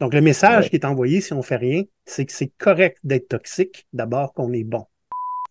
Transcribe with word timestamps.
Donc, 0.00 0.14
le 0.14 0.20
message 0.20 0.70
qui 0.70 0.76
est 0.76 0.84
envoyé 0.86 1.20
si 1.20 1.32
on 1.32 1.42
fait 1.42 1.56
rien, 1.56 1.82
c'est 2.06 2.24
que 2.26 2.32
c'est 2.32 2.52
correct 2.58 2.98
d'être 3.04 3.28
toxique, 3.28 3.86
d'abord 3.92 4.32
qu'on 4.32 4.52
est 4.52 4.64
bon. 4.64 4.86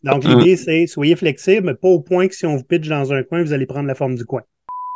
Donc, 0.04 0.24
Mm. 0.24 0.40
l'idée, 0.40 0.58
c'est 0.58 0.88
soyez 0.88 1.16
flexible, 1.16 1.68
mais 1.68 1.76
pas 1.76 1.90
au 1.90 2.00
point 2.02 2.28
que 2.28 2.36
si 2.36 2.46
on 2.46 2.56
vous 2.56 2.64
pitch 2.64 2.88
dans 2.88 3.14
un 3.14 3.24
coin, 3.24 3.44
vous 3.44 3.54
allez 3.54 3.66
prendre 3.66 3.88
la 3.88 3.96
forme 3.96 4.16
du 4.16 4.26
coin. 4.26 4.42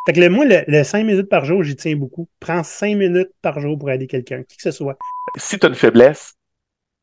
Fait 0.08 0.14
que 0.14 0.20
le, 0.20 0.30
moi, 0.30 0.46
le, 0.46 0.64
le 0.68 0.84
5 0.84 1.04
minutes 1.06 1.30
par 1.30 1.46
jour, 1.46 1.64
j'y 1.64 1.76
tiens 1.76 1.96
beaucoup. 1.96 2.28
Prends 2.40 2.64
5 2.64 2.96
minutes 2.98 3.30
par 3.42 3.60
jour 3.60 3.78
pour 3.78 3.92
aider 3.92 4.08
quelqu'un, 4.08 4.44
qui 4.44 4.58
que 4.58 4.64
ce 4.64 4.72
soit. 4.72 4.98
Si 5.38 5.60
tu 5.60 5.66
as 5.66 5.70
une 5.70 5.76
faiblesse, 5.76 6.34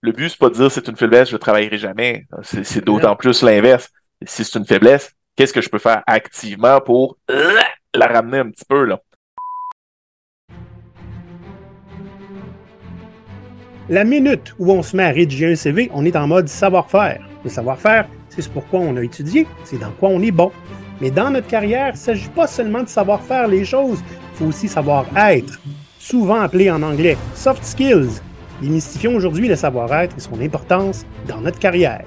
le 0.02 0.12
but, 0.12 0.30
c'est 0.30 0.38
pas 0.38 0.48
de 0.50 0.54
dire 0.54 0.70
c'est 0.72 0.88
une 0.88 0.96
faiblesse, 0.96 1.28
je 1.28 1.34
ne 1.34 1.38
travaillerai 1.38 1.78
jamais. 1.78 2.26
C'est 2.42 2.64
c'est 2.64 2.84
d'autant 2.84 3.16
plus 3.16 3.42
l'inverse. 3.42 3.88
Si 4.26 4.44
c'est 4.44 4.58
une 4.58 4.66
faiblesse, 4.66 5.12
qu'est-ce 5.36 5.52
que 5.52 5.60
je 5.60 5.68
peux 5.68 5.78
faire 5.78 6.02
activement 6.06 6.80
pour 6.80 7.18
euh, 7.30 7.58
la 7.94 8.06
ramener 8.06 8.38
un 8.38 8.50
petit 8.50 8.64
peu, 8.66 8.84
là? 8.84 9.00
La 13.90 14.04
minute 14.04 14.54
où 14.60 14.70
on 14.70 14.84
se 14.84 14.96
met 14.96 15.02
à 15.02 15.10
rédiger 15.10 15.50
un 15.50 15.56
CV, 15.56 15.90
on 15.92 16.04
est 16.04 16.14
en 16.14 16.28
mode 16.28 16.46
savoir-faire. 16.46 17.28
Le 17.42 17.50
savoir-faire, 17.50 18.08
c'est 18.28 18.40
ce 18.40 18.48
pourquoi 18.48 18.78
on 18.78 18.96
a 18.96 19.02
étudié, 19.02 19.48
c'est 19.64 19.80
dans 19.80 19.90
quoi 19.90 20.10
on 20.10 20.22
est 20.22 20.30
bon. 20.30 20.52
Mais 21.00 21.10
dans 21.10 21.28
notre 21.28 21.48
carrière, 21.48 21.88
il 21.88 21.92
ne 21.94 21.96
s'agit 21.96 22.28
pas 22.28 22.46
seulement 22.46 22.84
de 22.84 22.88
savoir 22.88 23.20
faire 23.20 23.48
les 23.48 23.64
choses, 23.64 23.98
il 24.06 24.36
faut 24.36 24.44
aussi 24.44 24.68
savoir 24.68 25.06
être, 25.16 25.60
souvent 25.98 26.40
appelé 26.40 26.70
en 26.70 26.84
anglais 26.84 27.16
soft 27.34 27.64
skills. 27.64 28.20
Démystifions 28.62 29.16
aujourd'hui 29.16 29.48
le 29.48 29.56
savoir-être 29.56 30.16
et 30.16 30.20
son 30.20 30.40
importance 30.40 31.04
dans 31.26 31.40
notre 31.40 31.58
carrière. 31.58 32.04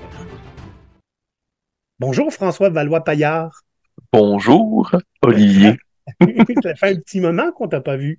Bonjour 2.00 2.31
François 2.31 2.70
Valois-Paillard. 2.70 3.59
Bonjour, 4.14 4.90
Olivier. 5.22 5.76
Ça 6.64 6.76
fait 6.76 6.94
un 6.94 6.95
petit 6.95 7.20
moment 7.20 7.52
qu'on 7.52 7.68
t'a 7.68 7.81
pas 7.81 7.98
vu. 7.98 8.18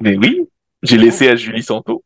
Mais 0.00 0.16
oui, 0.16 0.40
j'ai 0.82 0.98
laissé 0.98 1.28
à 1.28 1.36
Julie 1.36 1.62
son 1.62 1.82
tour. 1.82 2.02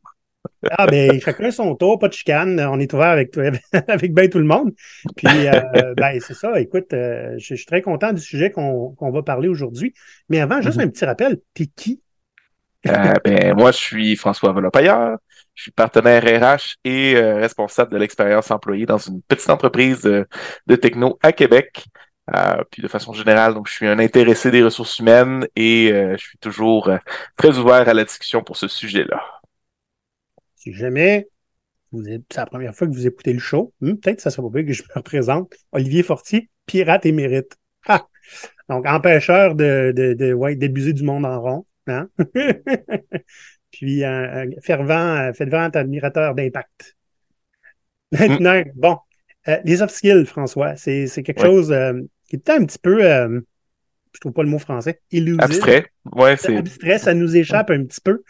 Ah 0.72 0.86
ben 0.86 1.18
chacun 1.20 1.50
son 1.50 1.74
tour, 1.74 1.98
pas 1.98 2.08
de 2.08 2.12
chicane, 2.12 2.60
on 2.60 2.78
est 2.80 2.92
ouvert 2.92 3.08
avec 3.08 3.34
avec 3.88 4.12
bien 4.14 4.28
tout 4.28 4.38
le 4.38 4.44
monde. 4.44 4.72
Puis 5.16 5.46
euh, 5.48 5.94
ben 5.96 6.20
c'est 6.20 6.34
ça, 6.34 6.60
écoute, 6.60 6.92
euh, 6.92 7.34
je, 7.38 7.48
je 7.50 7.54
suis 7.54 7.66
très 7.66 7.80
content 7.80 8.12
du 8.12 8.20
sujet 8.20 8.50
qu'on 8.50 8.94
va 9.00 9.22
parler 9.22 9.48
aujourd'hui. 9.48 9.94
Mais 10.28 10.40
avant, 10.40 10.60
juste 10.60 10.78
Mhm. 10.78 10.80
un 10.80 10.88
petit 10.88 11.04
rappel, 11.06 11.40
t'es 11.54 11.66
qui? 11.66 12.02
Euh, 12.86 13.14
ben, 13.24 13.54
moi, 13.54 13.72
je 13.72 13.76
suis 13.78 14.16
François 14.16 14.52
Volopailleur. 14.52 15.18
Je 15.54 15.62
suis 15.64 15.70
partenaire 15.72 16.22
RH 16.24 16.76
et 16.84 17.20
responsable 17.20 17.92
de 17.92 17.98
l'expérience 17.98 18.50
employée 18.50 18.86
dans 18.86 18.96
une 18.98 19.20
petite 19.22 19.50
entreprise 19.50 20.02
de, 20.02 20.26
de 20.66 20.76
techno 20.76 21.18
à 21.22 21.32
Québec. 21.32 21.84
Euh, 22.34 22.62
puis 22.70 22.80
de 22.82 22.88
façon 22.88 23.12
générale, 23.12 23.54
donc 23.54 23.66
je 23.68 23.72
suis 23.74 23.88
un 23.88 23.98
intéressé 23.98 24.50
des 24.52 24.62
ressources 24.62 24.98
humaines 25.00 25.46
et 25.56 25.90
euh, 25.92 26.12
je 26.16 26.24
suis 26.24 26.38
toujours 26.38 26.88
euh, 26.88 26.98
très 27.36 27.58
ouvert 27.58 27.88
à 27.88 27.92
la 27.94 28.04
discussion 28.04 28.42
pour 28.42 28.56
ce 28.56 28.68
sujet-là. 28.68 29.39
Si 30.60 30.74
jamais 30.74 31.26
c'est 31.92 32.36
la 32.36 32.46
première 32.46 32.74
fois 32.74 32.86
que 32.86 32.92
vous 32.92 33.06
écoutez 33.06 33.32
le 33.32 33.38
show, 33.40 33.72
hmm, 33.80 33.94
peut-être 33.94 34.16
que 34.16 34.22
ça 34.22 34.30
serait 34.30 34.42
pas 34.42 34.50
bien 34.60 34.64
que 34.66 34.72
je 34.74 34.82
me 34.82 34.88
représente. 34.94 35.54
Olivier 35.72 36.02
Fortier, 36.02 36.50
pirate 36.66 37.06
émérite. 37.06 37.56
Ah! 37.88 38.06
Donc, 38.68 38.86
empêcheur 38.86 39.54
de, 39.56 39.92
de, 39.96 40.14
de 40.14 40.32
ouais, 40.32 40.54
d'abuser 40.56 40.92
du 40.92 41.02
monde 41.02 41.24
en 41.26 41.40
rond. 41.40 41.66
Hein? 41.88 42.08
Puis, 43.72 44.04
un, 44.04 44.48
un 44.48 44.50
fervent, 44.62 45.16
euh, 45.16 45.32
fervent 45.32 45.70
admirateur 45.74 46.34
d'impact. 46.34 46.96
Maintenant, 48.12 48.62
bon, 48.74 48.98
euh, 49.48 49.58
les 49.64 49.78
soft 49.78 49.94
skills, 49.94 50.26
François, 50.26 50.76
c'est, 50.76 51.06
c'est 51.06 51.22
quelque 51.22 51.40
Ouais. 51.40 51.46
chose 51.46 51.72
euh, 51.72 51.94
qui 52.28 52.36
est 52.36 52.50
un 52.50 52.64
petit 52.64 52.78
peu, 52.78 53.04
euh, 53.04 53.40
je 54.12 54.20
trouve 54.20 54.32
pas 54.32 54.42
le 54.42 54.48
mot 54.48 54.58
français, 54.58 55.00
illusive. 55.12 55.40
Abstrait, 55.42 55.86
ouais, 56.12 56.36
c'est 56.36 56.56
Abstrait, 56.56 56.98
ça 56.98 57.14
nous 57.14 57.36
échappe 57.36 57.70
un 57.70 57.84
petit 57.84 58.00
peu. 58.00 58.22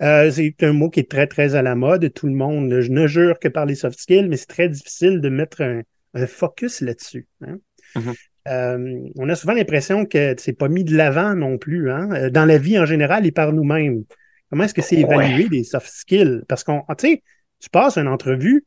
Euh, 0.00 0.30
c'est 0.30 0.54
un 0.62 0.72
mot 0.72 0.88
qui 0.90 1.00
est 1.00 1.10
très, 1.10 1.26
très 1.26 1.54
à 1.54 1.62
la 1.62 1.74
mode. 1.74 2.12
Tout 2.14 2.26
le 2.26 2.34
monde 2.34 2.68
ne, 2.68 2.80
ne 2.80 3.06
jure 3.06 3.38
que 3.38 3.48
par 3.48 3.66
les 3.66 3.74
soft 3.74 3.98
skills, 3.98 4.28
mais 4.28 4.36
c'est 4.36 4.46
très 4.46 4.68
difficile 4.68 5.20
de 5.20 5.28
mettre 5.28 5.62
un, 5.62 5.82
un 6.14 6.26
focus 6.26 6.80
là-dessus. 6.80 7.26
hein. 7.46 7.58
Mhm. 7.94 8.14
Euh, 8.48 8.98
on 9.16 9.28
a 9.28 9.36
souvent 9.36 9.52
l'impression 9.52 10.04
que 10.04 10.34
c'est 10.38 10.54
pas 10.54 10.68
mis 10.68 10.82
de 10.82 10.96
l'avant 10.96 11.34
non 11.34 11.58
plus. 11.58 11.90
Hein? 11.92 12.10
Euh, 12.12 12.30
Dans 12.30 12.44
la 12.44 12.58
vie 12.58 12.78
en 12.78 12.86
général 12.86 13.26
et 13.26 13.30
par 13.32 13.52
nous-mêmes. 13.52 14.04
Comment 14.50 14.64
est-ce 14.64 14.74
que 14.74 14.82
c'est 14.82 14.96
Ouais. 15.04 15.26
évalué 15.26 15.48
des 15.48 15.62
soft 15.62 15.88
skills? 15.88 16.42
Parce 16.48 16.64
qu'on, 16.64 16.82
tu 16.98 17.06
sais, 17.06 17.22
tu 17.60 17.70
passes 17.70 17.98
une 17.98 18.08
entrevue, 18.08 18.64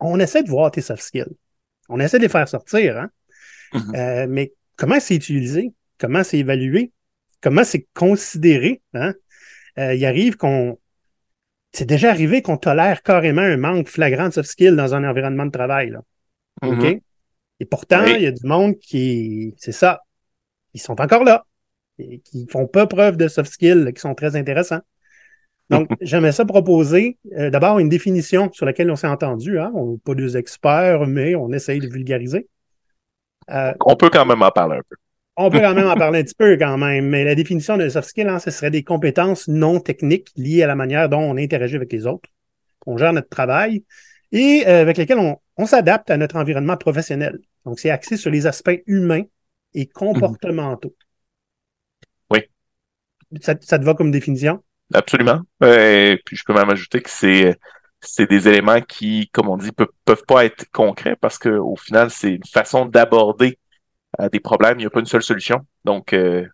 on 0.00 0.18
essaie 0.20 0.42
de 0.42 0.48
voir 0.48 0.70
tes 0.70 0.80
soft 0.80 1.02
skills. 1.02 1.34
On 1.88 2.00
essaie 2.00 2.16
de 2.18 2.22
les 2.22 2.28
faire 2.30 2.48
sortir, 2.48 2.96
hein? 2.96 3.10
Mhm. 3.74 3.94
Euh, 3.94 4.26
mais 4.28 4.52
comment 4.76 4.98
c'est 5.00 5.16
utilisé? 5.16 5.72
Comment 5.98 6.24
c'est 6.24 6.38
évalué? 6.38 6.92
Comment 7.42 7.64
c'est 7.64 7.86
considéré? 7.92 8.80
Hein? 8.94 9.12
Euh, 9.78 9.94
il 9.94 10.04
arrive 10.04 10.36
qu'on. 10.36 10.78
C'est 11.72 11.86
déjà 11.86 12.10
arrivé 12.10 12.40
qu'on 12.42 12.56
tolère 12.56 13.02
carrément 13.02 13.42
un 13.42 13.56
manque 13.56 13.88
flagrant 13.88 14.28
de 14.28 14.34
soft 14.34 14.48
skills 14.48 14.76
dans 14.76 14.94
un 14.94 15.08
environnement 15.08 15.46
de 15.46 15.50
travail. 15.50 15.90
Là. 15.90 16.02
OK? 16.62 16.76
Mhm. 16.76 17.00
Et 17.60 17.64
pourtant, 17.66 18.02
Oui. 18.04 18.14
il 18.16 18.22
y 18.22 18.26
a 18.26 18.32
du 18.32 18.46
monde 18.46 18.76
qui. 18.78 19.54
C'est 19.58 19.72
ça. 19.72 20.02
Ils 20.72 20.80
sont 20.80 21.00
encore 21.00 21.24
là. 21.24 21.44
Et 21.98 22.18
qui 22.20 22.46
font 22.48 22.66
pas 22.66 22.86
preuve 22.86 23.16
de 23.16 23.28
soft 23.28 23.52
skills, 23.52 23.92
qui 23.94 24.00
sont 24.00 24.14
très 24.14 24.36
intéressants. 24.36 24.80
Donc, 25.70 25.88
j'aimerais 26.00 26.32
ça 26.32 26.44
proposer 26.44 27.16
euh, 27.38 27.48
d'abord 27.50 27.78
une 27.78 27.88
définition 27.88 28.52
sur 28.52 28.66
laquelle 28.66 28.90
on 28.90 28.96
s'est 28.96 29.06
entendu. 29.06 29.58
Hein? 29.58 29.72
On 29.74 29.92
n'est 29.92 29.98
pas 29.98 30.14
des 30.14 30.36
experts, 30.36 31.06
mais 31.06 31.34
on 31.34 31.50
essaye 31.52 31.78
de 31.78 31.88
vulgariser. 31.88 32.48
Euh, 33.50 33.72
on 33.80 33.96
peut 33.96 34.10
quand 34.10 34.26
même 34.26 34.42
en 34.42 34.50
parler 34.50 34.76
un 34.76 34.82
peu. 34.88 34.96
On 35.36 35.50
peut 35.50 35.60
quand 35.60 35.74
même 35.74 35.88
en 35.88 35.96
parler 35.96 36.20
un 36.20 36.22
petit 36.22 36.34
peu 36.34 36.56
quand 36.56 36.76
même, 36.78 37.08
mais 37.08 37.24
la 37.24 37.34
définition 37.34 37.76
de 37.76 37.88
soft 37.88 38.08
skill, 38.08 38.28
hein, 38.28 38.38
ce 38.38 38.50
serait 38.50 38.70
des 38.70 38.84
compétences 38.84 39.48
non 39.48 39.80
techniques 39.80 40.28
liées 40.36 40.62
à 40.62 40.66
la 40.66 40.76
manière 40.76 41.08
dont 41.08 41.20
on 41.20 41.36
interagit 41.36 41.76
avec 41.76 41.92
les 41.92 42.06
autres, 42.06 42.28
on 42.86 42.96
gère 42.96 43.12
notre 43.12 43.28
travail 43.28 43.84
et 44.32 44.64
euh, 44.66 44.82
avec 44.82 44.96
lesquelles 44.96 45.18
on, 45.18 45.38
on 45.56 45.66
s'adapte 45.66 46.10
à 46.10 46.16
notre 46.16 46.36
environnement 46.36 46.76
professionnel. 46.76 47.38
Donc, 47.64 47.80
c'est 47.80 47.90
axé 47.90 48.16
sur 48.16 48.30
les 48.30 48.46
aspects 48.46 48.82
humains 48.86 49.22
et 49.74 49.86
comportementaux. 49.86 50.94
Oui. 52.30 52.40
Ça, 53.40 53.54
ça 53.60 53.78
te 53.78 53.84
va 53.84 53.94
comme 53.94 54.10
définition? 54.10 54.62
Absolument. 54.92 55.40
Euh, 55.62 56.16
puis 56.24 56.36
je 56.36 56.44
peux 56.44 56.54
même 56.54 56.70
ajouter 56.70 57.00
que 57.00 57.10
c'est 57.10 57.56
c'est 58.06 58.28
des 58.28 58.48
éléments 58.48 58.82
qui, 58.82 59.30
comme 59.32 59.48
on 59.48 59.56
dit, 59.56 59.72
peuvent, 59.72 59.88
peuvent 60.04 60.24
pas 60.26 60.44
être 60.44 60.70
concrets 60.70 61.16
parce 61.16 61.38
que 61.38 61.48
au 61.48 61.74
final, 61.74 62.10
c'est 62.10 62.34
une 62.34 62.44
façon 62.44 62.84
d'aborder 62.84 63.58
euh, 64.20 64.28
des 64.28 64.40
problèmes. 64.40 64.78
Il 64.78 64.82
n'y 64.82 64.86
a 64.86 64.90
pas 64.90 65.00
une 65.00 65.06
seule 65.06 65.22
solution. 65.22 65.60
Donc, 65.84 66.12
euh, 66.12 66.46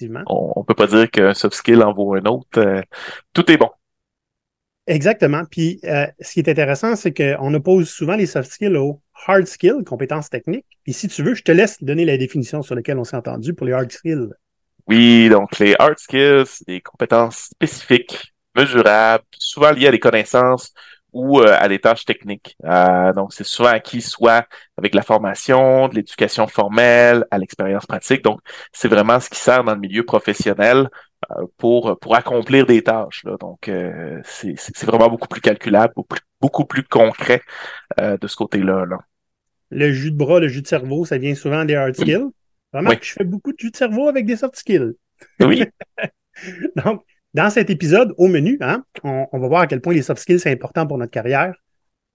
on, 0.00 0.52
on 0.56 0.64
peut 0.64 0.74
pas 0.74 0.86
dire 0.86 1.10
qu'un 1.10 1.34
soft 1.34 1.54
skill 1.54 1.82
en 1.82 1.92
vaut 1.92 2.14
un 2.14 2.24
autre. 2.24 2.58
Euh, 2.58 2.82
tout 3.32 3.50
est 3.50 3.56
bon. 3.56 3.70
Exactement. 4.86 5.42
Puis, 5.50 5.80
euh, 5.84 6.06
ce 6.20 6.34
qui 6.34 6.40
est 6.40 6.48
intéressant, 6.48 6.94
c'est 6.94 7.12
qu'on 7.12 7.52
oppose 7.54 7.88
souvent 7.88 8.14
les 8.14 8.26
soft 8.26 8.50
skills 8.50 8.76
aux 8.76 9.00
hard 9.26 9.46
skills, 9.46 9.84
compétences 9.84 10.30
techniques. 10.30 10.66
Puis, 10.84 10.92
si 10.92 11.08
tu 11.08 11.22
veux, 11.22 11.34
je 11.34 11.42
te 11.42 11.50
laisse 11.50 11.82
donner 11.82 12.04
la 12.04 12.16
définition 12.16 12.62
sur 12.62 12.74
laquelle 12.74 12.98
on 12.98 13.04
s'est 13.04 13.16
entendu 13.16 13.54
pour 13.54 13.66
les 13.66 13.72
hard 13.72 13.90
skills. 13.90 14.28
Oui, 14.86 15.28
donc 15.28 15.58
les 15.58 15.74
hard 15.78 15.98
skills, 15.98 16.44
c'est 16.46 16.68
des 16.68 16.80
compétences 16.80 17.48
spécifiques, 17.50 18.32
mesurables, 18.54 19.24
souvent 19.36 19.72
liées 19.72 19.88
à 19.88 19.90
des 19.90 19.98
connaissances 19.98 20.72
ou 21.16 21.40
euh, 21.40 21.56
à 21.58 21.66
des 21.66 21.78
tâches 21.78 22.04
techniques. 22.04 22.56
Euh, 22.66 23.10
donc, 23.14 23.32
c'est 23.32 23.42
souvent 23.42 23.70
acquis 23.70 24.02
soit 24.02 24.46
avec 24.76 24.94
la 24.94 25.00
formation, 25.00 25.88
de 25.88 25.94
l'éducation 25.94 26.46
formelle, 26.46 27.24
à 27.30 27.38
l'expérience 27.38 27.86
pratique. 27.86 28.22
Donc, 28.22 28.40
c'est 28.70 28.88
vraiment 28.88 29.18
ce 29.18 29.30
qui 29.30 29.40
sert 29.40 29.64
dans 29.64 29.72
le 29.72 29.80
milieu 29.80 30.04
professionnel 30.04 30.90
euh, 31.30 31.46
pour 31.56 31.98
pour 32.00 32.14
accomplir 32.14 32.66
des 32.66 32.82
tâches. 32.82 33.24
Là. 33.24 33.38
Donc, 33.40 33.68
euh, 33.68 34.20
c'est 34.24 34.84
vraiment 34.84 35.08
beaucoup 35.08 35.28
plus 35.28 35.40
calculable, 35.40 35.94
beaucoup 35.96 36.14
plus, 36.14 36.20
beaucoup 36.38 36.64
plus 36.66 36.82
concret 36.82 37.40
euh, 37.98 38.18
de 38.18 38.26
ce 38.26 38.36
côté-là. 38.36 38.84
Là. 38.84 38.98
Le 39.70 39.90
jus 39.92 40.12
de 40.12 40.18
bras, 40.18 40.38
le 40.38 40.48
jus 40.48 40.60
de 40.60 40.66
cerveau, 40.66 41.06
ça 41.06 41.16
vient 41.16 41.34
souvent 41.34 41.64
des 41.64 41.76
hard 41.76 41.96
skills. 41.96 42.28
Remarque 42.74 42.96
Oui. 42.96 43.00
que 43.00 43.06
je 43.06 43.12
fais 43.14 43.24
beaucoup 43.24 43.52
de 43.52 43.58
jus 43.58 43.70
de 43.70 43.76
cerveau 43.76 44.08
avec 44.08 44.26
des 44.26 44.36
soft 44.36 44.56
skills. 44.56 44.92
Oui, 45.40 45.64
Donc, 46.84 47.02
dans 47.36 47.50
cet 47.50 47.68
épisode, 47.70 48.14
au 48.18 48.28
menu, 48.28 48.58
hein, 48.60 48.84
on, 49.04 49.26
on 49.32 49.38
va 49.38 49.48
voir 49.48 49.60
à 49.62 49.66
quel 49.66 49.80
point 49.80 49.94
les 49.94 50.02
soft 50.02 50.20
skills, 50.22 50.40
c'est 50.40 50.50
important 50.52 50.86
pour 50.86 50.98
notre 50.98 51.12
carrière. 51.12 51.54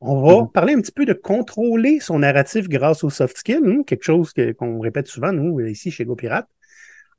On 0.01 0.16
va 0.25 0.36
Mhm. 0.42 0.51
parler 0.51 0.74
un 0.74 0.81
petit 0.81 0.92
peu 1.00 1.06
de 1.06 1.13
contrôler 1.13 2.00
son 2.00 2.19
narratif 2.19 2.68
grâce 2.68 3.04
aux 3.04 3.12
soft 3.12 3.38
skills, 3.38 3.62
hein, 3.66 3.84
quelque 3.86 4.04
chose 4.04 4.34
qu'on 4.57 4.80
répète 4.80 5.07
souvent, 5.07 5.31
nous, 5.31 5.60
ici, 5.62 5.92
chez 5.92 6.06
GoPirate. 6.06 6.48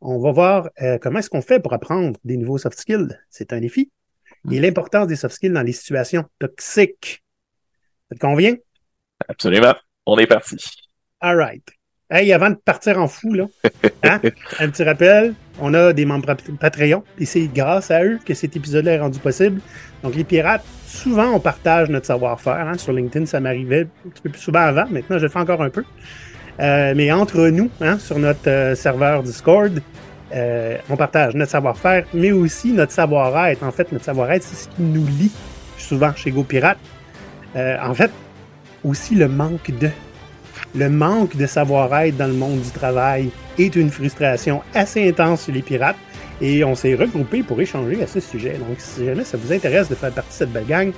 On 0.01 0.19
va 0.19 0.33
voir 0.33 0.69
euh, 0.83 0.99
comment 1.01 1.21
est-ce 1.21 1.31
qu'on 1.31 1.43
fait 1.43 1.61
pour 1.61 1.73
apprendre 1.75 2.19
des 2.25 2.37
nouveaux 2.37 2.59
soft 2.59 2.79
skills. 2.79 3.09
C'est 3.31 3.53
un 3.53 3.61
défi. 3.61 3.91
Et 4.51 4.59
l'importance 4.59 5.07
des 5.07 5.15
soft 5.17 5.37
skills 5.37 5.53
dans 5.53 5.63
les 5.63 5.73
situations 5.73 6.25
toxiques. 6.41 7.23
Ça 8.09 8.17
te 8.17 8.21
convient? 8.21 8.57
absolument. 9.29 9.75
On 10.07 10.19
est 10.19 10.27
parti. 10.27 10.57
All 11.21 11.37
right. 11.37 11.63
Hey, 12.15 12.31
avant 12.35 12.51
de 12.51 12.57
partir 12.57 12.99
en 12.99 13.09
fou, 13.09 13.33
là, 13.33 13.45
hein, 14.05 14.21
un 14.61 14.69
petit 14.69 14.85
rappel, 14.85 15.33
on 15.61 15.73
a 15.73 15.95
des 15.95 16.05
membres 16.05 16.27
pat- 16.27 16.59
Patreon, 16.61 17.03
et 17.19 17.25
c'est 17.25 17.47
grâce 17.47 17.91
à 17.91 18.05
eux 18.05 18.19
que 18.25 18.35
cet 18.35 18.55
épisode-là 18.55 18.93
est 18.93 19.01
rendu 19.01 19.19
possible. 19.19 19.63
Donc, 20.03 20.15
les 20.15 20.25
pirates, 20.25 20.65
souvent, 20.87 21.31
on 21.33 21.41
partage 21.41 21.89
notre 21.89 22.05
savoir-faire. 22.07 22.69
hein. 22.69 22.77
Sur 22.77 22.93
LinkedIn, 22.93 23.25
ça 23.25 23.41
m'arrivait 23.41 23.87
un 24.07 24.11
petit 24.11 24.23
peu 24.23 24.29
plus 24.31 24.41
souvent 24.43 24.61
avant. 24.61 24.85
Maintenant, 24.91 25.17
je 25.17 25.23
le 25.23 25.29
fais 25.31 25.39
encore 25.39 25.63
un 25.63 25.71
peu. 25.71 25.85
Euh, 26.61 26.93
mais 26.95 27.11
entre 27.11 27.49
nous, 27.49 27.71
hein, 27.81 27.99
sur 27.99 28.19
notre 28.19 28.49
euh, 28.49 28.75
serveur 28.75 29.23
Discord, 29.23 29.81
Euh, 30.35 30.79
on 30.89 30.97
partage 30.97 31.35
notre 31.35 31.51
savoir-faire, 31.51 32.07
mais 32.15 32.33
aussi 32.33 32.73
notre 32.73 32.93
savoir-être. 32.93 33.63
En 33.63 33.71
fait, 33.71 33.93
notre 33.93 34.05
savoir-être, 34.07 34.43
c'est 34.45 34.57
ce 34.65 34.69
qui 34.75 34.81
nous 34.83 35.05
lie 35.07 35.31
souvent 35.77 36.15
chez 36.15 36.31
GoPirate. 36.31 36.79
En 37.55 37.93
fait, 37.95 38.11
aussi 38.83 39.15
le 39.15 39.29
manque 39.29 39.71
de. 39.79 39.91
Le 40.75 40.89
manque 40.89 41.37
de 41.37 41.47
savoir-être 41.47 42.17
dans 42.17 42.27
le 42.27 42.33
monde 42.33 42.61
du 42.61 42.71
travail 42.71 43.31
est 43.59 43.77
une 43.77 43.91
frustration 43.91 44.63
assez 44.73 45.07
intense 45.07 45.45
chez 45.45 45.53
les 45.53 45.61
pirates. 45.61 45.99
Et 46.41 46.65
on 46.65 46.75
s'est 46.75 46.95
regroupés 46.95 47.43
pour 47.43 47.61
échanger 47.61 48.03
à 48.03 48.07
ce 48.07 48.21
sujet. 48.21 48.57
Donc, 48.57 48.81
si 48.81 49.05
jamais 49.05 49.25
ça 49.25 49.37
vous 49.37 49.53
intéresse 49.53 49.89
de 49.89 49.95
faire 49.95 50.13
partie 50.13 50.31
de 50.31 50.35
cette 50.35 50.53
belle 50.53 50.67
gang, 50.67 50.93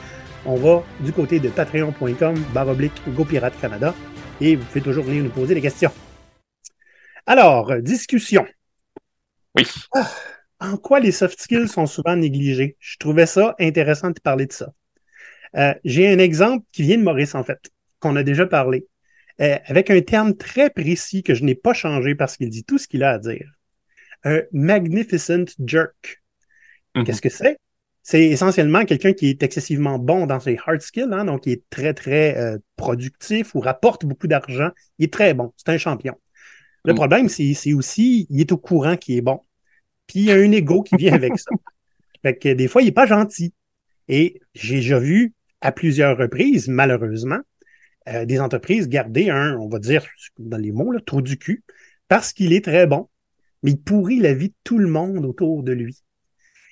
on 0.47 0.55
va 0.55 0.85
du 1.01 1.13
côté 1.13 1.41
de 1.41 1.49
patreon.com 1.49 2.35
baroblique 2.55 2.93
GoPirate 3.09 3.61
Canada 3.61 3.95
et 4.41 4.57
vous 4.57 4.65
pouvez 4.65 4.81
toujours 4.81 5.05
venir 5.05 5.25
nous 5.25 5.31
poser 5.31 5.55
des 5.55 5.61
questions. 5.61 5.91
Alors, 7.27 7.75
discussion. 7.81 8.47
Oui. 9.57 9.67
Ah, 9.95 10.11
en 10.61 10.77
quoi 10.77 11.01
les 11.01 11.13
soft 11.13 11.41
skills 11.41 11.69
sont 11.69 11.87
souvent 11.87 12.17
négligés? 12.17 12.77
Je 12.79 12.97
trouvais 12.99 13.27
ça 13.27 13.55
intéressant 13.59 14.11
de 14.11 14.21
parler 14.21 14.47
de 14.47 14.53
ça. 14.53 14.73
Euh, 15.57 15.75
J'ai 15.85 16.09
un 16.13 16.19
exemple 16.19 16.65
qui 16.73 16.83
vient 16.83 16.99
de 16.99 17.03
Maurice, 17.03 17.35
en 17.35 17.43
fait, 17.43 17.59
qu'on 17.99 18.17
a 18.17 18.23
déjà 18.23 18.47
parlé, 18.47 18.87
euh, 19.41 19.57
avec 19.67 19.91
un 19.91 20.01
terme 20.01 20.35
très 20.37 20.71
précis 20.71 21.23
que 21.23 21.35
je 21.35 21.45
n'ai 21.45 21.55
pas 21.55 21.75
changé 21.75 22.15
parce 22.15 22.37
qu'il 22.37 22.51
dit 22.51 22.65
tout 22.65 22.79
ce 22.79 22.87
qu'il 22.89 23.03
a 23.03 23.11
à 23.13 23.19
dire. 23.19 23.51
Un 24.25 24.43
magnificent 24.53 25.47
jerk. 25.65 26.23
Mhm. 26.95 27.05
Qu'est-ce 27.05 27.23
que 27.23 27.29
c'est? 27.29 27.59
C'est 28.03 28.25
essentiellement 28.27 28.85
quelqu'un 28.85 29.15
qui 29.15 29.31
est 29.31 29.43
excessivement 29.43 29.99
bon 29.99 30.27
dans 30.27 30.39
ses 30.39 30.59
hard 30.67 30.83
skills, 30.83 31.09
hein, 31.13 31.25
donc 31.25 31.47
il 31.47 31.53
est 31.53 31.63
très, 31.71 31.95
très 31.95 32.37
euh, 32.37 32.59
productif 32.77 33.55
ou 33.55 33.61
rapporte 33.61 34.05
beaucoup 34.05 34.27
d'argent. 34.27 34.71
Il 34.99 35.07
est 35.07 35.13
très 35.13 35.33
bon. 35.33 35.53
C'est 35.57 35.71
un 35.71 35.79
champion. 35.79 36.15
Le 36.85 36.93
Mm. 36.93 36.97
problème, 36.97 37.29
c'est 37.29 37.73
aussi, 37.73 38.27
il 38.31 38.41
est 38.41 38.53
au 38.53 38.59
courant 38.59 38.97
qu'il 38.97 39.17
est 39.17 39.23
bon. 39.23 39.41
Puis 40.07 40.21
il 40.21 40.25
y 40.27 40.33
a 40.33 40.35
un 40.35 40.53
ego 40.53 40.83
qui 40.83 40.97
vient 40.97 41.15
avec 41.15 41.39
ça. 41.39 41.51
Fait 42.23 42.37
que 42.37 42.53
des 42.53 42.69
fois, 42.69 42.83
il 42.83 42.89
est 42.89 42.93
pas 42.93 43.07
gentil. 43.07 43.55
Et 44.09 44.41
j'ai 44.55 44.77
déjà 44.77 44.99
vu 44.99 45.33
à 45.63 45.73
plusieurs 45.73 46.19
reprises, 46.19 46.69
malheureusement, 46.69 47.41
euh, 48.09 48.25
des 48.25 48.41
entreprises 48.41 48.89
garder 48.89 49.31
un, 49.31 49.57
on 49.59 49.69
va 49.69 49.79
dire, 49.79 50.05
dans 50.39 50.57
les 50.59 50.73
mots, 50.73 50.93
là, 50.93 51.01
trou 51.05 51.23
du 51.23 51.39
cul, 51.39 51.65
parce 52.09 52.33
qu'il 52.33 52.53
est 52.53 52.65
très 52.65 52.87
bon, 52.87 53.09
mais 53.63 53.73
il 53.73 53.81
pourrit 53.81 54.21
la 54.21 54.35
vie 54.35 54.51
de 54.51 54.55
tout 54.63 54.79
le 54.79 54.89
monde 54.89 55.25
autour 55.25 55.63
de 55.63 55.73
lui. 55.73 56.03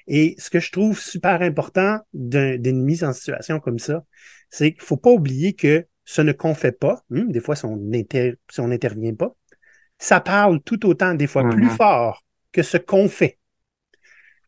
Et 0.06 0.34
ce 0.38 0.50
que 0.50 0.60
je 0.60 0.72
trouve 0.72 0.98
super 1.00 1.42
important 1.42 2.00
d'un- 2.12 2.58
d'une 2.58 2.82
mise 2.82 3.04
en 3.04 3.12
situation 3.12 3.60
comme 3.60 3.78
ça, 3.78 4.04
c'est 4.50 4.72
qu'il 4.72 4.82
faut 4.82 4.96
pas 4.96 5.10
oublier 5.10 5.54
que 5.54 5.86
ce 6.04 6.20
ne 6.20 6.32
qu'on 6.32 6.54
fait 6.54 6.72
pas, 6.72 7.02
hum, 7.10 7.30
des 7.30 7.40
fois 7.40 7.56
si 7.56 7.64
on 7.64 7.76
n'inter- 7.76 8.34
si 8.50 8.60
n'intervient 8.60 9.14
pas, 9.14 9.34
ça 9.98 10.20
parle 10.20 10.60
tout 10.60 10.84
autant, 10.86 11.14
des 11.14 11.28
fois 11.28 11.48
plus 11.48 11.66
Mhm. 11.66 11.76
fort 11.76 12.24
que 12.50 12.62
ce 12.62 12.76
qu'on 12.76 13.08
fait. 13.08 13.38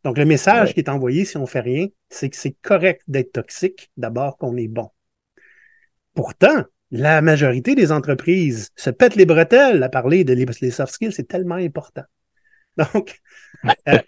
Donc, 0.03 0.19
le 0.19 0.27
message 0.27 0.69
Ouais. 0.69 0.75
qui 0.75 0.81
est 0.81 0.91
envoyé 0.91 1.25
si 1.25 1.39
on 1.39 1.47
fait 1.47 1.61
rien, 1.61 1.87
c'est 2.11 2.29
que 2.29 2.37
c'est 2.37 2.57
correct 2.61 3.03
d'être 3.09 3.33
toxique, 3.33 3.91
d'abord 3.97 4.37
qu'on 4.37 4.57
est 4.59 4.69
bon. 4.69 4.91
Pourtant, 6.13 6.65
la 6.95 7.21
majorité 7.23 7.75
des 7.75 7.91
entreprises 7.91 8.71
se 8.77 8.89
pètent 8.91 9.17
les 9.17 9.27
bretelles 9.27 9.83
à 9.83 9.89
parler 9.89 10.23
de 10.23 10.33
les, 10.33 10.47
les 10.61 10.71
soft 10.71 10.93
skills, 10.93 11.13
c'est 11.13 11.27
tellement 11.27 11.57
important. 11.57 12.05
Donc, 12.95 13.21
euh, 13.89 13.99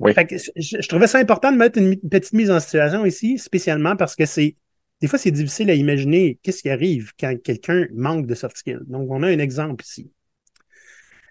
Oui. 0.00 0.12
fait 0.12 0.26
que 0.26 0.36
je, 0.36 0.50
je 0.56 0.88
trouvais 0.88 1.06
ça 1.06 1.18
important 1.18 1.52
de 1.52 1.56
mettre 1.56 1.78
une 1.78 1.96
petite 2.00 2.32
mise 2.32 2.50
en 2.50 2.58
situation 2.58 3.04
ici, 3.04 3.38
spécialement 3.38 3.94
parce 3.94 4.16
que 4.16 4.26
c'est 4.26 4.56
des 5.00 5.06
fois 5.06 5.20
c'est 5.20 5.30
difficile 5.30 5.70
à 5.70 5.74
imaginer 5.74 6.38
qu'est-ce 6.42 6.62
qui 6.62 6.70
arrive 6.70 7.12
quand 7.18 7.40
quelqu'un 7.42 7.86
manque 7.94 8.26
de 8.26 8.34
soft 8.34 8.56
skills. 8.56 8.80
Donc, 8.86 9.08
on 9.10 9.22
a 9.22 9.28
un 9.28 9.38
exemple 9.38 9.84
ici. 9.84 10.10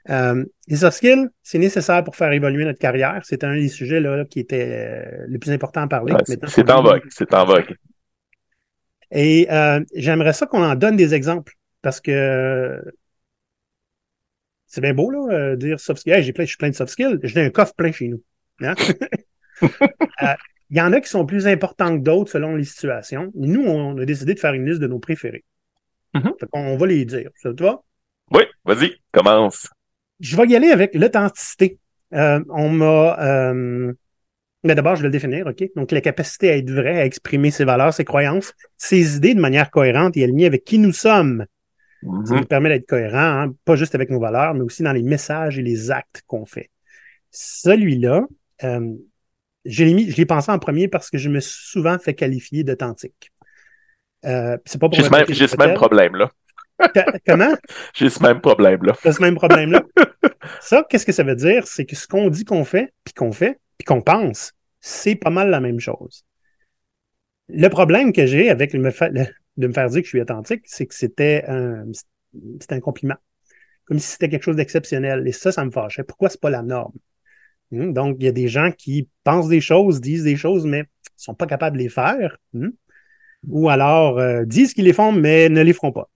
Euh, 0.09 0.45
les 0.67 0.77
soft 0.77 0.97
skills, 0.97 1.27
c'est 1.41 1.59
nécessaire 1.59 2.03
pour 2.05 2.15
faire 2.15 2.31
évoluer 2.31 2.63
notre 2.63 2.79
carrière. 2.79 3.21
C'est 3.23 3.43
un 3.43 3.55
des 3.55 3.69
sujets 3.69 3.99
là, 3.99 4.25
qui 4.25 4.39
était 4.39 4.67
euh, 4.69 5.25
le 5.27 5.39
plus 5.39 5.51
important 5.51 5.81
à 5.81 5.87
parler. 5.87 6.13
Ouais, 6.13 6.23
c'est 6.47 6.71
en 6.71 6.81
vogue. 6.81 7.03
C'est 7.09 7.33
en 7.33 7.45
vogue. 7.45 7.75
Et 9.13 9.47
euh, 9.51 9.79
j'aimerais 9.93 10.33
ça 10.33 10.47
qu'on 10.47 10.63
en 10.63 10.75
donne 10.75 10.95
des 10.95 11.13
exemples 11.13 11.53
parce 11.81 12.01
que 12.01 12.81
c'est 14.67 14.81
bien 14.81 14.95
beau 14.95 15.11
là, 15.11 15.27
euh, 15.31 15.55
dire 15.55 15.79
soft 15.79 16.01
skills. 16.01 16.13
Hey, 16.13 16.23
j'ai 16.23 16.33
plein, 16.33 16.45
je 16.45 16.49
suis 16.49 16.57
plein 16.57 16.69
de 16.69 16.75
soft 16.75 16.91
skills. 16.91 17.19
J'ai 17.21 17.41
un 17.41 17.51
coffre 17.51 17.75
plein 17.75 17.91
chez 17.91 18.07
nous. 18.07 18.21
Hein? 18.61 18.75
Euh, 20.21 20.33
Il 20.71 20.77
y 20.77 20.81
en 20.81 20.91
a 20.91 20.99
qui 20.99 21.09
sont 21.09 21.25
plus 21.25 21.47
importants 21.47 21.95
que 21.95 22.03
d'autres 22.03 22.31
selon 22.31 22.55
les 22.55 22.63
situations. 22.63 23.31
Nous, 23.35 23.63
on 23.63 23.97
a 23.97 24.05
décidé 24.05 24.33
de 24.33 24.39
faire 24.39 24.53
une 24.53 24.65
liste 24.65 24.81
de 24.81 24.87
nos 24.87 24.99
préférés. 24.99 25.45
Mhm. 26.15 26.33
Fait 26.39 26.47
qu'on 26.47 26.75
va 26.75 26.87
les 26.87 27.05
dire. 27.05 27.29
Ça 27.35 27.53
te 27.53 27.63
va? 27.63 27.81
Oui, 28.31 28.43
vas-y, 28.65 28.95
commence. 29.11 29.69
Je 30.19 30.35
vais 30.35 30.47
y 30.47 30.55
aller 30.55 30.69
avec 30.69 30.95
l'authenticité. 30.95 31.77
Euh, 32.13 32.43
on 32.49 32.69
m'a. 32.69 33.19
Euh... 33.21 33.93
Mais 34.63 34.75
d'abord, 34.75 34.95
je 34.95 35.01
vais 35.01 35.07
le 35.07 35.11
définir, 35.11 35.45
OK? 35.47 35.63
Donc, 35.75 35.91
la 35.91 36.01
capacité 36.01 36.49
à 36.51 36.57
être 36.57 36.69
vrai, 36.71 36.99
à 37.01 37.05
exprimer 37.05 37.51
ses 37.51 37.65
valeurs, 37.65 37.93
ses 37.93 38.05
croyances, 38.05 38.53
ses 38.77 39.17
idées 39.17 39.33
de 39.35 39.41
manière 39.41 39.69
cohérente 39.71 40.15
et 40.17 40.23
alignée 40.23 40.45
avec 40.45 40.63
qui 40.63 40.77
nous 40.79 40.93
sommes. 40.93 41.45
Ça 42.03 42.33
Mhm. 42.33 42.39
nous 42.41 42.45
permet 42.45 42.69
d'être 42.69 42.87
cohérent, 42.87 43.17
hein, 43.17 43.53
pas 43.65 43.75
juste 43.75 43.95
avec 43.95 44.09
nos 44.09 44.19
valeurs, 44.19 44.53
mais 44.53 44.61
aussi 44.61 44.83
dans 44.83 44.91
les 44.93 45.03
messages 45.03 45.57
et 45.57 45.61
les 45.61 45.89
actes 45.91 46.21
qu'on 46.27 46.45
fait. 46.45 46.69
Celui-là, 47.31 48.25
euh, 48.63 48.93
je 49.65 49.83
l'ai 49.85 50.25
pensé 50.25 50.51
en 50.51 50.59
premier 50.59 50.87
parce 50.87 51.09
que 51.09 51.17
je 51.17 51.29
me 51.29 51.39
suis 51.39 51.69
souvent 51.71 51.97
fait 51.99 52.13
qualifier 52.13 52.63
d'authentique. 52.63 53.31
Euh, 54.25 54.57
c'est 54.65 54.79
pas 54.79 54.87
pour 54.89 54.97
J'ai 54.97 55.03
ce 55.47 55.57
même, 55.57 55.73
problème-là. 55.75 56.29
Que- 56.93 57.19
Comment? 57.25 57.53
J'ai 57.93 58.09
ce 58.09 58.21
même 58.21 58.41
problème-là. 58.41 58.93
Ce 59.03 59.21
même 59.21 59.35
problème-là? 59.35 59.83
Ça, 60.61 60.85
qu'est-ce 60.89 61.05
que 61.05 61.11
ça 61.11 61.23
veut 61.23 61.35
dire? 61.35 61.65
C'est 61.67 61.85
que 61.85 61.95
ce 61.95 62.07
qu'on 62.07 62.29
dit 62.29 62.43
qu'on 62.43 62.65
fait, 62.65 62.93
puis 63.05 63.13
qu'on 63.13 63.31
fait, 63.31 63.59
puis 63.83 63.93
qu'on 63.95 64.01
pense, 64.01 64.53
c'est 64.79 65.15
pas 65.15 65.29
mal 65.29 65.49
la 65.49 65.59
même 65.59 65.79
chose. 65.79 66.25
Le 67.49 67.67
problème 67.67 68.13
que 68.13 68.25
j'ai 68.25 68.49
avec 68.49 68.73
me 68.73 68.89
fa- 68.91 69.09
de 69.09 69.27
me 69.67 69.73
faire 69.73 69.89
dire 69.89 69.99
que 70.01 70.05
je 70.05 70.09
suis 70.09 70.21
authentique, 70.21 70.61
c'est 70.65 70.85
que 70.85 70.95
c'était 70.95 71.43
un, 71.47 71.85
un 72.69 72.79
compliment. 72.79 73.17
Comme 73.85 73.99
si 73.99 74.07
c'était 74.11 74.29
quelque 74.29 74.43
chose 74.43 74.55
d'exceptionnel. 74.55 75.27
Et 75.27 75.31
ça, 75.31 75.51
ça 75.51 75.65
me 75.65 75.71
fâchait. 75.71 76.03
Pourquoi 76.03 76.29
c'est 76.29 76.41
pas 76.41 76.49
la 76.49 76.63
norme? 76.63 76.93
Hum, 77.73 77.93
Donc, 77.93 78.17
il 78.19 78.25
y 78.25 78.29
a 78.29 78.31
des 78.31 78.47
gens 78.47 78.71
qui 78.71 79.09
pensent 79.23 79.49
des 79.49 79.61
choses, 79.61 80.01
disent 80.01 80.23
des 80.23 80.37
choses, 80.37 80.65
mais 80.65 80.85
sont 81.17 81.35
pas 81.35 81.47
capables 81.47 81.77
de 81.77 81.83
les 81.83 81.89
faire. 81.89 82.37
hum. 82.53 82.73
Ou 83.47 83.69
alors 83.69 84.19
euh, 84.19 84.45
disent 84.45 84.73
qu'ils 84.73 84.85
les 84.85 84.93
font, 84.93 85.11
mais 85.11 85.49
ne 85.49 85.61
les 85.61 85.73
feront 85.73 85.91
pas. 85.91 86.09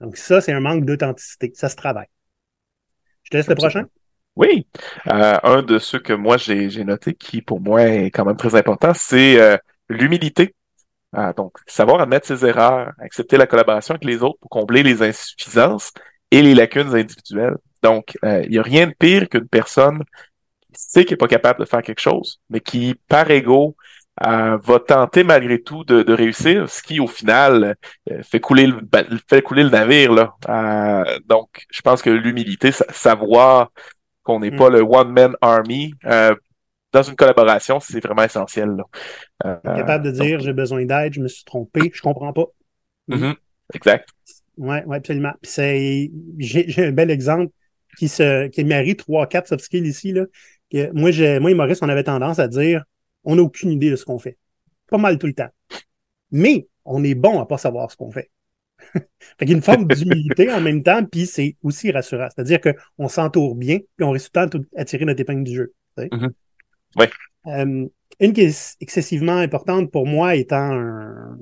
Donc, 0.00 0.16
ça, 0.16 0.40
c'est 0.40 0.52
un 0.52 0.60
manque 0.60 0.84
d'authenticité. 0.86 1.52
Ça 1.54 1.68
se 1.68 1.76
travaille. 1.76 2.08
Je 3.22 3.30
te 3.30 3.36
laisse 3.36 3.48
le 3.48 3.54
prochain. 3.54 3.86
Oui. 4.40 4.66
Euh, 5.08 5.36
un 5.42 5.62
de 5.62 5.78
ceux 5.78 5.98
que 5.98 6.14
moi 6.14 6.38
j'ai 6.38 6.82
noté 6.82 7.12
qui 7.12 7.42
pour 7.42 7.60
moi 7.60 7.82
est 7.82 8.10
quand 8.10 8.24
même 8.24 8.38
très 8.38 8.54
important, 8.54 8.92
c'est 8.94 9.38
euh, 9.38 9.58
l'humilité. 9.90 10.54
Ah, 11.12 11.34
donc, 11.34 11.58
savoir 11.66 12.00
admettre 12.00 12.26
ses 12.26 12.46
erreurs, 12.46 12.92
accepter 13.00 13.36
la 13.36 13.46
collaboration 13.46 13.94
avec 13.94 14.04
les 14.06 14.22
autres 14.22 14.38
pour 14.40 14.48
combler 14.48 14.82
les 14.82 15.02
insuffisances 15.02 15.92
et 16.30 16.40
les 16.40 16.54
lacunes 16.54 16.94
individuelles. 16.94 17.56
Donc, 17.82 18.16
euh, 18.24 18.42
il 18.44 18.52
n'y 18.52 18.58
a 18.58 18.62
rien 18.62 18.86
de 18.86 18.94
pire 18.98 19.28
qu'une 19.28 19.48
personne 19.48 20.04
qui 20.72 20.80
sait 20.80 21.04
qu'elle 21.04 21.14
n'est 21.14 21.18
pas 21.18 21.28
capable 21.28 21.60
de 21.60 21.64
faire 21.66 21.82
quelque 21.82 22.00
chose, 22.00 22.40
mais 22.48 22.60
qui, 22.60 22.94
par 23.08 23.30
ego, 23.30 23.76
euh, 24.26 24.58
va 24.58 24.78
tenter 24.80 25.24
malgré 25.24 25.60
tout 25.62 25.84
de, 25.84 26.12
réussir, 26.12 26.68
ce 26.70 26.82
qui, 26.82 27.00
au 27.00 27.06
final, 27.06 27.76
euh, 28.10 28.22
fait 28.22 28.40
couler 28.40 28.66
le, 28.66 29.68
navire. 29.70 30.34
Euh, 30.48 31.18
donc, 31.26 31.66
je 31.70 31.80
pense 31.82 32.02
que 32.02 32.10
l'humilité, 32.10 32.72
sa- 32.72 32.90
savoir 32.92 33.70
qu'on 34.22 34.40
n'est 34.40 34.50
Mm. 34.50 34.56
pas 34.56 34.70
le 34.70 34.80
one-man 34.82 35.34
army, 35.40 35.94
euh, 36.06 36.34
dans 36.92 37.02
une 37.02 37.14
collaboration, 37.16 37.78
c'est 37.80 38.02
vraiment 38.04 38.24
essentiel. 38.24 38.70
Là. 38.70 38.84
Euh, 39.46 39.76
capable 39.76 40.04
de 40.06 40.10
dire 40.10 40.38
donc, 40.38 40.46
j'ai 40.46 40.52
besoin 40.52 40.84
d'aide, 40.84 41.14
je 41.14 41.20
me 41.20 41.28
suis 41.28 41.44
trompé, 41.44 41.90
je 41.94 42.02
comprends 42.02 42.32
pas. 42.32 42.46
mhm, 43.08 43.34
exact. 43.74 44.08
Ouais, 44.58 44.84
ouais, 44.84 44.96
absolument. 44.96 45.32
J'ai, 45.42 46.10
j'ai 46.38 46.86
un 46.86 46.92
bel 46.92 47.10
exemple 47.10 47.52
qui 47.96 48.08
se, 48.08 48.48
qui 48.48 48.64
marie 48.64 48.96
trois, 48.96 49.26
quatre 49.26 49.48
soft 49.48 49.64
skills 49.64 49.86
ici, 49.86 50.12
là. 50.12 50.24
Que 50.70 50.90
moi, 50.92 51.10
j'ai, 51.10 51.38
moi 51.40 51.50
et 51.50 51.54
Maurice, 51.54 51.80
on 51.82 51.88
avait 51.88 52.04
tendance 52.04 52.38
à 52.38 52.48
dire, 52.48 52.84
on 53.24 53.36
n'a 53.36 53.42
aucune 53.42 53.70
idée 53.70 53.90
de 53.90 53.96
ce 53.96 54.04
qu'on 54.04 54.18
fait. 54.18 54.36
Pas 54.88 54.98
mal 54.98 55.18
tout 55.18 55.26
le 55.26 55.32
temps. 55.32 55.48
Mais, 56.30 56.68
on 56.84 57.04
est 57.04 57.14
bon 57.14 57.40
à 57.40 57.46
pas 57.46 57.58
savoir 57.58 57.90
ce 57.90 57.96
qu'on 57.96 58.10
fait. 58.10 58.30
fait 58.94 59.06
qu'il 59.40 59.50
y 59.50 59.52
a 59.52 59.56
une 59.56 59.62
forme 59.62 59.86
d'humilité 59.86 60.52
en 60.52 60.60
même 60.60 60.82
temps, 60.82 61.04
puis 61.04 61.26
c'est 61.26 61.56
aussi 61.62 61.90
rassurant. 61.90 62.28
C'est-à-dire 62.34 62.60
qu'on 62.60 63.08
s'entoure 63.08 63.54
bien, 63.54 63.78
puis 63.96 64.04
on 64.04 64.10
réussit 64.10 64.32
tout 64.32 64.40
le 64.40 64.48
temps 64.48 64.60
à 64.76 64.84
tirer 64.84 65.04
notre 65.04 65.20
épingle 65.20 65.44
du 65.44 65.54
jeu. 65.54 65.72
Mhm. 65.98 66.32
Ouais. 66.96 67.10
Euh, 67.46 67.86
une 68.20 68.32
qui 68.32 68.42
est 68.42 68.76
excessivement 68.80 69.36
importante 69.36 69.90
pour 69.90 70.06
moi 70.06 70.34
étant 70.34 70.72
un, 70.72 71.38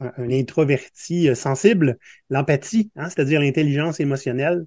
un, 0.00 0.12
un 0.16 0.30
introverti 0.30 1.28
euh, 1.28 1.34
sensible, 1.34 1.98
l'empathie, 2.30 2.90
hein, 2.96 3.08
c'est-à-dire 3.08 3.40
l'intelligence 3.40 4.00
émotionnelle. 4.00 4.66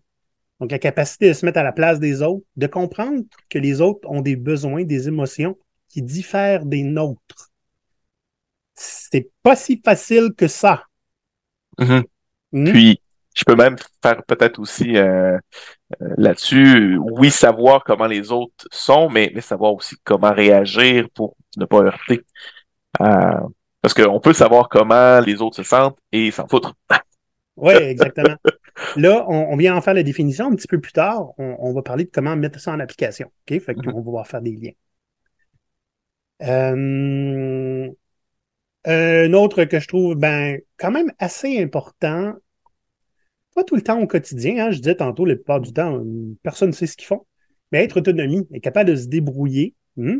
Donc, 0.59 0.71
la 0.71 0.79
capacité 0.79 1.29
de 1.29 1.33
se 1.33 1.45
mettre 1.45 1.57
à 1.57 1.63
la 1.63 1.71
place 1.71 1.99
des 1.99 2.21
autres, 2.21 2.45
de 2.55 2.67
comprendre 2.67 3.23
que 3.49 3.57
les 3.57 3.81
autres 3.81 4.07
ont 4.09 4.21
des 4.21 4.35
besoins, 4.35 4.83
des 4.83 5.07
émotions 5.07 5.57
qui 5.89 6.03
diffèrent 6.03 6.65
des 6.65 6.83
nôtres. 6.83 7.51
C'est 8.75 9.29
pas 9.43 9.55
si 9.55 9.81
facile 9.83 10.33
que 10.37 10.47
ça. 10.47 10.83
Mhm. 11.79 12.03
Hmm? 12.51 12.71
Puis, 12.71 13.01
je 13.35 13.43
peux 13.45 13.55
même 13.55 13.77
faire 14.03 14.23
peut-être 14.23 14.59
aussi 14.59 14.97
euh, 14.97 15.37
là-dessus, 16.17 16.97
oui, 16.97 17.31
savoir 17.31 17.83
comment 17.83 18.07
les 18.07 18.31
autres 18.31 18.67
sont, 18.71 19.09
mais, 19.09 19.31
mais 19.33 19.41
savoir 19.41 19.73
aussi 19.73 19.95
comment 20.03 20.33
réagir 20.33 21.07
pour 21.13 21.35
ne 21.57 21.65
pas 21.65 21.81
heurter. 21.81 22.21
parce 22.99 23.93
qu'on 23.93 24.19
peut 24.19 24.33
savoir 24.33 24.67
comment 24.69 25.19
les 25.21 25.41
autres 25.41 25.55
se 25.55 25.63
sentent 25.63 25.97
et 26.11 26.29
s'en 26.31 26.47
foutre. 26.47 26.73
Oui, 27.55 27.73
exactement. 27.81 28.35
Là, 28.95 29.25
on, 29.27 29.55
vient 29.55 29.75
en 29.75 29.81
faire 29.81 29.93
la 29.93 30.03
définition. 30.03 30.47
Un 30.47 30.55
petit 30.55 30.67
peu 30.67 30.79
plus 30.79 30.91
tard, 30.91 31.31
on, 31.37 31.73
va 31.73 31.81
parler 31.81 32.05
de 32.05 32.11
comment 32.11 32.35
mettre 32.35 32.59
ça 32.59 32.71
en 32.71 32.79
application. 32.79 33.27
OK? 33.27 33.59
Fait 33.59 33.73
qu'on 33.73 33.81
mm-hmm. 33.81 33.95
va 33.95 34.01
pouvoir 34.01 34.27
faire 34.27 34.41
des 34.41 34.55
liens. 34.55 34.71
Euh, 36.43 37.89
un 38.85 39.33
autre 39.33 39.63
que 39.65 39.79
je 39.79 39.87
trouve 39.87 40.15
ben, 40.15 40.59
quand 40.77 40.91
même 40.91 41.11
assez 41.19 41.61
important, 41.61 42.33
pas 43.55 43.63
tout 43.63 43.75
le 43.75 43.81
temps 43.81 43.99
au 43.99 44.07
quotidien, 44.07 44.65
hein, 44.65 44.71
je 44.71 44.77
disais 44.77 44.95
tantôt, 44.95 45.25
la 45.25 45.35
plupart 45.35 45.61
du 45.61 45.73
temps, 45.73 46.01
personne 46.41 46.69
ne 46.69 46.73
sait 46.73 46.87
ce 46.87 46.97
qu'ils 46.97 47.07
font, 47.07 47.25
mais 47.71 47.83
être 47.83 47.97
autonomie, 47.97 48.47
être 48.53 48.63
capable 48.63 48.91
de 48.91 48.95
se 48.95 49.07
débrouiller. 49.07 49.75
Hmm? 49.97 50.19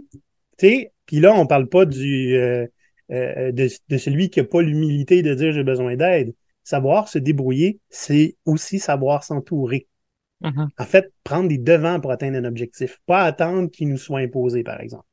Puis 0.57 1.19
là, 1.19 1.33
on 1.33 1.43
ne 1.43 1.47
parle 1.47 1.67
pas 1.67 1.85
du, 1.85 2.35
euh, 2.35 2.67
euh, 3.11 3.51
de, 3.51 3.67
de, 3.89 3.97
celui 3.97 4.29
qui 4.29 4.39
n'a 4.39 4.45
pas 4.45 4.61
l'humilité 4.61 5.21
de 5.21 5.33
dire 5.33 5.51
j'ai 5.51 5.63
besoin 5.63 5.95
d'aide. 5.95 6.33
Savoir 6.63 7.07
se 7.07 7.17
débrouiller, 7.17 7.79
c'est 7.89 8.35
aussi 8.45 8.77
savoir 8.77 9.23
s'entourer. 9.23 9.87
Mm-hmm. 10.43 10.69
En 10.77 10.85
fait, 10.85 11.11
prendre 11.23 11.49
des 11.49 11.57
devants 11.57 11.99
pour 11.99 12.11
atteindre 12.11 12.37
un 12.37 12.45
objectif, 12.45 12.99
pas 13.05 13.23
attendre 13.23 13.69
qu'il 13.69 13.89
nous 13.89 13.97
soit 13.97 14.19
imposé, 14.19 14.63
par 14.63 14.79
exemple. 14.79 15.05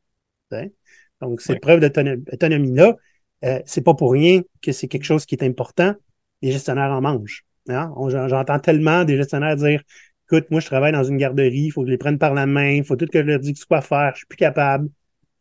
Donc, 1.21 1.41
cette 1.41 1.61
preuve 1.61 1.81
d'autonomie-là, 1.81 2.97
euh, 3.45 3.61
c'est 3.67 3.83
pas 3.83 3.95
pour 3.95 4.13
rien 4.13 4.43
que 4.63 4.73
c'est 4.73 4.89
quelque 4.89 5.05
chose 5.05 5.27
qui 5.27 5.35
est 5.35 5.45
important. 5.45 5.95
Les 6.43 6.53
gestionnaires 6.53 6.91
en 6.91 7.01
mangent. 7.01 7.45
Hein? 7.69 7.93
J'entends 8.09 8.59
tellement 8.59 9.05
des 9.05 9.17
gestionnaires 9.17 9.57
dire 9.57 9.83
Écoute, 10.31 10.51
moi, 10.51 10.61
je 10.61 10.67
travaille 10.67 10.93
dans 10.93 11.05
une 11.05 11.17
garderie, 11.17 11.67
il 11.67 11.71
faut 11.71 11.81
que 11.83 11.87
je 11.87 11.93
les 11.93 11.99
prenne 11.99 12.19
par 12.19 12.35
la 12.35 12.45
main, 12.45 12.73
il 12.73 12.85
faut 12.85 12.97
tout 12.97 13.07
que 13.07 13.21
je 13.21 13.25
leur 13.25 13.41
dise 13.41 13.65
quoi 13.65 13.81
faire, 13.81 14.13
je 14.13 14.19
suis 14.19 14.27
plus 14.27 14.37
capable. 14.37 14.91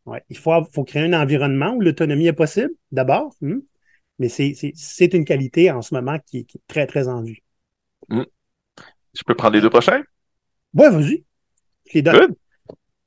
Ouais. 0.06 0.24
Il 0.30 0.38
faut, 0.38 0.54
faut 0.72 0.86
créer 0.86 1.04
un 1.04 1.22
environnement 1.22 1.74
où 1.74 1.82
l'autonomie 1.82 2.28
est 2.28 2.34
possible, 2.34 2.72
d'abord. 2.92 3.36
Hmm? 3.42 3.60
mais 4.20 4.30
c'est 4.30 5.14
une 5.14 5.26
qualité 5.26 5.72
en 5.72 5.82
ce 5.82 5.94
moment 5.94 6.18
qui, 6.26 6.40
est 6.40 6.48
très, 6.68 6.88
très 6.88 7.08
en 7.08 7.22
vue. 7.22 7.44
Hmm. 8.10 8.24
Je 9.14 9.24
peux 9.26 9.36
prendre 9.36 9.56
les 9.56 9.62
deux 9.62 9.70
prochains? 9.70 10.02
Oui, 10.74 10.86
vas-y. 10.90 11.24
Good. 11.94 12.36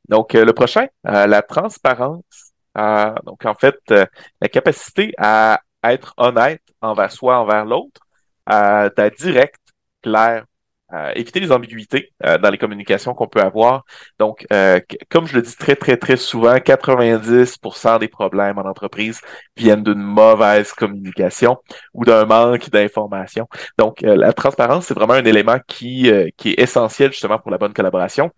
Donc, 0.08 0.34
euh, 0.34 0.44
le 0.44 0.52
prochain, 0.52 0.86
euh, 1.06 1.26
la 1.26 1.42
transparence. 1.42 2.49
Euh, 2.78 3.14
donc, 3.24 3.44
en 3.44 3.54
fait, 3.54 3.76
la 3.88 4.48
capacité 4.48 5.12
à 5.18 5.60
être 5.84 6.14
honnête 6.16 6.62
envers 6.80 7.12
soi, 7.12 7.38
envers 7.38 7.64
l'autre, 7.64 8.00
d'être 8.48 9.18
direct, 9.18 9.58
clair, 10.02 10.44
euh, 10.92 11.12
éviter 11.14 11.38
les 11.38 11.52
ambiguïtés 11.52 12.12
euh, 12.26 12.36
dans 12.36 12.50
les 12.50 12.58
communications 12.58 13.14
qu'on 13.14 13.28
peut 13.28 13.40
avoir. 13.40 13.84
Donc, 14.18 14.44
euh, 14.52 14.80
comme 15.08 15.24
je 15.28 15.36
le 15.36 15.42
dis 15.42 15.54
très, 15.54 15.76
très, 15.76 15.96
très 15.96 16.16
souvent, 16.16 16.58
90% 16.58 18.00
des 18.00 18.08
problèmes 18.08 18.58
en 18.58 18.62
entreprise 18.62 19.20
viennent 19.56 19.84
d'une 19.84 20.02
mauvaise 20.02 20.72
communication 20.72 21.58
ou 21.94 22.04
d'un 22.04 22.24
manque 22.24 22.70
d'information. 22.70 23.46
Donc, 23.78 24.00
la 24.02 24.32
transparence, 24.32 24.86
c'est 24.86 24.94
vraiment 24.94 25.14
un 25.14 25.24
élément 25.24 25.58
qui, 25.68 26.10
qui 26.36 26.50
est 26.50 26.60
essentiel 26.60 27.12
justement 27.12 27.38
pour 27.38 27.52
la 27.52 27.58
bonne 27.58 27.72
collaboration. 27.72 28.32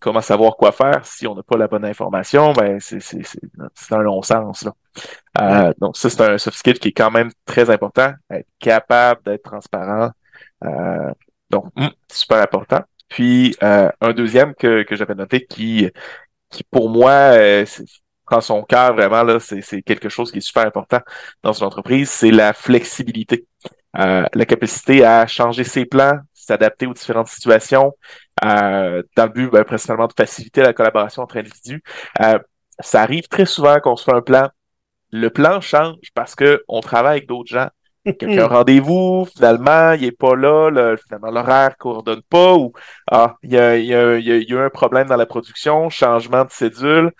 Comment 0.00 0.20
savoir 0.20 0.56
quoi 0.56 0.72
faire 0.72 1.04
si 1.04 1.26
on 1.26 1.34
n'a 1.34 1.42
pas 1.42 1.56
la 1.56 1.66
bonne 1.66 1.84
information? 1.84 2.52
Ben, 2.52 2.78
c'est 2.80 3.92
un 3.92 3.98
long 3.98 4.22
sens. 4.22 4.64
Là. 4.64 5.72
donc, 5.78 5.96
ça, 5.96 6.08
c'est 6.08 6.20
un 6.22 6.38
soft 6.38 6.56
skill 6.56 6.78
qui 6.78 6.88
est 6.88 6.92
quand 6.92 7.10
même 7.10 7.30
très 7.44 7.68
important. 7.70 8.12
Être 8.30 8.48
capable 8.58 9.22
d'être 9.24 9.42
transparent. 9.42 10.10
Euh, 10.64 11.12
donc, 11.50 11.66
hmm, 11.76 11.88
super 12.10 12.42
important. 12.42 12.80
Puis, 13.08 13.56
euh, 13.62 13.90
un 14.00 14.12
deuxième 14.12 14.54
que, 14.54 14.82
que 14.82 14.94
j'avais 14.94 15.14
noté 15.14 15.44
qui, 15.46 15.90
qui 16.50 16.64
pour 16.64 16.90
moi, 16.90 17.10
euh, 17.10 17.64
prend 18.24 18.40
son 18.40 18.62
cœur 18.62 18.94
vraiment, 18.94 19.22
là, 19.22 19.38
c'est 19.40 19.82
quelque 19.82 20.08
chose 20.08 20.30
qui 20.30 20.38
est 20.38 20.42
super 20.42 20.66
important 20.66 21.00
dans 21.42 21.52
une 21.52 21.66
entreprise, 21.66 22.10
c'est 22.10 22.30
la 22.30 22.52
flexibilité. 22.52 23.46
Euh, 23.98 24.26
la 24.34 24.44
capacité 24.44 25.04
à 25.04 25.26
changer 25.26 25.64
ses 25.64 25.86
plans, 25.86 26.18
s'adapter 26.34 26.86
aux 26.86 26.92
différentes 26.92 27.28
situations, 27.28 27.94
euh, 28.44 29.02
dans 29.16 29.24
le 29.24 29.32
but 29.32 29.50
ben, 29.50 29.64
principalement 29.64 30.06
de 30.06 30.14
faciliter 30.16 30.62
la 30.62 30.72
collaboration 30.72 31.22
entre 31.22 31.38
individus. 31.38 31.82
Euh, 32.20 32.38
ça 32.80 33.02
arrive 33.02 33.28
très 33.28 33.46
souvent 33.46 33.80
qu'on 33.80 33.96
se 33.96 34.04
fait 34.04 34.14
un 34.14 34.22
plan. 34.22 34.48
Le 35.10 35.30
plan 35.30 35.60
change 35.60 35.96
parce 36.14 36.34
que 36.34 36.62
on 36.68 36.80
travaille 36.80 37.18
avec 37.18 37.28
d'autres 37.28 37.50
gens 37.50 37.68
quelqu'un 38.14 38.46
rendez-vous, 38.48 39.26
finalement, 39.34 39.92
il 39.92 40.04
est 40.04 40.12
pas 40.12 40.34
là, 40.34 40.96
finalement, 40.96 41.30
l'horaire 41.30 41.76
coordonne 41.76 42.22
pas, 42.22 42.54
ou 42.54 42.72
ah, 43.10 43.36
il 43.42 43.52
y 43.52 43.58
a, 43.58 43.76
y, 43.76 43.94
a, 43.94 44.18
y 44.18 44.32
a 44.32 44.36
eu 44.36 44.58
un 44.58 44.70
problème 44.70 45.08
dans 45.08 45.16
la 45.16 45.26
production, 45.26 45.90
changement 45.90 46.44
de 46.44 46.50
cédule. 46.50 47.12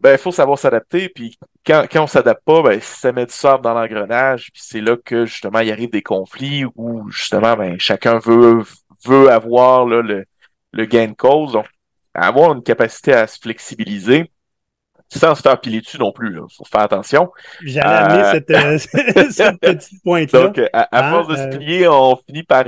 Ben, 0.00 0.12
il 0.12 0.18
faut 0.18 0.32
savoir 0.32 0.58
s'adapter, 0.58 1.08
puis 1.08 1.38
quand, 1.66 1.86
quand 1.90 2.02
on 2.04 2.06
s'adapte 2.06 2.44
pas, 2.44 2.62
ben, 2.62 2.78
ça 2.80 3.10
met 3.12 3.24
du 3.24 3.32
sable 3.32 3.64
dans 3.64 3.72
l'engrenage, 3.72 4.50
puis 4.52 4.62
c'est 4.62 4.82
là 4.82 4.96
que, 5.02 5.24
justement, 5.24 5.60
il 5.60 5.72
arrive 5.72 5.90
des 5.90 6.02
conflits 6.02 6.64
où, 6.76 7.08
justement, 7.10 7.56
ben, 7.56 7.78
chacun 7.78 8.18
veut, 8.18 8.64
veut 9.04 9.30
avoir 9.30 9.86
là, 9.86 10.02
le, 10.02 10.24
le 10.72 10.84
gain 10.84 11.08
de 11.08 11.14
cause. 11.14 11.52
Donc, 11.52 11.66
avoir 12.14 12.52
une 12.52 12.62
capacité 12.62 13.12
à 13.12 13.26
se 13.26 13.38
flexibiliser, 13.38 14.30
sans 15.08 15.34
se 15.34 15.42
faire 15.42 15.60
piler 15.60 15.80
dessus 15.80 15.98
non 15.98 16.12
plus. 16.12 16.36
Il 16.36 16.56
faut 16.56 16.64
faire 16.64 16.82
attention. 16.82 17.30
J'allais 17.62 17.86
amener 17.86 18.24
euh, 18.24 18.32
cette, 18.32 18.50
euh, 18.50 18.78
cette, 19.30 19.60
petite 19.60 20.02
pointe-là. 20.02 20.40
Donc, 20.40 20.60
à, 20.72 20.88
à 20.96 21.10
force 21.10 21.28
de 21.28 21.36
se 21.36 21.40
hein, 21.40 21.46
euh, 21.46 21.56
plier, 21.56 21.88
on 21.88 22.16
finit 22.16 22.42
par, 22.42 22.64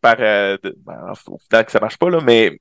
par 0.00 0.16
ben, 0.16 1.12
au 1.26 1.38
final 1.38 1.64
que 1.64 1.72
ça 1.72 1.80
marche 1.80 1.98
pas, 1.98 2.10
là, 2.10 2.20
mais 2.22 2.58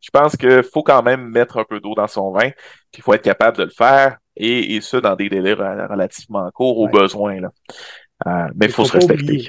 je 0.00 0.10
pense 0.10 0.36
qu'il 0.36 0.62
faut 0.62 0.82
quand 0.82 1.02
même 1.02 1.28
mettre 1.28 1.58
un 1.58 1.64
peu 1.64 1.80
d'eau 1.80 1.94
dans 1.94 2.06
son 2.06 2.30
vin, 2.30 2.50
puis 2.50 2.98
il 2.98 3.02
faut 3.02 3.14
être 3.14 3.22
capable 3.22 3.56
de 3.58 3.64
le 3.64 3.70
faire, 3.70 4.18
et, 4.36 4.76
et 4.76 4.80
ça 4.80 5.00
dans 5.00 5.16
des 5.16 5.28
délais 5.28 5.54
relativement 5.54 6.48
courts 6.52 6.78
au 6.78 6.88
besoin. 6.88 7.40
Là. 7.40 8.48
mais 8.54 8.66
il 8.66 8.72
faut, 8.72 8.84
se 8.84 8.92
respecter. 8.92 9.48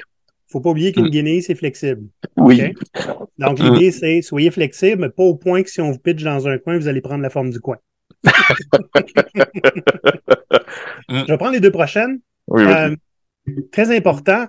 Faut 0.50 0.60
pas 0.60 0.70
oublier 0.70 0.92
qu'une 0.92 1.06
mm. 1.06 1.10
guinée, 1.10 1.40
c'est 1.42 1.54
flexible. 1.54 2.08
Oui. 2.36 2.74
Donc, 3.38 3.58
l'idée, 3.58 3.88
mm. 3.88 3.92
c'est 3.92 4.22
soyez 4.22 4.50
flexible, 4.50 5.02
mais 5.02 5.10
pas 5.10 5.22
au 5.22 5.36
point 5.36 5.62
que 5.62 5.70
si 5.70 5.80
on 5.80 5.90
vous 5.92 5.98
pitch 5.98 6.22
dans 6.22 6.48
un 6.48 6.58
coin, 6.58 6.76
vous 6.76 6.88
allez 6.88 7.00
prendre 7.00 7.22
la 7.22 7.30
forme 7.30 7.50
du 7.50 7.60
coin. 7.60 7.76
Je 11.08 11.24
vais 11.26 11.38
prendre 11.38 11.52
les 11.52 11.60
deux 11.60 11.70
prochaines. 11.70 12.20
Euh, 12.52 12.94
très 13.72 13.96
important, 13.96 14.46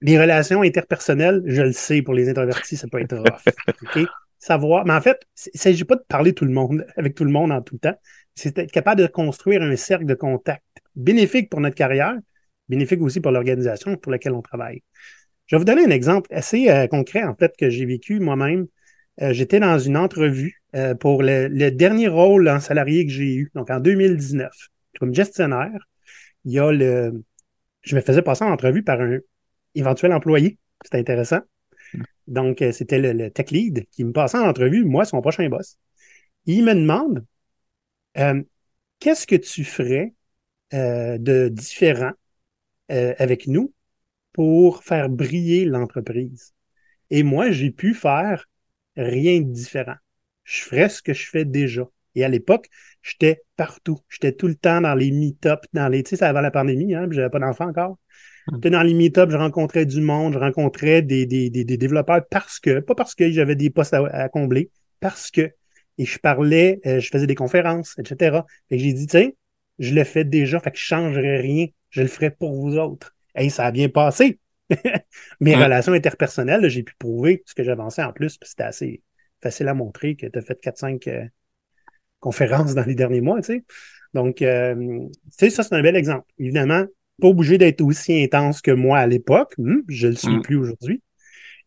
les 0.00 0.18
relations 0.18 0.62
interpersonnelles, 0.62 1.42
je 1.46 1.62
le 1.62 1.72
sais, 1.72 2.02
pour 2.02 2.14
les 2.14 2.28
introvertis, 2.28 2.76
ça 2.76 2.86
peut 2.88 3.00
être 3.00 3.16
rough. 3.16 4.06
Savoir, 4.38 4.86
mais 4.86 4.92
en 4.92 5.00
fait, 5.00 5.20
il 5.46 5.50
ne 5.54 5.58
s'agit 5.58 5.84
pas 5.84 5.96
de 5.96 6.04
parler 6.08 6.32
tout 6.32 6.44
le 6.44 6.52
monde, 6.52 6.86
avec 6.96 7.16
tout 7.16 7.24
le 7.24 7.30
monde 7.30 7.50
en 7.50 7.60
tout 7.60 7.74
le 7.74 7.80
temps. 7.80 7.98
C'est 8.36 8.56
être 8.58 8.70
capable 8.70 9.00
de 9.02 9.06
construire 9.08 9.62
un 9.62 9.74
cercle 9.74 10.06
de 10.06 10.14
contact 10.14 10.62
bénéfique 10.94 11.50
pour 11.50 11.60
notre 11.60 11.74
carrière, 11.74 12.14
bénéfique 12.68 13.00
aussi 13.02 13.20
pour 13.20 13.32
l'organisation 13.32 13.96
pour 13.96 14.12
laquelle 14.12 14.34
on 14.34 14.42
travaille. 14.42 14.82
Je 15.48 15.56
vais 15.56 15.60
vous 15.60 15.64
donner 15.64 15.84
un 15.84 15.90
exemple 15.90 16.32
assez 16.32 16.68
euh, 16.68 16.86
concret, 16.86 17.24
en 17.24 17.34
fait, 17.34 17.56
que 17.58 17.70
j'ai 17.70 17.86
vécu 17.86 18.20
moi-même. 18.20 18.66
Euh, 19.22 19.32
j'étais 19.32 19.60
dans 19.60 19.78
une 19.78 19.96
entrevue 19.96 20.62
euh, 20.76 20.94
pour 20.94 21.22
le, 21.22 21.70
dernier 21.70 22.08
rôle 22.08 22.48
en 22.50 22.60
salarié 22.60 23.06
que 23.06 23.12
j'ai 23.12 23.34
eu, 23.34 23.50
donc 23.54 23.70
en 23.70 23.80
2019. 23.80 24.52
Comme 25.00 25.14
gestionnaire, 25.14 25.88
il 26.44 26.52
y 26.52 26.58
a 26.58 26.70
le. 26.70 27.24
Je 27.82 27.96
me 27.96 28.02
faisais 28.02 28.22
passer 28.22 28.44
en 28.44 28.50
entrevue 28.52 28.82
par 28.82 29.00
un 29.00 29.18
éventuel 29.74 30.12
employé. 30.12 30.58
C'était 30.84 30.98
intéressant. 30.98 31.40
Donc, 32.26 32.62
c'était 32.72 32.98
le, 32.98 33.30
tech 33.30 33.50
lead 33.50 33.86
qui 33.90 34.04
me 34.04 34.12
passait 34.12 34.36
en 34.36 34.46
entrevue, 34.46 34.84
moi, 34.84 35.06
son 35.06 35.22
prochain 35.22 35.48
boss. 35.48 35.78
Il 36.44 36.64
me 36.64 36.74
demande 36.74 37.24
qu'est-ce 39.00 39.26
que 39.26 39.36
tu 39.36 39.64
ferais 39.64 40.12
de 40.72 41.48
différent 41.48 42.12
avec 42.88 43.46
nous 43.46 43.72
pour 44.32 44.82
faire 44.84 45.08
briller 45.08 45.64
l'entreprise. 45.64 46.54
Et 47.10 47.22
moi, 47.22 47.50
j'ai 47.50 47.70
pu 47.70 47.94
faire 47.94 48.46
rien 48.96 49.40
de 49.40 49.50
différent. 49.52 49.96
Je 50.44 50.62
ferais 50.62 50.88
ce 50.88 51.02
que 51.02 51.12
je 51.12 51.28
fais 51.28 51.44
déjà. 51.44 51.88
Et 52.14 52.24
à 52.24 52.28
l'époque, 52.28 52.68
j'étais 53.02 53.42
partout. 53.56 53.98
J'étais 54.08 54.32
tout 54.32 54.48
le 54.48 54.54
temps 54.54 54.80
dans 54.80 54.94
les 54.94 55.10
meet-ups, 55.10 55.68
dans 55.72 55.88
les, 55.88 56.02
tu 56.02 56.10
sais, 56.10 56.16
ça 56.16 56.28
avant 56.28 56.40
la 56.40 56.50
pandémie, 56.50 56.94
hein, 56.94 57.06
j'avais 57.10 57.30
pas 57.30 57.38
d'enfant 57.38 57.68
encore. 57.68 57.98
Hmm. 58.48 58.54
J'étais 58.56 58.70
dans 58.70 58.82
les 58.82 58.94
meet-ups, 58.94 59.30
je 59.30 59.36
rencontrais 59.36 59.86
du 59.86 60.00
monde, 60.00 60.34
je 60.34 60.38
rencontrais 60.38 61.02
des, 61.02 61.26
des, 61.26 61.50
des, 61.50 61.64
développeurs 61.76 62.22
parce 62.30 62.58
que, 62.58 62.80
pas 62.80 62.94
parce 62.94 63.14
que 63.14 63.30
j'avais 63.30 63.56
des 63.56 63.70
postes 63.70 63.94
à, 63.94 64.28
combler, 64.28 64.70
parce 65.00 65.30
que, 65.30 65.52
et 65.98 66.04
je 66.04 66.18
parlais, 66.18 66.80
euh, 66.86 67.00
je 67.00 67.08
faisais 67.08 67.26
des 67.26 67.34
conférences, 67.34 67.94
etc. 67.98 68.44
Et 68.70 68.78
j'ai 68.78 68.92
dit, 68.92 69.06
tiens, 69.06 69.30
je 69.78 69.94
le 69.94 70.04
fais 70.04 70.24
déjà, 70.24 70.60
fait 70.60 70.70
que 70.70 70.78
je 70.78 70.84
changerai 70.84 71.38
rien, 71.38 71.66
je 71.90 72.02
le 72.02 72.08
ferai 72.08 72.30
pour 72.30 72.54
vous 72.54 72.76
autres. 72.78 73.14
Ça 73.50 73.66
a 73.66 73.70
bien 73.70 73.88
passé. 73.88 74.38
Mes 75.40 75.54
relations 75.54 75.92
interpersonnelles, 75.92 76.68
j'ai 76.68 76.82
pu 76.82 76.94
prouver 76.98 77.42
ce 77.46 77.54
que 77.54 77.62
j'avançais 77.62 78.02
en 78.02 78.12
plus, 78.12 78.38
c'était 78.42 78.64
assez 78.64 79.02
facile 79.42 79.68
à 79.68 79.74
montrer 79.74 80.16
que 80.16 80.26
tu 80.26 80.38
as 80.38 80.42
fait 80.42 80.60
4-5 80.60 81.08
euh, 81.08 81.24
conférences 82.20 82.74
dans 82.74 82.84
les 82.84 82.94
derniers 82.94 83.20
mois, 83.20 83.40
tu 83.40 83.54
sais. 83.54 83.64
Donc, 84.14 84.42
euh, 84.42 84.74
tu 84.74 85.10
sais, 85.30 85.50
ça, 85.50 85.62
c'est 85.62 85.74
un 85.74 85.82
bel 85.82 85.96
exemple. 85.96 86.26
Évidemment, 86.38 86.84
pas 87.20 87.28
obligé 87.28 87.58
d'être 87.58 87.80
aussi 87.82 88.22
intense 88.22 88.60
que 88.60 88.70
moi 88.70 88.98
à 88.98 89.06
l'époque. 89.06 89.54
Hmm, 89.58 89.80
je 89.88 90.08
le 90.08 90.16
suis 90.16 90.36
mm. 90.36 90.42
plus 90.42 90.56
aujourd'hui. 90.56 91.02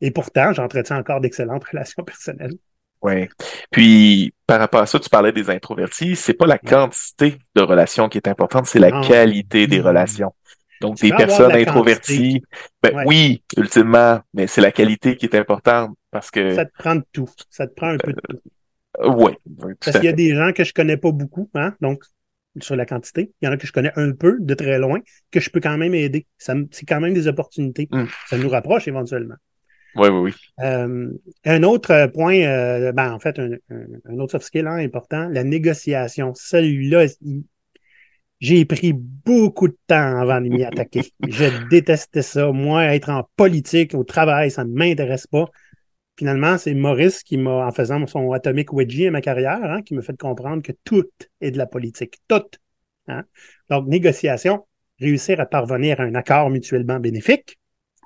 Et 0.01 0.11
pourtant, 0.11 0.53
j'entretiens 0.53 0.97
encore 0.97 1.21
d'excellentes 1.21 1.63
relations 1.71 2.03
personnelles. 2.03 2.53
Oui. 3.01 3.27
Puis, 3.71 4.33
par 4.45 4.59
rapport 4.59 4.81
à 4.81 4.85
ça, 4.85 4.99
tu 4.99 5.09
parlais 5.09 5.31
des 5.31 5.49
introvertis. 5.49 6.15
C'est 6.15 6.33
pas 6.33 6.45
la 6.45 6.59
quantité 6.59 7.37
de 7.55 7.61
relations 7.61 8.09
qui 8.09 8.17
est 8.17 8.27
importante, 8.27 8.67
c'est 8.67 8.79
la 8.79 9.01
qualité 9.01 9.65
des 9.65 9.81
relations. 9.81 10.33
Donc, 10.81 10.99
des 10.99 11.11
personnes 11.11 11.51
introverties, 11.51 12.41
ben 12.81 13.03
oui, 13.05 13.43
ultimement, 13.55 14.19
mais 14.33 14.47
c'est 14.47 14.61
la 14.61 14.71
qualité 14.71 15.15
qui 15.15 15.27
est 15.27 15.35
importante 15.35 15.95
parce 16.09 16.31
que... 16.31 16.55
Ça 16.55 16.65
te 16.65 16.73
prend 16.77 16.95
de 16.95 17.03
tout. 17.11 17.29
Ça 17.49 17.67
te 17.67 17.73
prend 17.73 17.89
un 17.89 17.97
peu 17.97 18.13
de 18.13 18.19
tout. 18.19 18.37
Euh, 18.99 19.13
oui. 19.15 19.33
Parce 19.79 19.97
qu'il 19.97 20.05
y 20.05 20.11
a 20.11 20.13
des 20.13 20.35
gens 20.35 20.51
que 20.53 20.63
je 20.63 20.73
connais 20.73 20.97
pas 20.97 21.11
beaucoup, 21.11 21.49
hein, 21.53 21.75
donc 21.81 22.03
sur 22.59 22.75
la 22.75 22.85
quantité. 22.85 23.31
Il 23.41 23.45
y 23.45 23.47
en 23.47 23.51
a 23.51 23.57
que 23.57 23.67
je 23.67 23.71
connais 23.71 23.93
un 23.95 24.11
peu, 24.11 24.37
de 24.39 24.53
très 24.55 24.79
loin, 24.79 24.99
que 25.29 25.39
je 25.39 25.49
peux 25.51 25.61
quand 25.61 25.77
même 25.77 25.93
aider. 25.93 26.25
Ça, 26.37 26.55
c'est 26.71 26.85
quand 26.85 26.99
même 26.99 27.13
des 27.13 27.27
opportunités. 27.27 27.87
Hmm. 27.91 28.05
Ça 28.27 28.37
nous 28.37 28.49
rapproche 28.49 28.87
éventuellement. 28.87 29.35
Oui, 29.95 30.09
oui, 30.09 30.19
oui. 30.19 30.33
Euh, 30.61 31.11
un 31.45 31.63
autre 31.63 32.07
point, 32.07 32.35
euh, 32.35 32.91
ben, 32.91 33.11
en 33.11 33.19
fait, 33.19 33.39
un, 33.39 34.19
autre 34.19 34.31
soft 34.31 34.45
skill 34.45 34.67
hein, 34.67 34.77
important, 34.77 35.29
la 35.29 35.43
négociation. 35.43 36.33
Celui-là, 36.33 37.05
j'ai 38.41 38.65
pris 38.65 38.91
beaucoup 38.93 39.67
de 39.67 39.77
temps 39.87 40.19
avant 40.19 40.41
de 40.41 40.49
m'y 40.49 40.63
attaquer. 40.65 41.03
Je 41.27 41.67
détestais 41.69 42.23
ça. 42.23 42.51
Moi, 42.51 42.83
être 42.85 43.09
en 43.09 43.29
politique, 43.37 43.93
au 43.93 44.03
travail, 44.03 44.51
ça 44.51 44.65
ne 44.65 44.73
m'intéresse 44.73 45.27
pas. 45.27 45.45
Finalement, 46.17 46.57
c'est 46.57 46.73
Maurice 46.73 47.23
qui 47.23 47.37
m'a, 47.37 47.65
en 47.67 47.71
faisant 47.71 48.05
son 48.07 48.31
Atomic 48.31 48.73
Wedgie 48.73 49.07
à 49.07 49.11
ma 49.11 49.21
carrière, 49.21 49.63
hein, 49.63 49.81
qui 49.83 49.93
me 49.93 50.01
fait 50.01 50.17
comprendre 50.17 50.61
que 50.61 50.73
tout 50.83 51.07
est 51.39 51.51
de 51.51 51.57
la 51.57 51.67
politique. 51.67 52.17
Tout. 52.27 52.43
Hein. 53.07 53.23
Donc, 53.69 53.87
négociation, 53.87 54.67
réussir 54.99 55.39
à 55.39 55.45
parvenir 55.45 55.99
à 56.01 56.03
un 56.03 56.15
accord 56.15 56.49
mutuellement 56.49 56.99
bénéfique, 56.99 57.59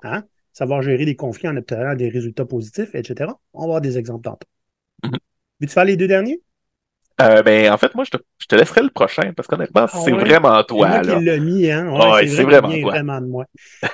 hein, 0.04 0.24
savoir 0.51 0.82
gérer 0.82 1.06
des 1.06 1.15
conflits 1.15 1.48
en 1.48 1.56
obtenant 1.56 1.96
des 1.96 2.10
résultats 2.10 2.46
positifs, 2.46 2.94
etc. 2.94 3.32
On 3.54 3.62
va 3.62 3.68
voir 3.68 3.82
des 3.82 3.98
exemples 3.98 4.24
tantôt. 4.24 4.48
Mm-hmm. 5.04 5.20
Veux-tu 5.62 5.74
faire 5.74 5.86
les 5.86 5.98
deux 5.98 6.08
derniers? 6.08 6.42
Euh, 7.22 7.43
ben, 7.43 7.72
en 7.72 7.77
fait, 7.77 7.95
moi, 7.95 8.03
je 8.03 8.12
te, 8.12 8.17
je 8.39 8.45
te 8.45 8.55
laisserai 8.55 8.81
le 8.81 8.89
prochain 8.89 9.31
parce 9.34 9.48
qu'honnêtement, 9.48 9.86
ah 9.91 10.01
c'est 10.03 10.12
vraiment 10.12 10.62
toi. 10.63 11.01
C'est 11.03 11.19
l'ai 11.19 11.39
mis, 11.39 11.72
hein. 11.72 11.89
Ouais, 11.89 12.27
c'est 12.27 12.43
vraiment, 12.43 12.69
toi. 12.69 12.91
vraiment 12.91 13.22
de 13.22 13.27
moi. 13.27 13.45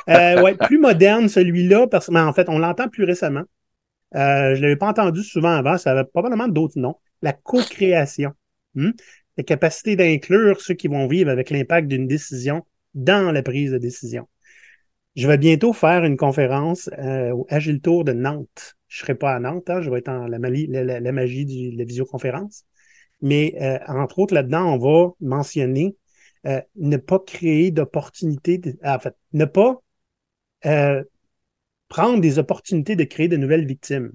Euh, 0.10 0.42
ouais, 0.42 0.56
plus 0.56 0.78
moderne, 0.80 1.30
celui-là, 1.30 1.88
parce 1.88 2.08
que, 2.08 2.16
en 2.16 2.34
fait, 2.34 2.50
on 2.50 2.58
l'entend 2.58 2.88
plus 2.88 3.04
récemment. 3.04 3.44
Euh, 4.16 4.56
je 4.56 4.62
l'avais 4.62 4.76
pas 4.76 4.88
entendu 4.88 5.24
souvent 5.24 5.52
avant, 5.52 5.78
ça 5.78 5.92
avait 5.92 6.04
probablement 6.04 6.48
d'autres 6.48 6.80
noms. 6.80 6.96
La 7.22 7.34
co-création. 7.34 8.32
Hmm? 8.74 8.92
La 9.38 9.44
capacité 9.44 9.96
d'inclure 9.96 10.60
ceux 10.60 10.74
qui 10.74 10.88
vont 10.88 11.08
vivre 11.08 11.30
avec 11.30 11.50
l'impact 11.52 11.88
d'une 11.88 12.08
décision 12.08 12.66
dans 12.94 13.32
la 13.32 13.44
prise 13.44 13.72
de 13.72 13.78
décision. 13.78 14.28
Je 15.16 15.28
vais 15.28 15.38
bientôt 15.38 15.74
faire 15.74 16.04
une 16.06 16.18
conférence 16.18 16.90
euh, 16.98 17.32
au 17.32 17.46
Agile 17.50 17.82
Tour 17.82 18.04
de 18.04 18.14
Nantes. 18.14 18.76
Je 18.88 19.00
serai 19.00 19.16
pas 19.16 19.34
à 19.34 19.40
Nantes, 19.40 19.70
hein, 19.70 19.82
je 19.82 19.90
vais 19.90 20.00
être 20.00 20.10
en 20.10 20.28
la, 20.28 20.38
la, 20.38 21.12
magie 21.12 21.46
de 21.46 21.78
la 21.78 21.84
visioconférence. 21.84 22.66
Mais 23.22 23.56
euh, 23.62 23.78
entre 23.88 24.20
autres, 24.20 24.34
là-dedans, 24.34 24.74
on 24.74 24.78
va 24.78 25.12
mentionner 25.22 25.96
euh, 26.48 26.62
ne 26.76 26.98
pas 26.98 27.20
créer 27.20 27.72
d'opportunités, 27.72 28.60
en 28.84 29.00
fait, 29.00 29.16
ne 29.34 29.46
pas 29.46 29.82
euh, 30.66 31.04
prendre 31.88 32.20
des 32.20 32.40
opportunités 32.40 32.96
de 32.96 33.04
créer 33.04 33.28
de 33.28 33.38
nouvelles 33.38 33.66
victimes. 33.66 34.12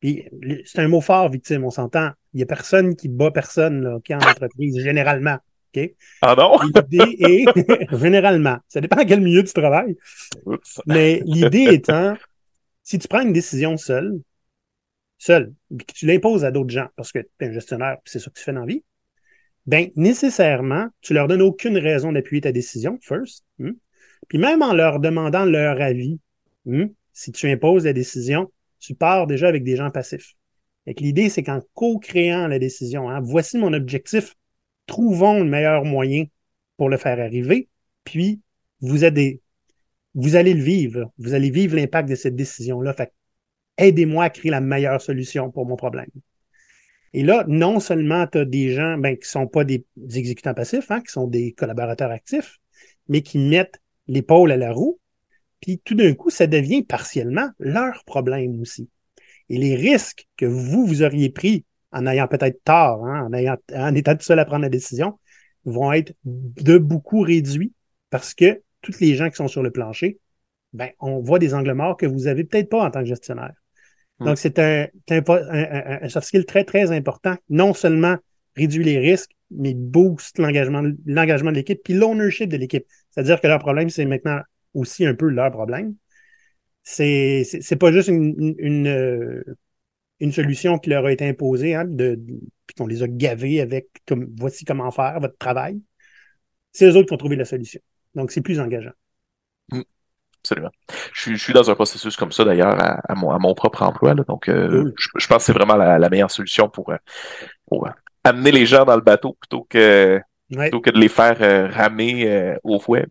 Puis 0.00 0.24
c'est 0.64 0.80
un 0.80 0.88
mot 0.88 1.02
fort, 1.02 1.28
victime, 1.28 1.64
on 1.64 1.70
s'entend. 1.70 2.10
Il 2.32 2.38
n'y 2.38 2.42
a 2.42 2.46
personne 2.46 2.96
qui 2.96 3.08
bat 3.08 3.30
personne 3.30 3.82
là, 3.82 3.98
qui 4.02 4.12
est 4.12 4.16
en 4.16 4.20
entreprise, 4.20 4.78
généralement. 4.80 5.36
OK? 5.74 5.90
Ah 6.22 6.34
non? 6.34 6.58
L'idée 6.90 7.16
est, 7.18 7.96
généralement, 7.98 8.58
ça 8.68 8.80
dépend 8.80 8.96
à 8.96 9.04
quel 9.04 9.20
milieu 9.20 9.44
tu 9.44 9.52
travailles. 9.52 9.96
Mais 10.86 11.20
l'idée 11.26 11.68
étant, 11.70 12.16
si 12.82 12.98
tu 12.98 13.06
prends 13.08 13.20
une 13.20 13.32
décision 13.32 13.76
seule, 13.76 14.18
seul, 15.20 15.52
tu 15.94 16.06
l'imposes 16.06 16.44
à 16.44 16.50
d'autres 16.50 16.70
gens 16.70 16.88
parce 16.96 17.12
que 17.12 17.18
tu 17.18 17.28
es 17.40 17.46
un 17.46 17.52
gestionnaire, 17.52 17.98
c'est 18.04 18.18
ça 18.18 18.30
que 18.30 18.38
tu 18.38 18.42
fais 18.42 18.52
dans 18.52 18.60
la 18.60 18.66
vie, 18.66 18.82
ben 19.66 19.90
nécessairement, 19.94 20.88
tu 21.02 21.12
leur 21.12 21.28
donnes 21.28 21.42
aucune 21.42 21.76
raison 21.76 22.10
d'appuyer 22.10 22.40
ta 22.40 22.52
décision, 22.52 22.98
first. 23.02 23.44
Hmm? 23.58 23.72
Puis 24.28 24.38
même 24.38 24.62
en 24.62 24.72
leur 24.72 24.98
demandant 24.98 25.44
leur 25.44 25.80
avis, 25.80 26.18
hmm, 26.64 26.86
si 27.12 27.32
tu 27.32 27.48
imposes 27.48 27.84
la 27.84 27.92
décision, 27.92 28.50
tu 28.78 28.94
pars 28.94 29.26
déjà 29.26 29.48
avec 29.48 29.62
des 29.62 29.76
gens 29.76 29.90
passifs. 29.90 30.34
Et 30.86 30.94
l'idée, 30.94 31.28
c'est 31.28 31.42
qu'en 31.42 31.60
co-créant 31.74 32.48
la 32.48 32.58
décision, 32.58 33.10
hein, 33.10 33.20
voici 33.20 33.58
mon 33.58 33.74
objectif, 33.74 34.34
trouvons 34.86 35.40
le 35.40 35.44
meilleur 35.44 35.84
moyen 35.84 36.24
pour 36.78 36.88
le 36.88 36.96
faire 36.96 37.20
arriver, 37.20 37.68
puis 38.04 38.40
vous 38.80 39.04
aidez, 39.04 39.42
vous 40.14 40.34
allez 40.36 40.54
le 40.54 40.62
vivre, 40.62 41.12
vous 41.18 41.34
allez 41.34 41.50
vivre 41.50 41.76
l'impact 41.76 42.08
de 42.08 42.14
cette 42.14 42.34
décision-là. 42.34 42.94
Fait 42.94 43.12
aidez-moi 43.80 44.24
à 44.24 44.30
créer 44.30 44.50
la 44.50 44.60
meilleure 44.60 45.00
solution 45.00 45.50
pour 45.50 45.66
mon 45.66 45.76
problème. 45.76 46.10
Et 47.12 47.24
là, 47.24 47.44
non 47.48 47.80
seulement 47.80 48.26
tu 48.26 48.38
as 48.38 48.44
des 48.44 48.72
gens 48.72 48.96
ben, 48.96 49.16
qui 49.16 49.28
sont 49.28 49.46
pas 49.46 49.64
des, 49.64 49.84
exécutants 50.14 50.54
passifs, 50.54 50.90
hein, 50.90 51.00
qui 51.00 51.12
sont 51.12 51.26
des 51.26 51.52
collaborateurs 51.52 52.10
actifs, 52.10 52.58
mais 53.08 53.22
qui 53.22 53.38
mettent 53.38 53.80
l'épaule 54.06 54.52
à 54.52 54.56
la 54.56 54.72
roue, 54.72 55.00
puis 55.60 55.80
tout 55.84 55.94
d'un 55.94 56.14
coup, 56.14 56.30
ça 56.30 56.46
devient 56.46 56.82
partiellement 56.82 57.50
leur 57.58 58.04
problème 58.04 58.60
aussi. 58.60 58.88
Et 59.48 59.58
les 59.58 59.74
risques 59.74 60.28
que 60.36 60.46
vous, 60.46 60.86
vous 60.86 61.02
auriez 61.02 61.30
pris 61.30 61.64
en 61.92 62.06
ayant 62.06 62.28
peut-être 62.28 62.62
tort, 62.64 63.04
hein, 63.04 63.26
en, 63.26 63.32
ayant, 63.32 63.56
en 63.74 63.94
étant 63.94 64.14
tout 64.14 64.22
seul 64.22 64.38
à 64.38 64.44
prendre 64.44 64.62
la 64.62 64.68
décision, 64.68 65.18
vont 65.64 65.92
être 65.92 66.14
de 66.24 66.78
beaucoup 66.78 67.20
réduits 67.20 67.72
parce 68.10 68.32
que 68.34 68.62
toutes 68.80 69.00
les 69.00 69.14
gens 69.16 69.28
qui 69.28 69.36
sont 69.36 69.48
sur 69.48 69.62
le 69.62 69.70
plancher, 69.70 70.18
ben, 70.72 70.90
on 71.00 71.20
voit 71.20 71.38
des 71.38 71.52
angles 71.52 71.74
morts 71.74 71.96
que 71.96 72.06
vous 72.06 72.28
avez 72.28 72.44
peut-être 72.44 72.68
pas 72.68 72.84
en 72.84 72.90
tant 72.90 73.00
que 73.00 73.06
gestionnaire. 73.06 73.59
Donc, 74.20 74.38
c'est 74.38 74.58
un, 74.58 74.86
un, 75.08 76.08
soft 76.08 76.26
skill 76.26 76.44
très, 76.44 76.64
très 76.64 76.92
important. 76.92 77.36
Non 77.48 77.72
seulement 77.72 78.16
réduit 78.54 78.84
les 78.84 78.98
risques, 78.98 79.30
mais 79.50 79.74
booste 79.74 80.38
l'engagement, 80.38 80.82
de 80.82 81.50
l'équipe, 81.54 81.80
puis 81.82 81.94
l'ownership 81.94 82.48
de 82.48 82.56
l'équipe. 82.56 82.86
C'est-à-dire 83.10 83.40
que 83.40 83.46
leur 83.46 83.58
problème, 83.58 83.88
c'est 83.88 84.04
maintenant 84.04 84.40
aussi 84.74 85.06
un 85.06 85.14
peu 85.14 85.28
leur 85.28 85.50
problème. 85.50 85.94
C'est, 86.82 87.44
pas 87.78 87.92
juste 87.92 88.08
une, 88.08 88.54
une, 88.58 88.86
euh, 88.86 89.42
une, 90.20 90.32
solution 90.32 90.78
qui 90.78 90.90
leur 90.90 91.06
a 91.06 91.12
été 91.12 91.26
imposée, 91.26 91.74
hein, 91.74 91.84
de, 91.86 92.18
puis 92.66 92.74
qu'on 92.76 92.86
les 92.86 93.02
a 93.02 93.08
gavés 93.08 93.60
avec 93.60 93.88
comme 94.06 94.26
voici 94.36 94.64
comment 94.64 94.90
faire 94.90 95.18
votre 95.20 95.36
travail. 95.38 95.80
C'est 96.72 96.86
eux 96.86 96.96
autres 96.96 97.08
qui 97.08 97.14
ont 97.14 97.18
trouvé 97.18 97.36
la 97.36 97.44
solution. 97.44 97.80
Donc, 98.14 98.32
c'est 98.32 98.40
plus 98.40 98.60
engageant. 98.60 98.92
Absolument. 100.50 100.72
Je, 101.12 101.34
suis 101.34 101.52
dans 101.52 101.70
un 101.70 101.74
processus 101.74 102.16
comme 102.16 102.32
ça 102.32 102.44
d'ailleurs 102.44 102.76
à, 102.78 103.14
mon, 103.14 103.30
à 103.30 103.38
mon 103.38 103.54
propre 103.54 103.82
emploi. 103.82 104.14
donc, 104.14 104.48
euh, 104.48 104.92
je, 104.96 105.26
pense 105.28 105.38
que 105.38 105.44
c'est 105.44 105.52
vraiment 105.52 105.76
la, 105.76 106.08
meilleure 106.08 106.30
solution 106.30 106.68
pour, 106.68 106.90
euh, 106.90 106.96
pour 107.66 107.86
euh, 107.86 107.90
amener 108.24 108.50
les 108.50 108.66
gens 108.66 108.84
dans 108.84 108.96
le 108.96 109.02
bateau 109.02 109.36
plutôt 109.38 109.66
que, 109.68 110.20
plutôt 110.50 110.80
que 110.80 110.90
de 110.90 110.98
les 110.98 111.08
faire 111.08 111.72
ramer 111.72 112.56
au 112.64 112.80
fouet. 112.80 113.06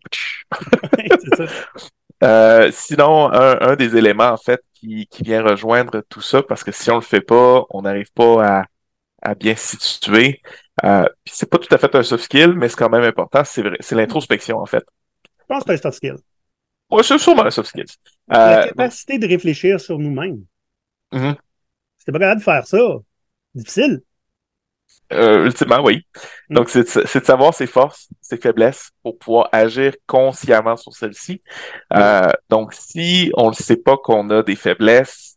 sinon, 2.72 3.32
un, 3.32 3.76
des 3.76 3.96
éléments 3.96 4.32
en 4.32 4.36
fait 4.36 4.62
qui, 4.74 5.06
qui 5.06 5.22
vient 5.22 5.42
rejoindre 5.42 6.02
tout 6.08 6.20
ça, 6.20 6.42
parce 6.42 6.62
que 6.62 6.72
si 6.72 6.90
on 6.90 6.96
le 6.96 7.00
fait 7.00 7.22
pas, 7.22 7.64
on 7.70 7.82
n'arrive 7.82 8.12
pas 8.12 8.44
à, 8.44 8.64
à 9.22 9.34
bien 9.34 9.54
situer. 9.54 10.42
Euh, 10.84 11.06
c'est 11.26 11.48
pas 11.48 11.58
tout 11.58 11.72
à 11.74 11.78
fait 11.78 11.94
un 11.94 12.02
soft 12.02 12.24
skill, 12.24 12.54
mais 12.54 12.68
c'est 12.68 12.76
quand 12.76 12.90
même 12.90 13.04
important. 13.04 13.42
C'est 13.44 13.62
c'est 13.80 13.94
l'introspection 13.94 14.58
en 14.58 14.66
fait. 14.66 14.84
Je 15.24 15.44
pense 15.46 15.64
que 15.64 15.76
c'est 15.76 15.86
un 15.86 15.90
soft 15.90 15.96
skill. 15.96 16.16
Ouais, 16.90 17.02
c'est 17.02 17.18
sûrement 17.18 17.44
un 17.44 17.50
soft 17.50 17.68
skills. 17.68 17.96
la 18.28 18.62
euh, 18.62 18.66
capacité 18.68 19.18
de 19.18 19.26
réfléchir 19.26 19.80
sur 19.80 19.98
nous-mêmes. 19.98 20.44
Mm 21.12 21.32
pas 22.12 22.18
capable 22.18 22.40
de 22.40 22.44
faire 22.44 22.66
ça, 22.66 22.78
difficile. 23.54 24.02
Euh, 25.12 25.46
ultimement, 25.46 25.82
oui. 25.82 26.06
Mm. 26.48 26.54
Donc, 26.54 26.68
c'est 26.68 26.84
de 26.84 27.24
savoir 27.24 27.54
ses 27.54 27.66
forces, 27.66 28.08
ses 28.20 28.36
faiblesses 28.36 28.90
pour 29.02 29.18
pouvoir 29.18 29.48
agir 29.52 29.94
consciemment 30.06 30.76
sur 30.76 30.92
celles-ci. 30.92 31.42
Euh, 31.94 32.30
donc, 32.48 32.74
si 32.74 33.30
on 33.36 33.50
ne 33.50 33.54
sait 33.54 33.76
pas 33.76 33.96
qu'on 33.96 34.28
a 34.30 34.42
des 34.42 34.56
faiblesses, 34.56 35.36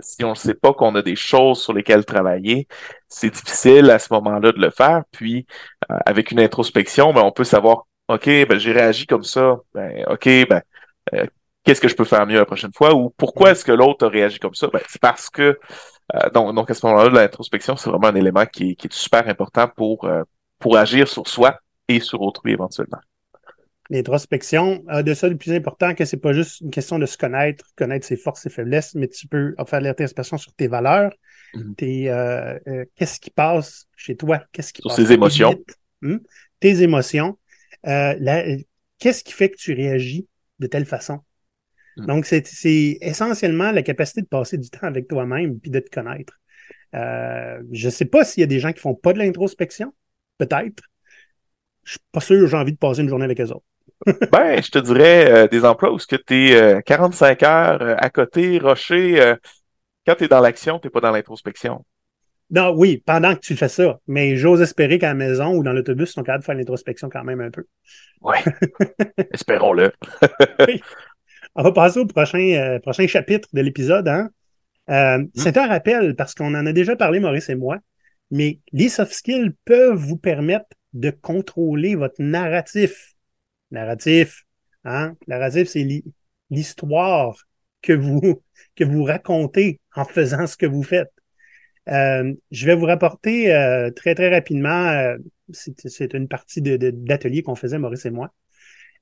si 0.00 0.24
on 0.24 0.30
ne 0.30 0.34
sait 0.34 0.54
pas 0.54 0.72
qu'on 0.72 0.94
a 0.96 1.02
des 1.02 1.14
choses 1.14 1.62
sur 1.62 1.72
lesquelles 1.72 2.04
travailler, 2.04 2.66
c'est 3.08 3.30
difficile 3.30 3.90
à 3.90 4.00
ce 4.00 4.12
moment-là 4.12 4.50
de 4.52 4.60
le 4.60 4.70
faire. 4.70 5.02
Puis, 5.12 5.46
euh, 5.90 5.96
avec 6.06 6.32
une 6.32 6.40
introspection, 6.40 7.12
ben, 7.12 7.22
on 7.22 7.30
peut 7.30 7.44
savoir, 7.44 7.86
OK, 8.08 8.26
ben, 8.26 8.58
j'ai 8.58 8.72
réagi 8.72 9.06
comme 9.06 9.22
ça. 9.22 9.56
Ben, 9.72 10.04
OK, 10.08 10.26
ben, 10.48 10.62
euh, 11.12 11.26
qu'est-ce 11.64 11.80
que 11.80 11.88
je 11.88 11.94
peux 11.94 12.04
faire 12.04 12.26
mieux 12.26 12.38
la 12.38 12.46
prochaine 12.46 12.72
fois? 12.72 12.94
Ou 12.94 13.10
pourquoi 13.10 13.50
est-ce 13.50 13.64
que 13.64 13.72
l'autre 13.72 14.06
a 14.06 14.08
réagi 14.08 14.38
comme 14.38 14.54
ça? 14.54 14.68
Ben, 14.72 14.80
c'est 14.88 15.00
parce 15.00 15.28
que 15.30 15.58
euh, 16.14 16.30
donc, 16.30 16.54
donc 16.54 16.70
à 16.70 16.74
ce 16.74 16.86
moment-là, 16.86 17.08
l'introspection, 17.08 17.76
c'est 17.76 17.90
vraiment 17.90 18.08
un 18.08 18.14
élément 18.14 18.46
qui, 18.46 18.76
est 18.82 18.92
super 18.92 19.28
important 19.28 19.68
pour, 19.68 20.04
euh, 20.04 20.22
pour 20.58 20.76
agir 20.76 21.08
sur 21.08 21.26
soi 21.28 21.58
et 21.88 22.00
sur 22.00 22.20
autrui 22.20 22.52
éventuellement. 22.52 22.98
L'introspection 23.90 24.82
a 24.88 25.02
de 25.02 25.12
ça 25.12 25.28
le 25.28 25.36
plus 25.36 25.52
important 25.52 25.94
que 25.94 26.06
c'est 26.06 26.16
pas 26.16 26.32
juste 26.32 26.60
une 26.62 26.70
question 26.70 26.98
de 26.98 27.04
se 27.04 27.18
connaître, 27.18 27.66
connaître 27.76 28.06
ses 28.06 28.16
forces 28.16 28.46
et 28.46 28.50
faiblesses, 28.50 28.94
mais 28.94 29.08
tu 29.08 29.28
peux 29.28 29.54
faire 29.66 29.82
l'introspection 29.82 30.38
sur 30.38 30.54
tes 30.54 30.68
valeurs, 30.68 31.12
mm-hmm. 31.54 31.74
tes 31.74 32.86
qu'est-ce 32.96 33.20
qui 33.20 33.30
passe 33.30 33.86
chez 33.94 34.16
toi, 34.16 34.40
qu'est-ce 34.52 34.72
qui 34.72 34.80
sur 34.80 34.88
passe 34.88 35.06
tes 35.06 35.12
émotions, 35.12 35.54
hmm? 36.00 36.16
tes 36.60 36.82
émotions, 36.82 37.36
qu'est-ce 37.84 39.22
qui 39.22 39.32
fait 39.34 39.50
que 39.50 39.56
tu 39.56 39.74
réagis? 39.74 40.26
De 40.64 40.68
telle 40.68 40.86
façon. 40.86 41.20
Mm. 41.96 42.06
Donc, 42.06 42.26
c'est 42.26 42.98
essentiellement 43.00 43.70
la 43.70 43.82
capacité 43.82 44.22
de 44.22 44.26
passer 44.26 44.58
du 44.58 44.68
temps 44.70 44.86
avec 44.86 45.08
toi-même 45.08 45.60
puis 45.60 45.70
de 45.70 45.80
te 45.80 45.90
connaître. 45.90 46.40
Euh, 46.94 47.62
je 47.72 47.86
ne 47.86 47.90
sais 47.90 48.04
pas 48.04 48.24
s'il 48.24 48.40
y 48.40 48.44
a 48.44 48.46
des 48.46 48.60
gens 48.60 48.72
qui 48.72 48.80
font 48.80 48.94
pas 48.94 49.12
de 49.12 49.18
l'introspection. 49.18 49.92
Peut-être. 50.38 50.82
Je 51.84 51.92
suis 51.92 52.00
pas 52.12 52.20
sûr 52.20 52.46
j'ai 52.48 52.56
envie 52.56 52.72
de 52.72 52.78
passer 52.78 53.02
une 53.02 53.08
journée 53.08 53.26
avec 53.26 53.40
eux 53.40 53.50
autres. 53.50 53.66
ben, 54.32 54.62
je 54.62 54.70
te 54.70 54.78
dirais 54.78 55.30
euh, 55.30 55.48
des 55.48 55.64
emplois 55.64 55.92
où 55.92 55.98
tu 55.98 56.16
es 56.30 56.82
45 56.82 57.42
heures 57.42 57.96
à 58.02 58.10
côté, 58.10 58.58
rocher. 58.58 59.34
quand 60.06 60.14
tu 60.16 60.24
es 60.24 60.28
dans 60.28 60.40
l'action, 60.40 60.78
tu 60.78 60.86
n'es 60.86 60.90
pas 60.90 61.00
dans 61.00 61.12
l'introspection. 61.12 61.84
Non, 62.50 62.74
oui, 62.76 63.02
pendant 63.04 63.34
que 63.34 63.40
tu 63.40 63.56
fais 63.56 63.68
ça. 63.68 64.00
Mais 64.06 64.36
j'ose 64.36 64.60
espérer 64.60 64.98
qu'à 64.98 65.08
la 65.08 65.14
maison 65.14 65.54
ou 65.54 65.62
dans 65.62 65.72
l'autobus, 65.72 66.10
ils 66.10 66.12
sont 66.12 66.22
capables 66.22 66.42
de 66.42 66.46
faire 66.46 66.54
l'introspection 66.54 67.08
quand 67.08 67.24
même 67.24 67.40
un 67.40 67.50
peu. 67.50 67.64
Oui. 68.22 68.38
Espérons-le. 69.32 69.92
On 71.54 71.62
va 71.62 71.72
passer 71.72 72.00
au 72.00 72.06
prochain, 72.06 72.38
euh, 72.38 72.78
prochain 72.80 73.06
chapitre 73.06 73.48
de 73.52 73.60
l'épisode. 73.60 74.08
Hein? 74.08 74.30
Euh, 74.90 75.18
hmm. 75.18 75.28
C'est 75.34 75.56
un 75.56 75.66
rappel 75.66 76.16
parce 76.16 76.34
qu'on 76.34 76.54
en 76.54 76.66
a 76.66 76.72
déjà 76.72 76.96
parlé, 76.96 77.20
Maurice 77.20 77.48
et 77.48 77.54
moi, 77.54 77.78
mais 78.30 78.60
les 78.72 78.88
soft 78.88 79.12
skills 79.12 79.52
peuvent 79.64 79.98
vous 79.98 80.16
permettre 80.16 80.66
de 80.92 81.10
contrôler 81.10 81.94
votre 81.94 82.20
narratif. 82.20 83.12
Narratif, 83.70 84.44
hein? 84.84 85.14
Narratif, 85.26 85.68
c'est 85.68 85.86
l'histoire 86.50 87.36
que 87.82 87.92
vous, 87.92 88.42
que 88.74 88.84
vous 88.84 89.04
racontez 89.04 89.80
en 89.94 90.04
faisant 90.04 90.46
ce 90.46 90.56
que 90.56 90.66
vous 90.66 90.82
faites. 90.82 91.12
Euh, 91.88 92.32
je 92.50 92.66
vais 92.66 92.74
vous 92.74 92.86
rapporter 92.86 93.46
très, 93.96 94.14
très 94.14 94.30
rapidement, 94.30 95.14
c'est 95.52 96.14
une 96.14 96.28
partie 96.28 96.62
d'atelier 96.62 97.42
qu'on 97.42 97.54
faisait, 97.54 97.78
Maurice 97.78 98.06
et 98.06 98.10
moi. 98.10 98.32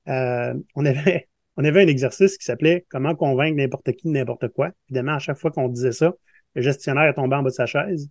on 0.07 0.85
avait 0.85 1.27
on 1.57 1.63
avait 1.63 1.83
un 1.83 1.87
exercice 1.87 2.37
qui 2.37 2.45
s'appelait 2.45 2.85
Comment 2.89 3.15
convaincre 3.15 3.57
n'importe 3.57 3.91
qui 3.93 4.07
de 4.07 4.13
n'importe 4.13 4.47
quoi. 4.49 4.71
Évidemment, 4.89 5.13
à 5.13 5.19
chaque 5.19 5.37
fois 5.37 5.51
qu'on 5.51 5.69
disait 5.69 5.91
ça, 5.91 6.13
le 6.55 6.61
gestionnaire 6.61 7.03
est 7.03 7.13
tombé 7.13 7.35
en 7.35 7.43
bas 7.43 7.49
de 7.49 7.55
sa 7.55 7.65
chaise. 7.65 8.09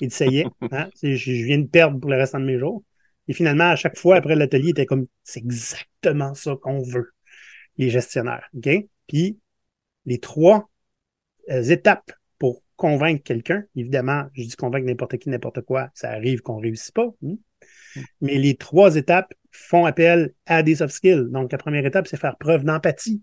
Il 0.00 0.06
essayait. 0.06 0.46
Hein? 0.72 0.88
Je 1.02 1.30
viens 1.44 1.58
de 1.58 1.66
perdre 1.66 2.00
pour 2.00 2.10
le 2.10 2.16
restant 2.16 2.40
de 2.40 2.44
mes 2.44 2.58
jours. 2.58 2.82
Et 3.28 3.34
finalement, 3.34 3.70
à 3.70 3.76
chaque 3.76 3.96
fois, 3.96 4.16
après 4.16 4.34
l'atelier, 4.34 4.68
il 4.68 4.70
était 4.70 4.86
comme 4.86 5.06
c'est 5.22 5.40
exactement 5.40 6.34
ça 6.34 6.56
qu'on 6.60 6.80
veut, 6.82 7.12
les 7.76 7.88
gestionnaires. 7.88 8.48
OK? 8.56 8.68
Puis 9.06 9.38
les 10.06 10.18
trois 10.18 10.68
euh, 11.50 11.62
étapes 11.62 12.12
convaincre 12.82 13.22
quelqu'un, 13.22 13.62
évidemment, 13.76 14.24
je 14.34 14.42
dis 14.42 14.56
convaincre 14.56 14.86
n'importe 14.86 15.16
qui, 15.16 15.30
n'importe 15.30 15.60
quoi, 15.60 15.90
ça 15.94 16.10
arrive 16.10 16.40
qu'on 16.40 16.56
ne 16.56 16.62
réussisse 16.62 16.90
pas. 16.90 17.06
Hein? 17.24 17.36
Mais 18.20 18.38
les 18.38 18.56
trois 18.56 18.96
étapes 18.96 19.32
font 19.52 19.86
appel 19.86 20.34
à 20.46 20.64
des 20.64 20.74
soft 20.74 20.92
skills. 20.92 21.28
Donc, 21.30 21.52
la 21.52 21.58
première 21.58 21.86
étape, 21.86 22.08
c'est 22.08 22.16
faire 22.16 22.36
preuve 22.36 22.64
d'empathie. 22.64 23.22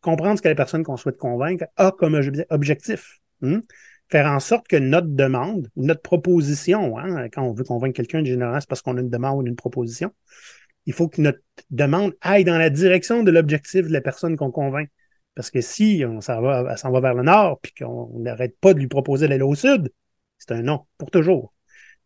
Comprendre 0.00 0.38
ce 0.38 0.42
que 0.42 0.48
la 0.48 0.54
personne 0.54 0.84
qu'on 0.84 0.96
souhaite 0.96 1.18
convaincre 1.18 1.66
a 1.76 1.92
comme 1.92 2.18
objectif. 2.48 3.20
Hmm? 3.42 3.60
Faire 4.08 4.26
en 4.26 4.40
sorte 4.40 4.68
que 4.68 4.76
notre 4.76 5.08
demande, 5.08 5.68
notre 5.76 6.00
proposition, 6.00 6.96
hein, 6.96 7.28
quand 7.28 7.42
on 7.42 7.52
veut 7.52 7.64
convaincre 7.64 7.96
quelqu'un, 7.96 8.24
généralement, 8.24 8.60
c'est 8.60 8.68
parce 8.68 8.80
qu'on 8.80 8.96
a 8.96 9.02
une 9.02 9.10
demande 9.10 9.44
ou 9.44 9.46
une 9.46 9.56
proposition. 9.56 10.14
Il 10.86 10.94
faut 10.94 11.08
que 11.08 11.20
notre 11.20 11.40
demande 11.68 12.14
aille 12.22 12.44
dans 12.44 12.56
la 12.56 12.70
direction 12.70 13.22
de 13.22 13.30
l'objectif 13.30 13.86
de 13.86 13.92
la 13.92 14.00
personne 14.00 14.36
qu'on 14.36 14.50
convainc. 14.50 14.88
Parce 15.34 15.50
que 15.50 15.60
si 15.60 16.04
on 16.06 16.20
s'en 16.20 16.40
va, 16.40 16.62
vers 17.00 17.14
le 17.14 17.22
nord, 17.22 17.58
puis 17.60 17.72
qu'on 17.72 18.18
n'arrête 18.20 18.56
pas 18.60 18.72
de 18.72 18.78
lui 18.78 18.86
proposer 18.86 19.28
d'aller 19.28 19.42
au 19.42 19.54
sud, 19.54 19.92
c'est 20.38 20.52
un 20.52 20.62
non 20.62 20.86
pour 20.96 21.10
toujours. 21.10 21.52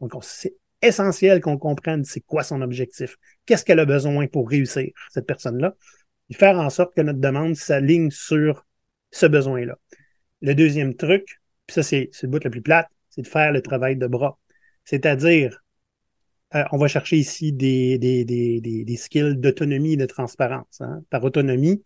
Donc, 0.00 0.12
c'est 0.22 0.54
essentiel 0.80 1.40
qu'on 1.40 1.58
comprenne 1.58 2.04
c'est 2.04 2.20
quoi 2.20 2.42
son 2.42 2.62
objectif. 2.62 3.16
Qu'est-ce 3.44 3.64
qu'elle 3.64 3.80
a 3.80 3.84
besoin 3.84 4.26
pour 4.28 4.48
réussir, 4.48 4.92
cette 5.10 5.26
personne-là? 5.26 5.74
Et 6.30 6.34
faire 6.34 6.58
en 6.58 6.70
sorte 6.70 6.94
que 6.94 7.02
notre 7.02 7.18
demande 7.18 7.56
s'aligne 7.56 8.10
sur 8.10 8.66
ce 9.10 9.26
besoin-là. 9.26 9.78
Le 10.40 10.54
deuxième 10.54 10.94
truc, 10.94 11.40
puis 11.66 11.74
ça, 11.74 11.82
c'est 11.82 12.10
le 12.22 12.28
bout 12.28 12.42
le 12.44 12.50
plus 12.50 12.62
plate, 12.62 12.88
c'est 13.10 13.22
de 13.22 13.26
faire 13.26 13.52
le 13.52 13.60
travail 13.60 13.96
de 13.96 14.06
bras. 14.06 14.38
C'est-à-dire, 14.84 15.62
euh, 16.54 16.64
on 16.72 16.78
va 16.78 16.88
chercher 16.88 17.16
ici 17.16 17.52
des, 17.52 17.98
des, 17.98 18.24
des, 18.24 18.60
des 18.60 18.96
skills 18.96 19.36
d'autonomie 19.36 19.94
et 19.94 19.96
de 19.96 20.06
transparence. 20.06 20.80
Hein. 20.80 21.02
Par 21.10 21.24
autonomie, 21.24 21.82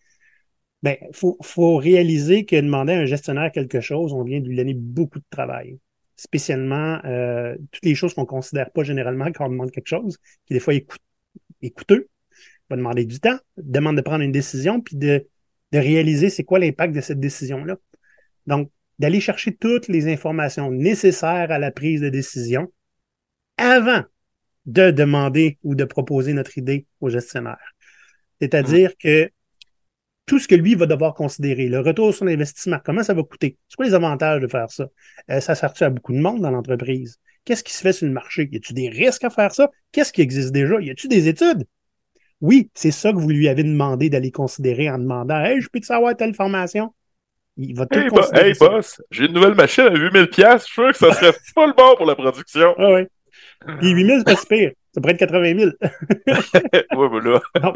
ben, 0.83 0.97
faut, 1.12 1.37
faut 1.42 1.77
réaliser 1.77 2.45
que 2.45 2.57
demander 2.57 2.92
à 2.95 2.99
un 3.01 3.07
gestionnaire 3.07 3.53
quelque 3.53 3.81
chose, 3.81 4.12
on 4.12 4.25
vient 4.25 4.40
de 4.40 4.49
lui 4.49 4.57
donner 4.57 4.75
beaucoup 4.75 5.18
de 5.18 5.25
travail 5.31 5.79
spécialement 6.16 7.01
euh, 7.05 7.57
toutes 7.73 7.85
les 7.85 7.95
choses 7.95 8.14
qu'on 8.14 8.23
ne 8.23 8.27
considère 8.27 8.71
pas 8.71 8.85
généralement 8.85 9.27
quand 9.33 9.47
on 9.47 9.51
demande 9.51 9.71
quelque 9.73 9.88
chose, 9.88 10.18
qui 10.47 10.55
des 10.55 10.61
fois 10.61 10.75
est, 10.75 10.87
coûteux. 11.71 12.09
On 12.71 12.75
va 12.75 12.77
demander 12.77 13.05
du 13.05 13.18
temps, 13.18 13.38
demande 13.57 13.97
de 13.97 14.03
prendre 14.03 14.23
une 14.23 14.33
décision, 14.33 14.81
puis 14.81 14.97
de, 14.97 15.27
de 15.73 15.79
réaliser 15.79 16.31
c'est 16.31 16.45
quoi 16.45 16.61
l'impact 16.61 16.95
de 16.95 17.01
cette 17.01 17.18
décision-là. 17.18 17.77
Donc, 18.47 18.71
d'aller 18.99 19.21
chercher 19.21 19.55
toutes 19.55 19.88
les 19.88 20.12
informations 20.12 20.71
nécessaires 20.71 21.51
à 21.51 21.59
la 21.59 21.73
prise 21.73 22.01
de 22.01 22.09
décision 22.09 22.73
avant 23.57 24.03
de 24.66 24.92
demander 24.92 25.59
ou 25.64 25.75
de 25.75 25.85
proposer 25.85 26.35
notre 26.35 26.57
idée 26.57 26.87
au 27.01 27.09
gestionnaire. 27.11 27.75
C'est-à-dire 28.40 28.90
mmh. 28.90 29.03
que 29.03 29.31
tout 30.26 30.38
ce 30.38 30.48
que 30.48 30.54
lui 30.54 30.74
va 30.74 30.87
devoir 30.87 31.14
considérer, 31.14 31.68
le 31.68 31.80
retour 31.80 32.14
sur 32.14 32.24
l'investissement, 32.24 32.78
comment 32.85 33.02
ça 33.02 33.14
va 33.14 33.22
coûter, 33.22 33.58
c'est 33.68 33.76
quoi 33.76 33.87
les 33.87 33.94
avantages 33.94 34.40
de 34.40 34.48
faire 34.48 34.70
ça? 34.70 34.88
Euh, 35.30 35.40
ça 35.40 35.54
sert-tu 35.54 35.85
à 35.85 35.90
beaucoup 35.90 36.12
de 36.12 36.18
monde 36.18 36.40
dans 36.40 36.50
l'entreprise? 36.50 37.18
Qu'est-ce 37.44 37.64
qui 37.64 37.72
se 37.72 37.80
fait 37.80 37.92
sur 37.92 38.06
le 38.06 38.12
marché? 38.12 38.48
Y 38.50 38.56
a-t-il 38.56 38.74
des 38.74 38.88
risques 38.88 39.24
à 39.24 39.30
faire 39.30 39.52
ça? 39.52 39.68
Qu'est-ce 39.90 40.12
qui 40.12 40.22
existe 40.22 40.52
déjà? 40.52 40.80
Y 40.80 40.90
a-t-il 40.90 41.08
des 41.08 41.28
études? 41.28 41.64
Oui, 42.40 42.70
c'est 42.74 42.90
ça 42.92 43.12
que 43.12 43.18
vous 43.18 43.30
lui 43.30 43.48
avez 43.48 43.64
demandé 43.64 44.11
d'aller 44.11 44.30
considérer 44.30 44.90
en 44.90 44.98
demandant 44.98 45.40
Hey, 45.40 45.61
je 45.61 45.68
peux-tu 45.68 45.87
savoir 45.87 46.16
telle 46.16 46.35
formation? 46.35 46.92
Il 47.56 47.76
va 47.76 47.87
tout 47.87 47.98
hey, 47.98 48.08
hey 48.35 48.54
boss, 48.58 49.02
j'ai 49.11 49.26
une 49.26 49.32
nouvelle 49.32 49.54
machine 49.54 49.85
à 49.85 49.90
8000$, 49.90 50.58
je 50.58 50.64
suis 50.64 50.72
sûr 50.72 50.90
que 50.90 50.96
ça 50.96 51.12
serait 51.12 51.32
pas 51.54 51.66
le 51.66 51.74
bon 51.74 51.94
pour 51.96 52.06
la 52.06 52.14
production. 52.14 52.74
Ah 52.78 52.94
oui. 52.94 53.02
Puis 53.78 53.90
8000, 53.90 54.18
c'est 54.18 54.24
pas 54.24 54.37
si 54.37 54.46
pire. 54.46 54.72
Ça 54.94 55.00
pourrait 55.00 55.14
être 55.14 55.20
80 55.20 55.59
000. 55.59 55.70
oui, 56.96 57.09
voilà. 57.11 57.40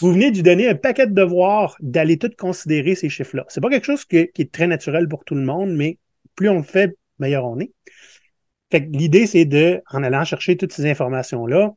vous 0.00 0.12
venez 0.12 0.30
de 0.30 0.36
lui 0.36 0.42
donner 0.42 0.68
un 0.68 0.74
paquet 0.74 1.06
de 1.06 1.12
devoirs 1.12 1.76
d'aller 1.80 2.18
tout 2.18 2.30
considérer 2.36 2.94
ces 2.94 3.10
chiffres-là. 3.10 3.44
C'est 3.48 3.60
pas 3.60 3.68
quelque 3.68 3.84
chose 3.84 4.04
qui 4.06 4.16
est 4.16 4.52
très 4.52 4.66
naturel 4.66 5.06
pour 5.06 5.24
tout 5.24 5.34
le 5.34 5.42
monde, 5.42 5.70
mais 5.70 5.98
plus 6.34 6.48
on 6.48 6.56
le 6.56 6.62
fait, 6.62 6.96
meilleur 7.18 7.44
on 7.44 7.60
est. 7.60 7.72
Fait 8.70 8.84
que 8.84 8.90
l'idée, 8.90 9.26
c'est 9.26 9.44
de, 9.44 9.82
en 9.90 10.02
allant 10.02 10.24
chercher 10.24 10.56
toutes 10.56 10.72
ces 10.72 10.90
informations-là, 10.90 11.72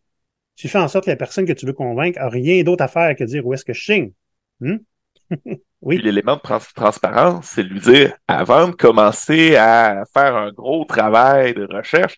tu 0.56 0.68
fais 0.68 0.80
en 0.80 0.88
sorte 0.88 1.06
que 1.06 1.12
la 1.12 1.18
personne 1.18 1.46
que 1.46 1.54
tu 1.54 1.66
veux 1.66 1.74
convaincre 1.74 2.20
a 2.20 2.30
rien 2.30 2.64
d'autre 2.64 2.84
à 2.84 2.88
faire 2.88 3.16
que 3.16 3.24
dire 3.24 3.46
où 3.46 3.54
est-ce 3.54 3.66
que 3.66 3.74
je 3.74 3.84
signe. 3.84 4.12
Hmm? 4.60 4.78
oui. 5.82 5.98
l'élément 6.02 6.36
de 6.36 6.42
transparence, 6.74 7.46
c'est 7.46 7.64
de 7.64 7.70
lui 7.70 7.80
dire, 7.80 8.18
avant 8.28 8.70
de 8.70 8.74
commencer 8.74 9.56
à 9.56 10.04
faire 10.14 10.36
un 10.36 10.52
gros 10.52 10.86
travail 10.86 11.54
de 11.54 11.68
recherche, 11.70 12.18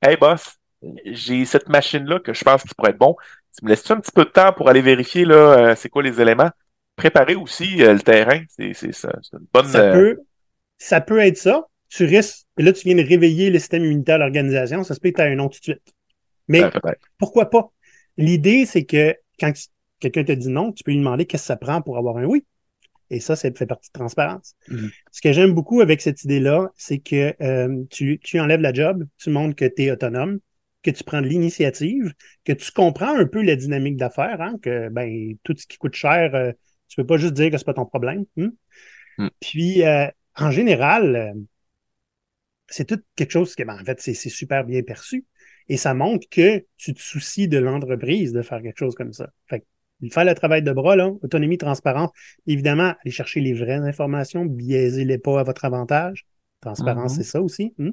Hey 0.00 0.16
boss, 0.16 0.57
j'ai 1.04 1.44
cette 1.44 1.68
machine-là 1.68 2.20
que 2.20 2.32
je 2.32 2.44
pense 2.44 2.62
qu'il 2.62 2.74
pourrait 2.74 2.90
être 2.90 2.98
bon. 2.98 3.16
Tu 3.56 3.64
me 3.64 3.70
laisses 3.70 3.90
un 3.90 3.98
petit 4.00 4.12
peu 4.12 4.24
de 4.24 4.30
temps 4.30 4.52
pour 4.52 4.68
aller 4.68 4.82
vérifier 4.82 5.24
là, 5.24 5.34
euh, 5.34 5.74
c'est 5.76 5.88
quoi 5.88 6.02
les 6.02 6.20
éléments? 6.20 6.50
Préparer 6.96 7.34
aussi 7.34 7.82
euh, 7.82 7.94
le 7.94 8.00
terrain, 8.00 8.42
c'est, 8.48 8.72
c'est 8.74 8.92
ça. 8.92 9.10
une 9.32 9.46
bonne. 9.52 9.66
Ça, 9.66 9.80
euh, 9.80 9.92
peut, 9.92 10.20
ça 10.78 11.00
peut 11.00 11.18
être 11.18 11.38
ça. 11.38 11.66
Tu 11.88 12.04
risques, 12.04 12.46
et 12.58 12.62
là, 12.62 12.72
tu 12.72 12.84
viens 12.84 13.02
de 13.02 13.06
réveiller 13.06 13.50
le 13.50 13.58
système 13.58 13.84
immunitaire 13.84 14.18
de 14.18 14.24
l'organisation, 14.24 14.84
ça 14.84 14.94
se 14.94 15.00
peut 15.00 15.10
que 15.10 15.16
tu 15.16 15.22
as 15.22 15.24
un 15.24 15.36
nom 15.36 15.48
tout 15.48 15.58
de 15.58 15.64
suite. 15.64 15.94
Mais 16.46 16.62
pourquoi 17.18 17.50
pas? 17.50 17.72
L'idée, 18.16 18.66
c'est 18.66 18.84
que 18.84 19.14
quand 19.40 19.52
quelqu'un 20.00 20.24
te 20.24 20.32
dit 20.32 20.48
non, 20.48 20.72
tu 20.72 20.84
peux 20.84 20.90
lui 20.90 20.98
demander 20.98 21.24
qu'est-ce 21.24 21.44
que 21.44 21.46
ça 21.46 21.56
prend 21.56 21.80
pour 21.82 21.98
avoir 21.98 22.18
un 22.18 22.24
oui. 22.24 22.44
Et 23.10 23.20
ça, 23.20 23.36
ça 23.36 23.50
fait 23.50 23.66
partie 23.66 23.88
de 23.88 23.98
transparence. 23.98 24.54
Mm-hmm. 24.68 24.90
Ce 25.12 25.20
que 25.22 25.32
j'aime 25.32 25.52
beaucoup 25.52 25.80
avec 25.80 26.02
cette 26.02 26.24
idée-là, 26.24 26.70
c'est 26.76 26.98
que 26.98 27.34
tu, 27.86 28.18
tu 28.22 28.38
enlèves 28.38 28.60
la 28.60 28.72
job, 28.72 29.06
tu 29.16 29.30
montres 29.30 29.56
que 29.56 29.64
tu 29.64 29.84
es 29.84 29.90
autonome, 29.90 30.40
que 30.82 30.90
tu 30.90 31.04
prends 31.04 31.20
de 31.20 31.26
l'initiative, 31.26 32.12
que 32.44 32.52
tu 32.52 32.72
comprends 32.72 33.16
un 33.16 33.26
peu 33.26 33.42
la 33.42 33.56
dynamique 33.56 33.96
d'affaires, 33.96 34.40
hein, 34.40 34.58
que 34.62 34.88
ben, 34.88 35.36
tout 35.42 35.54
ce 35.56 35.66
qui 35.66 35.78
coûte 35.78 35.94
cher, 35.94 36.34
euh, 36.34 36.52
tu 36.88 36.96
peux 36.96 37.06
pas 37.06 37.16
juste 37.16 37.34
dire 37.34 37.50
que 37.50 37.58
c'est 37.58 37.64
pas 37.64 37.74
ton 37.74 37.86
problème. 37.86 38.24
Hein. 38.38 38.50
Hmm. 39.18 39.28
Puis, 39.40 39.84
euh, 39.84 40.06
en 40.36 40.50
général, 40.50 41.16
euh, 41.16 41.32
c'est 42.68 42.86
tout 42.86 43.00
quelque 43.16 43.32
chose 43.32 43.54
qui, 43.54 43.64
ben, 43.64 43.78
en 43.80 43.84
fait, 43.84 44.00
c'est 44.00 44.14
super 44.14 44.64
bien 44.64 44.82
perçu. 44.82 45.24
Et 45.68 45.76
ça 45.76 45.94
montre 45.94 46.26
que 46.30 46.64
tu 46.76 46.94
te 46.94 47.00
soucies 47.00 47.48
de 47.48 47.58
l'entreprise 47.58 48.32
de 48.32 48.42
faire 48.42 48.62
quelque 48.62 48.78
chose 48.78 48.94
comme 48.94 49.12
ça. 49.12 49.30
Fait 49.48 49.64
faire 50.12 50.24
le 50.24 50.34
travail 50.34 50.62
de 50.62 50.72
bras, 50.72 50.96
là, 50.96 51.08
autonomie, 51.22 51.58
transparence. 51.58 52.10
Évidemment, 52.46 52.94
aller 53.02 53.10
chercher 53.10 53.40
les 53.40 53.52
vraies 53.52 53.74
informations, 53.74 54.46
biaisez-les 54.46 55.18
pas 55.18 55.40
à 55.40 55.42
votre 55.42 55.64
avantage. 55.64 56.24
Transparence, 56.60 57.14
mm-hmm. 57.14 57.16
c'est 57.16 57.24
ça 57.24 57.42
aussi. 57.42 57.74
Hein. 57.80 57.90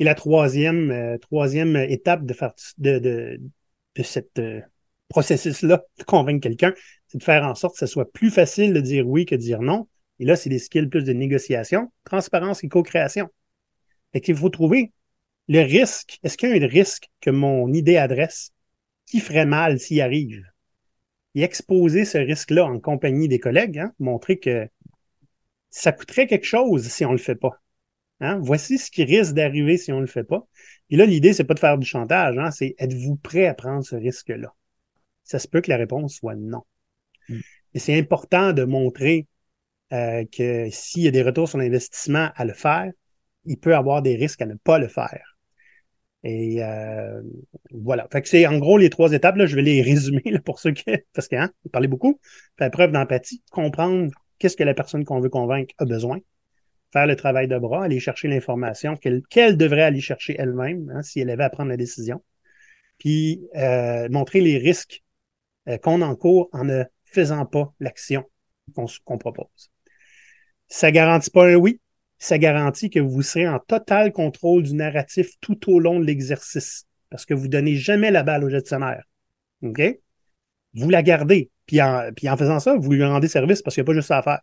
Et 0.00 0.04
la 0.04 0.16
troisième, 0.16 0.90
euh, 0.90 1.18
troisième 1.18 1.76
étape 1.76 2.26
de 2.26 2.34
faire 2.34 2.52
cette 2.56 4.38
euh, 4.38 4.60
processus-là, 5.08 5.84
de 5.98 6.04
convaincre 6.04 6.40
quelqu'un, 6.40 6.74
c'est 7.06 7.18
de 7.18 7.22
faire 7.22 7.44
en 7.44 7.54
sorte 7.54 7.74
que 7.74 7.80
ce 7.80 7.86
soit 7.86 8.10
plus 8.10 8.30
facile 8.30 8.72
de 8.72 8.80
dire 8.80 9.06
oui 9.06 9.26
que 9.26 9.36
de 9.36 9.40
dire 9.40 9.62
non. 9.62 9.86
Et 10.18 10.24
là, 10.24 10.34
c'est 10.34 10.50
des 10.50 10.58
skills 10.58 10.88
plus 10.88 11.04
de 11.04 11.12
négociation, 11.12 11.92
transparence 12.04 12.64
et 12.64 12.68
co-création. 12.68 13.28
Fait 14.12 14.20
qu'il 14.20 14.36
faut 14.36 14.50
trouver 14.50 14.92
le 15.46 15.60
risque. 15.60 16.18
Est-ce 16.24 16.36
qu'il 16.36 16.50
y 16.50 16.52
a 16.52 16.56
un 16.56 16.66
risque 16.66 17.08
que 17.20 17.30
mon 17.30 17.72
idée 17.72 17.96
adresse 17.96 18.50
qui 19.06 19.20
ferait 19.20 19.46
mal 19.46 19.78
s'il 19.78 20.00
arrive? 20.00 20.42
et 21.34 21.42
exposer 21.42 22.04
ce 22.04 22.18
risque-là 22.18 22.64
en 22.64 22.80
compagnie 22.80 23.28
des 23.28 23.38
collègues, 23.38 23.78
hein, 23.78 23.92
montrer 23.98 24.38
que 24.38 24.68
ça 25.70 25.92
coûterait 25.92 26.26
quelque 26.26 26.46
chose 26.46 26.88
si 26.88 27.04
on 27.04 27.12
le 27.12 27.18
fait 27.18 27.36
pas. 27.36 27.60
Hein? 28.20 28.38
Voici 28.42 28.78
ce 28.78 28.90
qui 28.90 29.04
risque 29.04 29.34
d'arriver 29.34 29.78
si 29.78 29.92
on 29.92 30.00
le 30.00 30.06
fait 30.06 30.24
pas. 30.24 30.46
Et 30.90 30.96
là, 30.96 31.06
l'idée, 31.06 31.32
c'est 31.32 31.44
pas 31.44 31.54
de 31.54 31.58
faire 31.58 31.78
du 31.78 31.86
chantage, 31.86 32.36
hein, 32.38 32.50
c'est 32.50 32.74
êtes-vous 32.78 33.16
prêt 33.16 33.46
à 33.46 33.54
prendre 33.54 33.84
ce 33.84 33.96
risque-là? 33.96 34.54
Ça 35.24 35.38
se 35.38 35.48
peut 35.48 35.60
que 35.60 35.70
la 35.70 35.76
réponse 35.76 36.16
soit 36.16 36.34
non. 36.34 36.62
Mm. 37.28 37.38
Et 37.74 37.78
c'est 37.78 37.98
important 37.98 38.52
de 38.52 38.64
montrer 38.64 39.26
euh, 39.92 40.24
que 40.30 40.68
s'il 40.70 41.02
y 41.02 41.08
a 41.08 41.10
des 41.10 41.22
retours 41.22 41.48
sur 41.48 41.58
l'investissement 41.58 42.30
à 42.34 42.44
le 42.44 42.52
faire, 42.52 42.90
il 43.44 43.58
peut 43.58 43.74
avoir 43.74 44.02
des 44.02 44.16
risques 44.16 44.42
à 44.42 44.46
ne 44.46 44.54
pas 44.54 44.78
le 44.78 44.88
faire. 44.88 45.36
Et 46.22 46.62
euh, 46.62 47.22
voilà. 47.72 48.06
Fait 48.12 48.20
que 48.22 48.28
c'est 48.28 48.46
en 48.46 48.58
gros 48.58 48.76
les 48.76 48.90
trois 48.90 49.12
étapes. 49.12 49.36
Là, 49.36 49.46
je 49.46 49.56
vais 49.56 49.62
les 49.62 49.82
résumer 49.82 50.22
là, 50.26 50.40
pour 50.40 50.60
ceux 50.60 50.72
qui. 50.72 50.84
Parce 51.14 51.28
que 51.28 51.36
hein, 51.36 51.50
vous 51.64 51.70
parlez 51.70 51.88
beaucoup. 51.88 52.20
Faire 52.58 52.70
preuve 52.70 52.92
d'empathie, 52.92 53.42
comprendre 53.50 54.10
qu'est-ce 54.38 54.56
que 54.56 54.64
la 54.64 54.74
personne 54.74 55.04
qu'on 55.04 55.20
veut 55.20 55.30
convaincre 55.30 55.74
a 55.78 55.84
besoin. 55.84 56.18
Faire 56.92 57.06
le 57.06 57.14
travail 57.16 57.46
de 57.46 57.56
bras, 57.58 57.84
aller 57.84 58.00
chercher 58.00 58.28
l'information 58.28 58.96
qu'elle 58.96 59.56
devrait 59.56 59.82
aller 59.82 60.00
chercher 60.00 60.34
elle-même 60.38 60.90
hein, 60.94 61.02
si 61.02 61.20
elle 61.20 61.30
avait 61.30 61.44
à 61.44 61.50
prendre 61.50 61.70
la 61.70 61.76
décision. 61.76 62.22
Puis 62.98 63.42
euh, 63.56 64.08
montrer 64.10 64.40
les 64.40 64.58
risques 64.58 65.02
euh, 65.68 65.78
qu'on 65.78 66.02
encourt 66.02 66.48
en 66.52 66.64
ne 66.64 66.84
faisant 67.04 67.46
pas 67.46 67.72
l'action 67.80 68.24
qu'on 69.04 69.18
propose. 69.18 69.70
Ça 70.68 70.90
garantit 70.92 71.30
pas 71.30 71.46
un 71.46 71.56
oui, 71.56 71.80
ça 72.18 72.38
garantit 72.38 72.90
que 72.90 73.00
vous 73.00 73.22
serez 73.22 73.48
en 73.48 73.58
total 73.58 74.12
contrôle 74.12 74.62
du 74.62 74.74
narratif 74.74 75.32
tout 75.40 75.72
au 75.72 75.80
long 75.80 75.98
de 75.98 76.04
l'exercice, 76.04 76.86
parce 77.08 77.24
que 77.24 77.34
vous 77.34 77.48
donnez 77.48 77.76
jamais 77.76 78.10
la 78.10 78.22
balle 78.22 78.44
au 78.44 78.50
gestionnaire. 78.50 79.04
OK? 79.62 79.80
Vous 80.74 80.90
la 80.90 81.02
gardez. 81.02 81.50
Puis 81.66 81.80
en, 81.80 82.10
puis 82.14 82.28
en 82.28 82.36
faisant 82.36 82.60
ça, 82.60 82.76
vous 82.76 82.92
lui 82.92 83.04
rendez 83.04 83.28
service 83.28 83.62
parce 83.62 83.74
qu'il 83.74 83.82
n'y 83.82 83.86
a 83.86 83.90
pas 83.90 83.94
juste 83.94 84.08
ça 84.08 84.18
à 84.18 84.22
faire. 84.22 84.40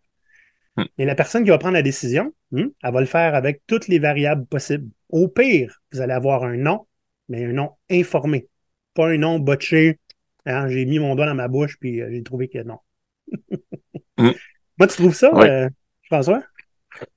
Hmm. 0.76 0.84
Et 0.98 1.04
la 1.04 1.14
personne 1.14 1.44
qui 1.44 1.50
va 1.50 1.58
prendre 1.58 1.74
la 1.74 1.82
décision, 1.82 2.32
hmm, 2.52 2.66
elle 2.82 2.92
va 2.92 3.00
le 3.00 3.06
faire 3.06 3.34
avec 3.34 3.62
toutes 3.66 3.88
les 3.88 3.98
variables 3.98 4.46
possibles. 4.46 4.88
Au 5.08 5.28
pire, 5.28 5.80
vous 5.92 6.00
allez 6.00 6.12
avoir 6.12 6.44
un 6.44 6.56
nom, 6.56 6.86
mais 7.28 7.44
un 7.44 7.52
nom 7.52 7.70
informé. 7.90 8.48
Pas 8.94 9.08
un 9.08 9.18
nom 9.18 9.38
botché. 9.38 9.98
Hein, 10.46 10.68
j'ai 10.68 10.84
mis 10.84 10.98
mon 10.98 11.14
doigt 11.14 11.26
dans 11.26 11.34
ma 11.34 11.48
bouche, 11.48 11.78
puis 11.78 12.00
euh, 12.00 12.08
j'ai 12.10 12.22
trouvé 12.22 12.48
que 12.48 12.62
non. 12.62 12.78
Hmm. 14.16 14.30
Moi, 14.78 14.86
tu 14.86 14.96
trouves 14.96 15.14
ça, 15.14 15.30
euh, 15.34 15.68
François? 16.04 16.42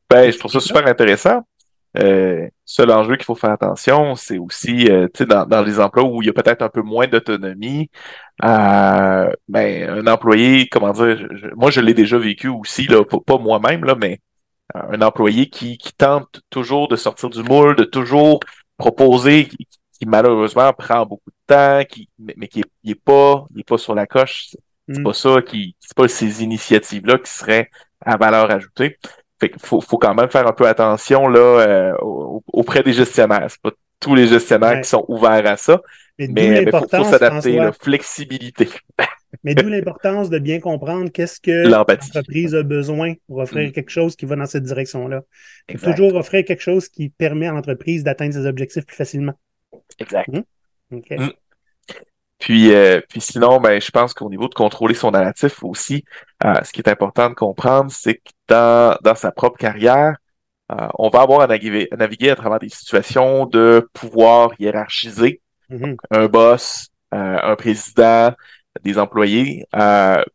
Ben, 0.10 0.32
je 0.32 0.38
trouve 0.38 0.52
ça 0.52 0.60
super 0.60 0.88
intéressant. 0.88 1.44
Euh, 1.97 2.47
seul 2.63 2.89
enjeu 2.91 3.17
qu'il 3.17 3.25
faut 3.25 3.36
faire 3.36 3.51
attention, 3.51 4.15
c'est 4.15 4.38
aussi, 4.38 4.88
euh, 4.88 5.08
tu 5.13 5.19
sais, 5.19 5.25
dans, 5.25 5.45
dans, 5.45 5.62
les 5.62 5.80
emplois 5.80 6.04
où 6.04 6.21
il 6.21 6.27
y 6.27 6.30
a 6.30 6.34
peut-être 6.34 6.62
un 6.62 6.69
peu 6.69 6.82
moins 6.82 7.06
d'autonomie, 7.08 7.89
euh, 8.45 9.32
ben, 9.49 9.89
un 9.89 10.08
employé, 10.08 10.69
comment 10.69 10.93
dire, 10.93 11.27
moi 11.56 11.69
je 11.69 11.82
l'ai 11.82 11.93
déjà 11.93 12.17
vécu 12.17 12.47
aussi, 12.47 12.86
là, 12.88 13.04
pas, 13.04 13.38
moi-même, 13.38 13.84
là, 13.84 13.95
mais 13.95 14.19
un 14.73 15.01
employé 15.01 15.49
qui, 15.49 15.77
qui 15.77 15.91
tente 15.93 16.41
toujours 16.49 16.88
de 16.88 16.95
sortir 16.95 17.30
du 17.30 17.43
moule, 17.43 17.75
de 17.75 17.84
toujours 17.84 18.39
proposer, 18.77 19.47
qui, 19.47 19.67
malheureusement 20.08 20.71
prend 20.73 21.06
beaucoup 21.06 21.30
de 21.30 21.54
temps, 21.54 21.84
qui, 21.89 22.10
mais, 22.19 22.47
qui 22.47 22.62
est, 22.62 22.95
pas, 22.95 23.45
il 23.54 23.62
est 23.62 23.67
pas 23.67 23.77
sur 23.77 23.95
la 23.95 24.08
coche. 24.08 24.56
C'est 24.88 24.99
mm. 24.99 25.04
pas 25.04 25.13
ça 25.13 25.41
qui, 25.41 25.75
c'est 25.80 25.95
pas 25.95 26.08
ces 26.08 26.41
initiatives-là 26.43 27.17
qui 27.19 27.32
seraient 27.32 27.69
à 27.99 28.17
valeur 28.17 28.49
ajoutée. 28.49 28.97
Fait 29.41 29.51
faut, 29.60 29.82
faut 29.82 29.97
quand 29.97 30.13
même 30.13 30.30
faire 30.30 30.47
un 30.47 30.54
peu 30.54 30.67
attention 30.67 31.27
là 31.27 31.39
euh, 31.39 31.93
auprès 31.99 32.84
des 32.84 32.93
gestionnaires. 32.93 33.47
C'est 33.49 33.62
pas 33.62 33.71
tous 33.99 34.13
les 34.13 34.27
gestionnaires 34.27 34.82
qui 34.82 34.88
sont 34.88 35.04
ouverts 35.08 35.47
à 35.47 35.58
ça. 35.58 35.82
Mais, 36.19 36.63
il 36.63 36.69
faut, 36.69 37.04
s'adapter, 37.04 37.56
la 37.56 37.71
flexibilité. 37.71 38.69
mais 39.43 39.56
d'où 39.56 39.67
l'importance 39.67 40.30
de 40.30 40.38
bien 40.38 40.60
comprendre 40.60 41.10
qu'est-ce 41.12 41.39
que 41.39 41.67
l'entreprise 41.67 42.54
a 42.54 42.62
besoin 42.62 43.15
pour 43.27 43.38
offrir 43.38 43.69
mm. 43.69 43.71
quelque 43.71 43.89
chose 43.89 44.15
qui 44.15 44.27
va 44.27 44.36
dans 44.36 44.45
cette 44.45 44.63
direction-là. 44.63 45.21
Il 45.69 45.80
faut 45.80 45.91
toujours 45.91 46.13
offrir 46.13 46.45
quelque 46.45 46.62
chose 46.62 46.88
qui 46.88 47.10
permet 47.10 47.47
à 47.47 47.51
l'entreprise 47.51 48.04
d'atteindre 48.04 48.36
ses 48.36 48.45
objectifs 48.45 48.86
plus 48.86 48.95
facilement. 48.95 49.34
Exact. 49.97 50.27
Mm. 50.27 50.43
Mm. 50.91 51.32
Puis, 52.41 52.73
euh, 52.73 53.01
puis 53.08 53.21
sinon, 53.21 53.62
ben, 53.62 53.80
je 53.80 53.91
pense 53.91 54.15
qu'au 54.15 54.30
niveau 54.30 54.47
de 54.47 54.56
contrôler 54.56 54.95
son 54.95 55.12
narratif 55.12 55.63
aussi, 55.63 56.04
euh, 56.43 56.56
ce 56.63 56.73
qui 56.73 56.82
est 56.82 56.89
important 56.89 57.30
de 57.30 57.36
comprendre, 57.36 57.91
c'est 57.91 58.15
que 58.15 58.32
dans, 58.47 58.97
dans 59.04 59.13
sa 59.13 59.32
propre 59.32 59.58
carrière, 59.58 60.17
euh, 60.71 60.88
on 60.95 61.10
va 61.10 61.21
avoir 61.21 61.41
à 61.41 61.47
naviguer, 61.47 61.88
à 61.91 61.97
naviguer, 61.97 62.32
à 62.32 62.36
travers 62.36 62.58
des 62.58 62.69
situations 62.69 63.45
de 63.45 63.88
pouvoir 63.93 64.54
hiérarchisé, 64.58 65.41
mm-hmm. 65.69 65.95
un 66.10 66.25
boss, 66.25 66.88
un 67.12 67.56
président, 67.58 68.32
des 68.84 68.97
employés, 68.97 69.65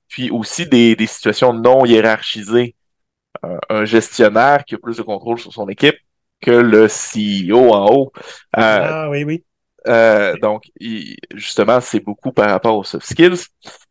puis 0.08 0.30
aussi 0.30 0.66
des, 0.66 0.94
des 0.94 1.06
situations 1.06 1.54
non 1.54 1.86
hiérarchisées, 1.86 2.76
un 3.70 3.84
gestionnaire 3.86 4.64
qui 4.64 4.74
a 4.74 4.78
plus 4.78 4.98
de 4.98 5.02
contrôle 5.02 5.38
sur 5.38 5.52
son 5.54 5.68
équipe 5.68 5.96
que 6.42 6.50
le 6.50 6.86
CEO 6.86 7.72
en 7.72 7.86
haut. 7.86 8.12
ah 8.52 9.08
oui, 9.10 9.24
oui. 9.24 9.42
Euh, 9.86 10.34
donc, 10.40 10.64
justement, 11.34 11.80
c'est 11.80 12.00
beaucoup 12.00 12.32
par 12.32 12.50
rapport 12.50 12.76
aux 12.76 12.84
soft 12.84 13.06
skills. 13.06 13.46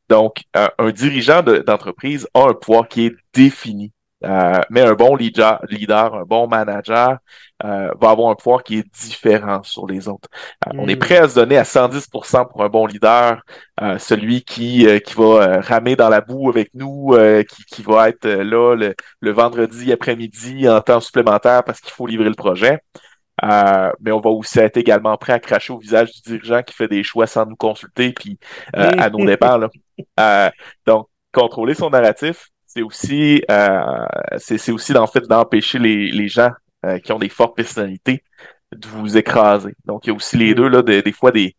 Donc, 0.10 0.44
un 0.54 0.92
dirigeant 0.92 1.42
d'entreprise 1.42 2.28
a 2.34 2.50
un 2.50 2.54
pouvoir 2.54 2.88
qui 2.88 3.08
est 3.08 3.16
défini. 3.34 3.92
Euh, 4.24 4.62
mais 4.70 4.82
un 4.82 4.94
bon 4.94 5.16
leader, 5.16 5.62
leader 5.70 6.16
un 6.16 6.24
bon 6.24 6.48
manager 6.48 7.18
euh, 7.64 7.92
va 8.00 8.10
avoir 8.10 8.32
un 8.32 8.36
pouvoir 8.36 8.64
qui 8.64 8.78
est 8.78 8.86
différent 9.04 9.62
sur 9.62 9.86
les 9.86 10.08
autres. 10.08 10.30
On 10.74 10.88
est 10.88 10.96
hmm. 10.96 11.00
prêt 11.00 11.18
à 11.18 11.30
se 11.30 11.36
donner 11.36 11.58
à 11.58 11.64
110% 11.64 12.50
pour 12.50 12.64
un 12.64 12.70
bon 12.70 12.86
leader, 12.88 13.44
celui 14.00 14.44
qui 14.44 14.88
qui 15.02 15.14
va 15.16 15.60
ramer 15.60 15.96
dans 15.96 16.10
la 16.10 16.22
boue 16.22 16.50
avec 16.50 16.70
nous, 16.74 17.16
qui, 17.50 17.66
qui 17.66 17.84
va 17.84 18.10
être 18.10 18.26
là 18.26 18.76
le, 18.76 18.96
le 19.20 19.32
vendredi 19.32 19.92
après-midi 19.92 20.68
en 20.70 20.82
temps 20.82 21.02
supplémentaire 21.02 21.64
parce 21.64 21.82
qu'il 21.82 21.92
faut 21.92 22.08
livrer 22.08 22.30
le 22.30 22.36
projet. 22.36 22.80
Euh, 23.44 23.92
mais 24.00 24.12
on 24.12 24.22
va 24.22 24.30
aussi 24.30 24.60
être 24.60 24.78
également 24.78 25.18
prêt 25.18 25.34
à 25.34 25.40
cracher 25.40 25.74
au 25.74 25.78
visage 25.78 26.12
du 26.14 26.22
dirigeant 26.22 26.64
qui 26.64 26.74
fait 26.74 26.88
des 26.88 27.04
choix 27.04 27.28
sans 27.28 27.46
nous 27.46 27.56
consulter 27.56 28.14
puis 28.14 28.40
euh, 28.76 28.92
à 28.98 29.10
nos 29.10 29.26
dépens. 29.26 29.58
Là. 29.58 29.70
Euh, 30.20 30.50
donc, 30.86 31.08
contrôler 31.32 31.74
son 31.74 31.90
narratif, 31.90 32.50
c'est 32.66 32.82
aussi 32.82 33.42
c'est 34.38 34.72
aussi 34.74 34.98
en 34.98 35.08
fait 35.08 35.22
d'empêcher 35.22 35.80
les, 35.80 36.12
les 36.12 36.28
gens 36.28 36.50
qui 37.02 37.14
ont 37.14 37.18
des 37.18 37.30
fortes 37.30 37.56
personnalités 37.56 38.22
de 38.74 38.86
vous 38.90 39.16
écraser. 39.16 39.74
Donc, 39.86 40.06
il 40.06 40.10
y 40.10 40.12
a 40.12 40.16
aussi 40.18 40.36
les 40.36 40.54
deux 40.54 40.68
là, 40.68 40.82
des, 40.82 41.02
des 41.02 41.14
fois 41.14 41.32
des 41.32 41.56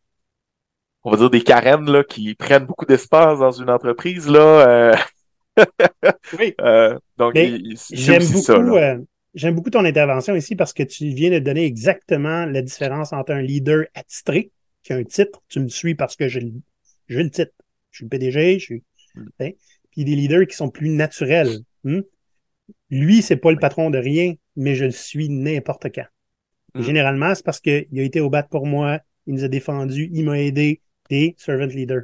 on 1.02 1.10
va 1.10 1.16
dire 1.16 1.30
des 1.30 1.40
carènes 1.40 1.90
là, 1.90 2.04
qui 2.04 2.34
prennent 2.34 2.66
beaucoup 2.66 2.84
d'espace 2.84 3.38
dans 3.38 3.52
une 3.52 3.70
entreprise 3.70 4.28
là. 4.28 4.94
oui. 6.38 6.54
donc, 7.16 7.34
j'aime 7.90 8.22
beaucoup. 8.22 8.42
Ça, 8.42 8.58
J'aime 9.36 9.54
beaucoup 9.54 9.68
ton 9.68 9.84
intervention 9.84 10.34
ici 10.34 10.56
parce 10.56 10.72
que 10.72 10.82
tu 10.82 11.08
viens 11.10 11.30
de 11.30 11.38
donner 11.38 11.66
exactement 11.66 12.46
la 12.46 12.62
différence 12.62 13.12
entre 13.12 13.32
un 13.32 13.42
leader 13.42 13.84
attitré, 13.94 14.50
qui 14.82 14.94
a 14.94 14.96
un 14.96 15.04
titre, 15.04 15.42
tu 15.48 15.60
me 15.60 15.68
suis 15.68 15.94
parce 15.94 16.16
que 16.16 16.26
j'ai 16.26 16.40
le, 16.40 16.52
le 17.08 17.30
titre. 17.30 17.52
Je 17.90 17.98
suis 17.98 18.04
le 18.06 18.08
PDG, 18.08 18.58
je 18.58 18.64
suis. 18.64 18.84
Mm. 19.14 19.26
Hein, 19.40 19.50
puis 19.90 20.04
des 20.04 20.16
leaders 20.16 20.46
qui 20.46 20.56
sont 20.56 20.70
plus 20.70 20.88
naturels. 20.88 21.58
Hmm? 21.84 22.00
Lui, 22.90 23.20
c'est 23.20 23.36
pas 23.36 23.50
le 23.52 23.58
patron 23.58 23.90
de 23.90 23.98
rien, 23.98 24.34
mais 24.56 24.74
je 24.74 24.86
le 24.86 24.90
suis 24.90 25.28
n'importe 25.28 25.88
quand. 25.94 26.06
Mm. 26.74 26.82
Généralement, 26.82 27.34
c'est 27.34 27.44
parce 27.44 27.60
qu'il 27.60 27.86
a 27.94 28.02
été 28.02 28.20
au 28.20 28.30
bat 28.30 28.42
pour 28.42 28.66
moi, 28.66 29.00
il 29.26 29.34
nous 29.34 29.44
a 29.44 29.48
défendu, 29.48 30.08
il 30.14 30.24
m'a 30.24 30.40
aidé, 30.40 30.80
des 31.10 31.34
servant 31.36 31.66
leader. 31.66 32.02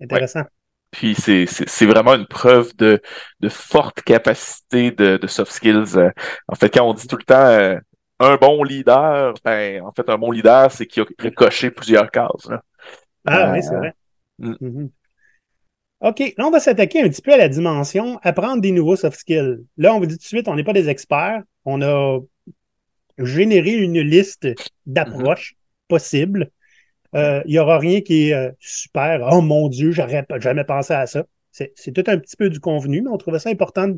Intéressant. 0.00 0.44
Puis 0.90 1.14
c'est, 1.14 1.44
c'est, 1.46 1.86
vraiment 1.86 2.14
une 2.14 2.26
preuve 2.26 2.74
de, 2.76 3.00
de 3.40 3.48
forte 3.48 4.00
capacité 4.02 4.90
de, 4.90 5.18
de 5.18 5.26
soft 5.26 5.52
skills. 5.52 5.96
Euh, 5.96 6.10
en 6.48 6.54
fait, 6.54 6.70
quand 6.70 6.88
on 6.88 6.94
dit 6.94 7.06
tout 7.06 7.18
le 7.18 7.24
temps 7.24 7.46
euh, 7.46 7.76
un 8.20 8.36
bon 8.36 8.64
leader, 8.64 9.34
ben 9.44 9.82
en 9.82 9.92
fait, 9.92 10.08
un 10.08 10.16
bon 10.16 10.30
leader, 10.30 10.72
c'est 10.72 10.86
qu'il 10.86 11.02
a 11.02 11.30
coché 11.30 11.70
plusieurs 11.70 12.10
cases. 12.10 12.48
Ah 13.26 13.52
oui, 13.52 13.62
c'est 13.62 13.74
vrai. 13.74 13.94
Euh, 14.42 14.46
mm. 14.48 14.56
mm-hmm. 14.60 14.90
OK, 16.00 16.34
là, 16.38 16.46
on 16.46 16.50
va 16.50 16.60
s'attaquer 16.60 17.02
un 17.02 17.08
petit 17.08 17.22
peu 17.22 17.34
à 17.34 17.36
la 17.36 17.48
dimension 17.48 18.18
apprendre 18.22 18.62
des 18.62 18.72
nouveaux 18.72 18.96
soft 18.96 19.18
skills. 19.18 19.58
Là, 19.76 19.94
on 19.94 19.98
vous 19.98 20.06
dit 20.06 20.16
tout 20.16 20.22
de 20.22 20.26
suite, 20.26 20.48
on 20.48 20.54
n'est 20.54 20.64
pas 20.64 20.72
des 20.72 20.88
experts. 20.88 21.42
On 21.64 21.82
a 21.82 22.20
généré 23.18 23.72
une 23.72 24.00
liste 24.00 24.48
d'approches 24.86 25.52
mm-hmm. 25.52 25.88
possibles 25.88 26.50
il 27.14 27.42
n'y 27.46 27.58
aura 27.58 27.78
rien 27.78 28.00
qui 28.00 28.30
est 28.30 28.52
super. 28.58 29.28
Oh 29.32 29.40
mon 29.40 29.68
Dieu, 29.68 29.92
j'aurais 29.92 30.26
jamais 30.40 30.64
pensé 30.64 30.92
à 30.94 31.06
ça. 31.06 31.24
C'est 31.50 31.92
tout 31.92 32.04
un 32.06 32.18
petit 32.18 32.36
peu 32.36 32.50
du 32.50 32.60
convenu, 32.60 33.02
mais 33.02 33.10
on 33.10 33.18
trouvait 33.18 33.38
ça 33.38 33.50
important 33.50 33.88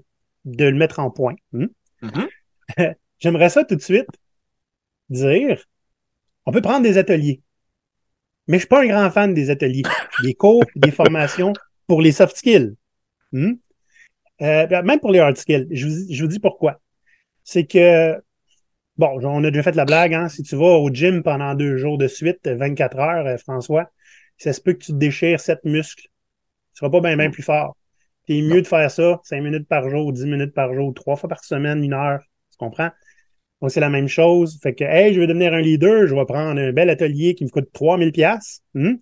de 0.45 0.65
le 0.65 0.77
mettre 0.77 0.99
en 1.01 1.11
point. 1.11 1.35
J'aimerais 3.19 3.51
ça 3.51 3.65
tout 3.65 3.77
de 3.77 3.83
suite 3.83 4.09
dire, 5.11 5.63
on 6.47 6.53
peut 6.53 6.63
prendre 6.63 6.83
des 6.83 6.99
ateliers. 6.99 7.43
Mais 8.47 8.57
je 8.57 8.61
suis 8.61 8.69
pas 8.69 8.83
un 8.83 8.87
grand 8.87 9.11
fan 9.11 9.35
des 9.35 9.51
ateliers, 9.51 9.83
des 10.23 10.35
cours, 10.35 10.65
des 10.75 10.91
formations 10.91 11.53
pour 11.87 12.01
les 12.01 12.13
soft 12.13 12.37
skills. 12.37 12.75
Euh, 14.43 14.83
même 14.83 15.01
pour 15.01 15.11
les 15.11 15.19
hard 15.19 15.37
skills. 15.37 15.69
Je 15.71 15.87
vous, 15.87 15.95
je 16.11 16.23
vous 16.23 16.29
dis 16.29 16.41
pourquoi. 16.41 16.81
C'est 17.45 17.67
que 17.67 18.21
Bon, 19.01 19.19
on 19.23 19.45
a 19.45 19.51
déjà 19.51 19.63
fait 19.63 19.75
la 19.77 19.87
blague, 19.87 20.13
hein? 20.13 20.29
Si 20.29 20.43
tu 20.43 20.57
vas 20.57 20.77
au 20.77 20.91
gym 20.91 21.23
pendant 21.23 21.55
deux 21.55 21.79
jours 21.79 21.97
de 21.97 22.07
suite, 22.07 22.47
24 22.47 22.99
heures, 22.99 23.27
euh, 23.27 23.39
François, 23.39 23.91
ça 24.37 24.53
se 24.53 24.61
peut 24.61 24.75
que 24.75 24.85
tu 24.85 24.93
te 24.93 24.99
déchires 24.99 25.41
sept 25.41 25.65
muscles. 25.65 26.03
Tu 26.03 26.79
seras 26.79 26.91
pas 26.91 27.01
bien 27.01 27.17
Mm. 27.17 27.31
plus 27.31 27.43
fort. 27.43 27.79
C'est 28.29 28.43
mieux 28.43 28.61
de 28.61 28.67
faire 28.67 28.91
ça 28.91 29.19
5 29.25 29.41
minutes 29.41 29.67
par 29.67 29.89
jour, 29.89 30.13
10 30.13 30.27
minutes 30.27 30.53
par 30.53 30.75
jour, 30.75 30.93
trois 30.93 31.17
fois 31.17 31.31
par 31.31 31.43
semaine, 31.43 31.83
une 31.83 31.95
heure. 31.95 32.21
Tu 32.51 32.59
comprends? 32.59 32.91
Donc, 33.63 33.71
c'est 33.71 33.81
la 33.81 33.89
même 33.89 34.07
chose. 34.09 34.59
Fait 34.63 34.75
que, 34.75 34.85
hey, 34.85 35.15
je 35.15 35.21
veux 35.21 35.27
devenir 35.27 35.55
un 35.55 35.63
leader, 35.63 36.07
je 36.07 36.15
vais 36.15 36.27
prendre 36.27 36.61
un 36.61 36.73
bel 36.73 36.91
atelier 36.91 37.35
qui 37.35 37.45
me 37.45 37.49
coûte 37.49 37.71
3000 37.73 38.13
pièces. 38.13 38.61
Mhm. 38.75 38.99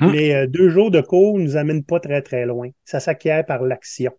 Mais 0.00 0.34
euh, 0.34 0.46
deux 0.48 0.70
jours 0.70 0.90
de 0.90 1.00
cours 1.00 1.38
nous 1.38 1.56
amènent 1.56 1.84
pas 1.84 2.00
très, 2.00 2.20
très 2.22 2.46
loin. 2.46 2.68
Ça 2.84 2.98
s'acquiert 2.98 3.46
par 3.46 3.62
l'action. 3.62 4.12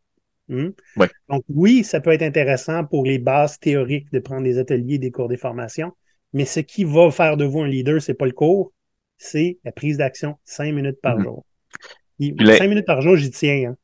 Hmm? 0.51 0.69
Ouais. 0.97 1.07
Donc, 1.29 1.43
oui, 1.49 1.83
ça 1.85 2.01
peut 2.01 2.11
être 2.11 2.21
intéressant 2.23 2.83
pour 2.85 3.05
les 3.05 3.19
bases 3.19 3.57
théoriques 3.57 4.11
de 4.11 4.19
prendre 4.19 4.43
des 4.43 4.57
ateliers, 4.59 4.97
des 4.99 5.09
cours, 5.09 5.29
des 5.29 5.37
formations. 5.37 5.93
Mais 6.33 6.43
ce 6.45 6.59
qui 6.59 6.83
va 6.83 7.09
faire 7.09 7.37
de 7.37 7.45
vous 7.45 7.61
un 7.61 7.67
leader, 7.67 8.01
c'est 8.01 8.13
pas 8.13 8.25
le 8.25 8.33
cours, 8.33 8.73
c'est 9.17 9.59
la 9.63 9.71
prise 9.71 9.97
d'action 9.97 10.35
cinq 10.43 10.73
minutes 10.73 10.99
par 11.01 11.17
Mhm. 11.17 11.23
jour. 11.23 11.45
Et 12.19 12.35
Cinq 12.57 12.67
minutes 12.67 12.85
par 12.85 13.01
jour, 13.01 13.15
j'y 13.15 13.31
tiens. 13.31 13.71
Hein. 13.71 13.77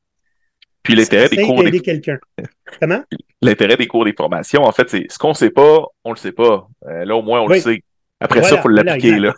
Puis 0.84 0.96
l'intérêt 0.96 1.30
des 1.30 1.42
cours, 1.44 1.64
des, 1.64 1.80
quelqu'un. 1.82 2.18
Comment? 2.82 3.02
l'intérêt 3.42 3.78
des 3.78 3.88
cours 3.88 4.06
des 4.06 4.14
formations, 4.14 4.64
en 4.64 4.72
fait, 4.72 4.90
c'est 4.90 5.06
ce 5.10 5.18
qu'on 5.18 5.34
sait 5.34 5.52
pas, 5.52 5.86
on 6.04 6.12
le 6.12 6.18
sait 6.18 6.32
pas. 6.34 6.68
Euh, 6.86 7.06
là, 7.06 7.16
au 7.16 7.22
moins, 7.22 7.42
on 7.42 7.48
Oui. 7.48 7.56
le 7.58 7.62
sait. 7.62 7.82
Après 8.20 8.40
Voilà, 8.42 8.56
ça, 8.58 8.62
faut 8.62 8.70
voilà, 8.70 8.84
l'appliquer, 8.84 9.16
exact. 9.16 9.36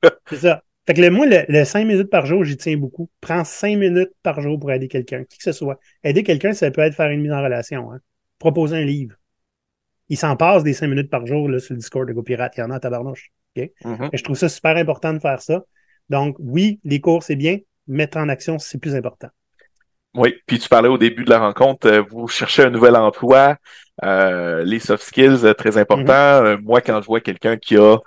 là. 0.00 0.10
C'est 0.30 0.36
ça. 0.36 0.62
Fait 0.86 0.94
que 0.94 1.00
le, 1.00 1.10
moi, 1.10 1.26
le, 1.26 1.44
le 1.48 1.64
5 1.64 1.84
minutes 1.84 2.10
par 2.10 2.26
jour, 2.26 2.44
j'y 2.44 2.56
tiens 2.56 2.76
beaucoup. 2.76 3.10
Prends 3.20 3.44
cinq 3.44 3.76
minutes 3.76 4.12
par 4.22 4.40
jour 4.40 4.58
pour 4.58 4.70
aider 4.70 4.88
quelqu'un, 4.88 5.24
qui 5.24 5.38
que 5.38 5.44
ce 5.44 5.52
soit. 5.52 5.80
Aider 6.04 6.22
quelqu'un, 6.22 6.52
ça 6.52 6.70
peut 6.70 6.82
être 6.82 6.94
faire 6.94 7.10
une 7.10 7.20
mise 7.20 7.32
en 7.32 7.42
relation. 7.42 7.92
Hein. 7.92 7.98
Proposer 8.38 8.76
un 8.76 8.84
livre. 8.84 9.16
Il 10.08 10.16
s'en 10.16 10.36
passe 10.36 10.62
des 10.62 10.74
cinq 10.74 10.86
minutes 10.86 11.10
par 11.10 11.26
jour 11.26 11.48
là, 11.48 11.58
sur 11.58 11.74
le 11.74 11.78
Discord 11.78 12.06
de 12.06 12.12
GoPirate. 12.12 12.56
Il 12.56 12.60
y 12.60 12.62
en 12.62 12.70
a 12.70 12.76
à 12.76 12.80
tabarnouche. 12.80 13.32
Mhm. 13.56 14.10
Et 14.12 14.16
je 14.16 14.22
trouve 14.22 14.36
ça 14.36 14.48
super 14.48 14.76
important 14.76 15.12
de 15.12 15.18
faire 15.18 15.40
ça. 15.40 15.64
Donc, 16.08 16.36
oui, 16.38 16.80
les 16.84 17.00
cours, 17.00 17.22
c'est 17.22 17.36
bien. 17.36 17.58
Mettre 17.88 18.18
en 18.18 18.28
action, 18.28 18.58
c'est 18.58 18.78
plus 18.78 18.94
important. 18.94 19.28
Oui, 20.16 20.34
puis 20.46 20.58
tu 20.58 20.68
parlais 20.68 20.88
au 20.88 20.96
début 20.96 21.24
de 21.24 21.30
la 21.30 21.38
rencontre, 21.38 21.86
euh, 21.88 22.02
vous 22.10 22.26
cherchez 22.26 22.62
un 22.62 22.70
nouvel 22.70 22.96
emploi, 22.96 23.56
euh, 24.02 24.64
les 24.64 24.78
soft 24.78 25.04
skills, 25.04 25.44
euh, 25.44 25.52
très 25.52 25.76
important. 25.76 26.12
Mm-hmm. 26.12 26.46
Euh, 26.46 26.58
moi, 26.62 26.80
quand 26.80 27.00
je 27.02 27.06
vois 27.06 27.20
quelqu'un 27.20 27.58
qui 27.58 27.76
a 27.76 27.98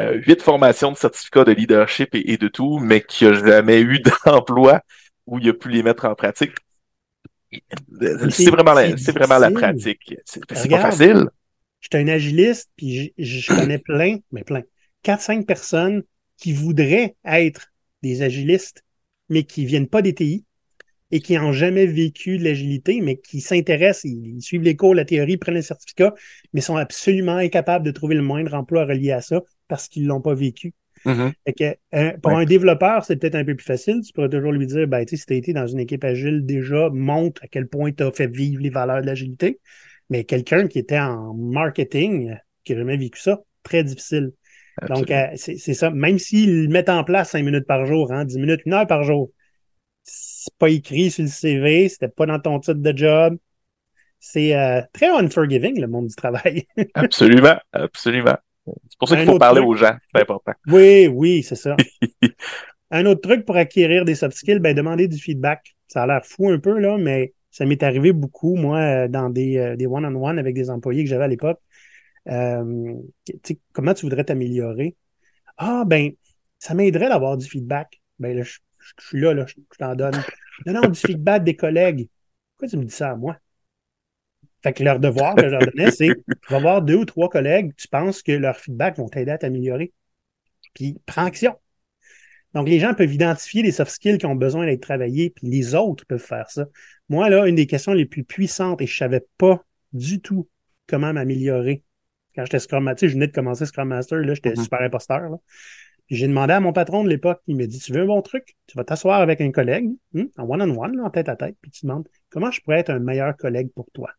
euh, 0.00 0.14
huit 0.26 0.40
formations 0.40 0.92
de 0.92 0.96
certificat 0.96 1.44
de 1.44 1.52
leadership 1.52 2.14
et, 2.14 2.32
et 2.32 2.36
de 2.36 2.46
tout, 2.46 2.78
mais 2.78 3.00
qui 3.00 3.26
a 3.26 3.32
jamais 3.32 3.80
eu 3.80 4.00
d'emploi 4.26 4.80
où 5.26 5.38
il 5.38 5.48
a 5.48 5.52
pu 5.54 5.68
les 5.68 5.82
mettre 5.82 6.04
en 6.04 6.14
pratique, 6.14 6.52
c'est 8.30 8.50
vraiment 8.50 8.72
la, 8.72 8.96
c'est 8.96 9.12
vraiment 9.12 9.38
la 9.38 9.50
pratique. 9.50 10.14
C'est 10.24 10.46
pas 10.46 10.54
facile. 10.54 11.28
Je 11.80 11.88
suis 11.92 12.04
un 12.04 12.08
agiliste, 12.08 12.70
puis 12.76 13.12
je, 13.18 13.40
je 13.40 13.54
connais 13.54 13.78
plein, 13.78 14.18
mais 14.32 14.44
plein, 14.44 14.62
4-5 15.04 15.46
personnes 15.46 16.02
qui 16.36 16.52
voudraient 16.52 17.16
être 17.24 17.72
des 18.02 18.22
agilistes, 18.22 18.82
mais 19.28 19.44
qui 19.44 19.64
viennent 19.66 19.88
pas 19.88 20.02
des 20.02 20.14
TI 20.14 20.44
et 21.10 21.20
qui 21.20 21.36
n'ont 21.36 21.52
jamais 21.52 21.86
vécu 21.86 22.38
de 22.38 22.44
l'agilité, 22.44 23.00
mais 23.00 23.16
qui 23.16 23.40
s'intéressent, 23.40 24.04
ils, 24.04 24.40
suivent 24.42 24.62
les 24.62 24.76
cours, 24.76 24.94
la 24.94 25.04
théorie, 25.04 25.36
prennent 25.36 25.54
le 25.54 25.62
certificat, 25.62 26.14
mais 26.52 26.60
sont 26.60 26.76
absolument 26.76 27.36
incapables 27.36 27.84
de 27.84 27.90
trouver 27.92 28.14
le 28.16 28.22
moindre 28.22 28.54
emploi 28.54 28.84
relié 28.84 29.12
à 29.12 29.20
ça 29.20 29.42
parce 29.68 29.88
qu'ils 29.88 30.06
l'ont 30.06 30.20
pas 30.20 30.34
vécu. 30.34 30.72
Mhm. 31.04 31.32
Fait 31.46 31.52
que, 31.52 31.76
euh, 31.96 32.12
pour 32.20 32.32
Ouais. 32.32 32.42
un 32.42 32.44
développeur, 32.44 33.04
c'est 33.04 33.16
peut-être 33.16 33.36
un 33.36 33.44
peu 33.44 33.54
plus 33.54 33.64
facile. 33.64 34.00
Tu 34.04 34.12
pourrais 34.12 34.28
toujours 34.28 34.50
lui 34.52 34.66
dire, 34.66 34.88
ben, 34.88 35.04
tu 35.04 35.10
sais, 35.10 35.20
si 35.20 35.26
tu 35.26 35.32
as 35.34 35.36
été 35.36 35.52
dans 35.52 35.66
une 35.66 35.78
équipe 35.78 36.02
agile 36.02 36.44
déjà, 36.44 36.90
montre 36.90 37.44
à 37.44 37.48
quel 37.48 37.68
point 37.68 37.92
tu 37.92 38.02
as 38.02 38.10
fait 38.10 38.26
vivre 38.26 38.60
les 38.62 38.70
valeurs 38.70 39.00
de 39.02 39.06
l'agilité. 39.06 39.60
Mais 40.10 40.24
quelqu'un 40.24 40.66
qui 40.66 40.78
était 40.78 40.98
en 40.98 41.34
marketing, 41.34 42.30
euh, 42.30 42.34
qui 42.64 42.72
n'a 42.72 42.78
jamais 42.80 42.96
vécu 42.96 43.20
ça, 43.20 43.40
très 43.62 43.84
difficile. 43.84 44.32
Donc, 44.88 45.10
Absolument. 45.10 45.12
euh, 45.12 45.26
c'est 45.36 45.74
ça. 45.74 45.90
Même 45.90 46.18
s'ils 46.18 46.68
mettent 46.68 46.88
en 46.88 47.04
place 47.04 47.30
5 47.30 47.44
minutes 47.44 47.66
par 47.66 47.86
jour, 47.86 48.12
hein, 48.12 48.24
10 48.24 48.38
minutes, 48.38 48.60
une 48.66 48.74
heure 48.74 48.86
par 48.86 49.04
jour, 49.04 49.30
c'est 50.06 50.54
pas 50.58 50.70
écrit 50.70 51.10
sur 51.10 51.24
le 51.24 51.28
CV, 51.28 51.88
c'était 51.88 52.08
pas 52.08 52.26
dans 52.26 52.38
ton 52.38 52.60
titre 52.60 52.80
de 52.80 52.96
job. 52.96 53.36
C'est 54.20 54.56
euh, 54.56 54.80
très 54.92 55.08
unforgiving, 55.08 55.80
le 55.80 55.88
monde 55.88 56.06
du 56.06 56.14
travail. 56.14 56.66
absolument, 56.94 57.56
absolument. 57.72 58.36
C'est 58.66 58.98
pour 58.98 59.08
ça 59.08 59.16
qu'il 59.16 59.26
faut 59.26 59.38
parler 59.38 59.60
truc. 59.60 59.70
aux 59.70 59.76
gens, 59.76 59.96
c'est 60.12 60.22
important. 60.22 60.52
Oui, 60.68 61.08
oui, 61.08 61.42
c'est 61.42 61.54
ça. 61.56 61.76
un 62.90 63.06
autre 63.06 63.20
truc 63.20 63.44
pour 63.44 63.56
acquérir 63.56 64.04
des 64.04 64.14
soft 64.14 64.36
skills, 64.36 64.58
ben, 64.58 64.74
demander 64.74 65.08
du 65.08 65.18
feedback. 65.18 65.76
Ça 65.88 66.02
a 66.02 66.06
l'air 66.06 66.24
fou 66.24 66.50
un 66.50 66.58
peu, 66.58 66.78
là, 66.78 66.96
mais 66.98 67.32
ça 67.50 67.64
m'est 67.64 67.82
arrivé 67.82 68.12
beaucoup, 68.12 68.56
moi, 68.56 68.78
euh, 68.78 69.08
dans 69.08 69.30
des, 69.30 69.58
euh, 69.58 69.76
des 69.76 69.86
one-on-one 69.86 70.38
avec 70.38 70.54
des 70.54 70.70
employés 70.70 71.04
que 71.04 71.10
j'avais 71.10 71.24
à 71.24 71.28
l'époque. 71.28 71.60
Euh, 72.28 72.94
comment 73.72 73.94
tu 73.94 74.04
voudrais 74.04 74.24
t'améliorer? 74.24 74.96
Ah, 75.56 75.84
ben, 75.86 76.10
ça 76.58 76.74
m'aiderait 76.74 77.08
d'avoir 77.08 77.36
du 77.36 77.46
feedback. 77.46 78.00
Ben, 78.18 78.36
là, 78.36 78.42
je, 78.42 78.58
je- 78.86 79.02
je 79.02 79.06
suis 79.08 79.20
là, 79.20 79.34
là, 79.34 79.44
je, 79.46 79.54
je 79.54 79.78
t'en 79.78 79.94
donne. 79.94 80.22
Non, 80.66 80.72
non, 80.74 80.88
du 80.88 80.98
feedback 80.98 81.44
des 81.44 81.56
collègues. 81.56 82.08
Pourquoi 82.56 82.68
tu 82.68 82.76
me 82.76 82.84
dis 82.84 82.94
ça 82.94 83.10
à 83.10 83.16
moi? 83.16 83.36
Fait 84.62 84.72
que 84.72 84.82
leur 84.82 84.98
devoir 85.00 85.34
que 85.34 85.42
je 85.48 85.54
leur 85.54 85.60
donnais, 85.64 85.90
c'est 85.90 86.08
tu 86.26 86.52
vas 86.52 86.58
voir 86.58 86.82
deux 86.82 86.96
ou 86.96 87.04
trois 87.04 87.28
collègues, 87.28 87.72
tu 87.76 87.88
penses 87.88 88.22
que 88.22 88.32
leurs 88.32 88.56
feedback 88.56 88.96
vont 88.96 89.08
t'aider 89.08 89.30
à 89.32 89.38
t'améliorer? 89.38 89.92
Puis 90.74 90.98
prends 91.06 91.24
action. 91.24 91.56
Donc, 92.54 92.68
les 92.68 92.80
gens 92.80 92.94
peuvent 92.94 93.12
identifier 93.12 93.62
les 93.62 93.72
soft 93.72 93.90
skills 93.90 94.18
qui 94.18 94.26
ont 94.26 94.34
besoin 94.34 94.64
d'être 94.66 94.80
travaillés, 94.80 95.30
puis 95.30 95.46
les 95.46 95.74
autres 95.74 96.06
peuvent 96.06 96.22
faire 96.24 96.50
ça. 96.50 96.66
Moi, 97.08 97.28
là, 97.28 97.46
une 97.46 97.54
des 97.54 97.66
questions 97.66 97.92
les 97.92 98.06
plus 98.06 98.24
puissantes, 98.24 98.80
et 98.80 98.86
je 98.86 98.96
savais 98.96 99.24
pas 99.36 99.62
du 99.92 100.20
tout 100.20 100.48
comment 100.86 101.12
m'améliorer 101.12 101.82
quand 102.34 102.44
j'étais 102.44 102.58
Scrum 102.58 102.84
Master. 102.84 103.08
Je 103.08 103.14
venais 103.14 103.26
de 103.26 103.32
commencer 103.32 103.66
Scrum 103.66 103.88
Master, 103.88 104.18
là, 104.20 104.34
j'étais 104.34 104.50
Mhm. 104.50 104.62
super 104.62 104.80
imposteur. 104.80 105.20
Là. 105.20 105.36
J'ai 106.08 106.28
demandé 106.28 106.52
à 106.52 106.60
mon 106.60 106.72
patron 106.72 107.02
de 107.04 107.08
l'époque, 107.08 107.40
il 107.46 107.56
m'a 107.56 107.66
dit, 107.66 107.78
tu 107.80 107.92
veux 107.92 108.02
un 108.02 108.06
bon 108.06 108.22
truc? 108.22 108.56
Tu 108.66 108.76
vas 108.76 108.84
t'asseoir 108.84 109.20
avec 109.20 109.40
un 109.40 109.50
collègue, 109.50 109.90
hmm, 110.12 110.24
en 110.36 110.44
one-on-one, 110.44 111.00
en 111.00 111.10
tête 111.10 111.28
à 111.28 111.36
tête, 111.36 111.56
puis 111.60 111.70
tu 111.70 111.86
demandes, 111.86 112.08
comment 112.30 112.50
je 112.50 112.60
pourrais 112.60 112.78
être 112.80 112.90
un 112.90 113.00
meilleur 113.00 113.36
collègue 113.36 113.70
pour 113.74 113.90
toi? 113.92 114.10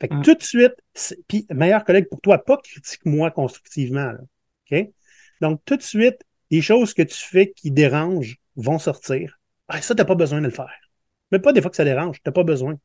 Fait 0.00 0.08
que 0.08 0.14
Mm. 0.14 0.22
tout 0.22 0.34
de 0.34 0.42
suite, 0.42 0.74
puis 1.28 1.46
meilleur 1.50 1.84
collègue 1.84 2.08
pour 2.08 2.20
toi, 2.20 2.42
pas 2.44 2.56
critique-moi 2.56 3.30
constructivement. 3.30 4.12
Là. 4.12 4.18
OK? 4.70 4.88
Donc, 5.40 5.60
tout 5.64 5.76
de 5.76 5.82
suite, 5.82 6.24
les 6.50 6.62
choses 6.62 6.94
que 6.94 7.02
tu 7.02 7.16
fais 7.16 7.52
qui 7.52 7.70
dérangent 7.70 8.36
vont 8.56 8.78
sortir. 8.78 9.38
Ah, 9.68 9.80
ça, 9.82 9.94
tu 9.94 10.00
n'as 10.00 10.04
pas 10.06 10.14
besoin 10.14 10.40
de 10.40 10.46
le 10.46 10.52
faire. 10.52 10.74
Mais 11.30 11.38
pas 11.38 11.52
des 11.52 11.60
fois 11.60 11.70
que 11.70 11.76
ça 11.76 11.84
dérange, 11.84 12.16
tu 12.16 12.22
n'as 12.26 12.32
pas 12.32 12.42
besoin. 12.44 12.76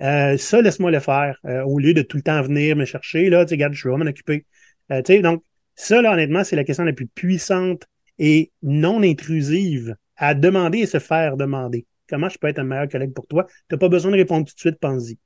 Euh, 0.00 0.36
ça, 0.38 0.62
laisse-moi 0.62 0.90
le 0.90 1.00
faire. 1.00 1.38
euh, 1.44 1.62
au 1.64 1.78
lieu 1.78 1.92
de 1.92 2.02
tout 2.02 2.16
le 2.16 2.22
temps 2.22 2.40
venir 2.42 2.76
me 2.76 2.84
chercher, 2.84 3.28
là, 3.28 3.44
tu 3.44 3.54
regarde, 3.54 3.74
je 3.74 3.88
vais 3.88 3.96
m'en 3.96 4.06
occuper. 4.06 4.46
Euh, 4.90 5.02
tu 5.02 5.14
sais, 5.14 5.20
donc, 5.22 5.44
ça, 5.74 6.02
là, 6.02 6.12
honnêtement, 6.12 6.44
c'est 6.44 6.56
la 6.56 6.64
question 6.64 6.84
la 6.84 6.92
plus 6.92 7.06
puissante 7.06 7.84
et 8.18 8.52
non 8.62 9.02
intrusive 9.02 9.96
à 10.16 10.34
demander 10.34 10.78
et 10.80 10.86
se 10.86 10.98
faire 10.98 11.36
demander. 11.36 11.86
Comment 12.08 12.28
je 12.28 12.38
peux 12.38 12.48
être 12.48 12.58
un 12.58 12.64
meilleur 12.64 12.88
collègue 12.88 13.14
pour 13.14 13.26
toi? 13.26 13.44
Tu 13.44 13.74
n'as 13.74 13.78
pas 13.78 13.88
besoin 13.88 14.10
de 14.10 14.16
répondre 14.16 14.46
tout 14.46 14.54
de 14.54 14.60
suite, 14.60 14.78
pense-y. 14.80 15.18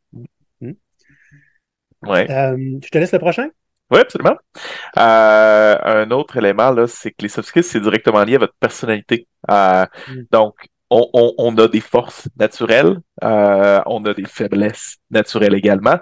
Ouais. 2.02 2.30
Euh, 2.30 2.57
je 2.85 2.88
te 2.90 2.98
laisse 2.98 3.12
le 3.12 3.18
prochain? 3.18 3.48
Oui, 3.90 3.98
absolument. 3.98 4.37
Euh, 4.98 5.76
un 5.83 6.11
autre 6.11 6.37
élément, 6.37 6.70
là, 6.70 6.87
c'est 6.87 7.11
que 7.11 7.22
les 7.22 7.28
soft 7.28 7.48
skills, 7.48 7.64
c'est 7.64 7.80
directement 7.80 8.22
lié 8.24 8.37
à 8.37 8.38
votre 8.38 8.54
personnalité. 8.61 9.26
Euh, 9.50 9.87
Mm. 10.09 10.22
Donc, 10.30 10.54
on, 10.90 11.09
on, 11.14 11.33
on 11.38 11.57
a 11.57 11.66
des 11.68 11.80
forces 11.80 12.28
naturelles, 12.38 12.98
euh, 13.22 13.80
on 13.87 14.04
a 14.04 14.14
des 14.14 14.26
faiblesses 14.26 14.96
naturelles 15.11 15.54
également. 15.54 15.96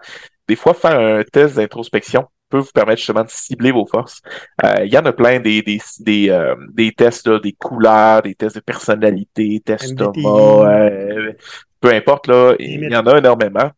Des 0.49 0.57
fois, 0.57 0.75
faire 0.75 0.99
un 0.99 1.23
test 1.23 1.57
d'introspection 1.57 2.27
peut 2.53 2.63
vous 2.67 2.73
permettre 2.73 2.99
justement 3.03 3.25
de 3.25 3.31
cibler 3.31 3.73
vos 3.73 3.87
forces. 3.87 4.21
Euh, 4.65 4.85
Il 4.85 4.93
y 4.93 4.99
en 4.99 5.07
a 5.07 5.13
plein 5.13 5.41
des 5.41 5.63
des 5.63 5.81
des, 6.09 6.31
euh, 6.31 6.55
des 6.81 6.91
tests 6.93 7.27
là, 7.27 7.39
des 7.41 7.55
couleurs, 7.67 8.23
des 8.23 8.35
tests 8.35 8.57
de 8.57 8.61
personnalité, 8.73 9.61
tests 9.65 10.01
euh, 10.01 11.33
peu 11.81 11.91
importe 12.01 12.25
là, 12.29 12.55
il 12.59 12.91
y 12.91 12.97
en 12.97 13.07
a 13.07 13.19
énormément. 13.19 13.69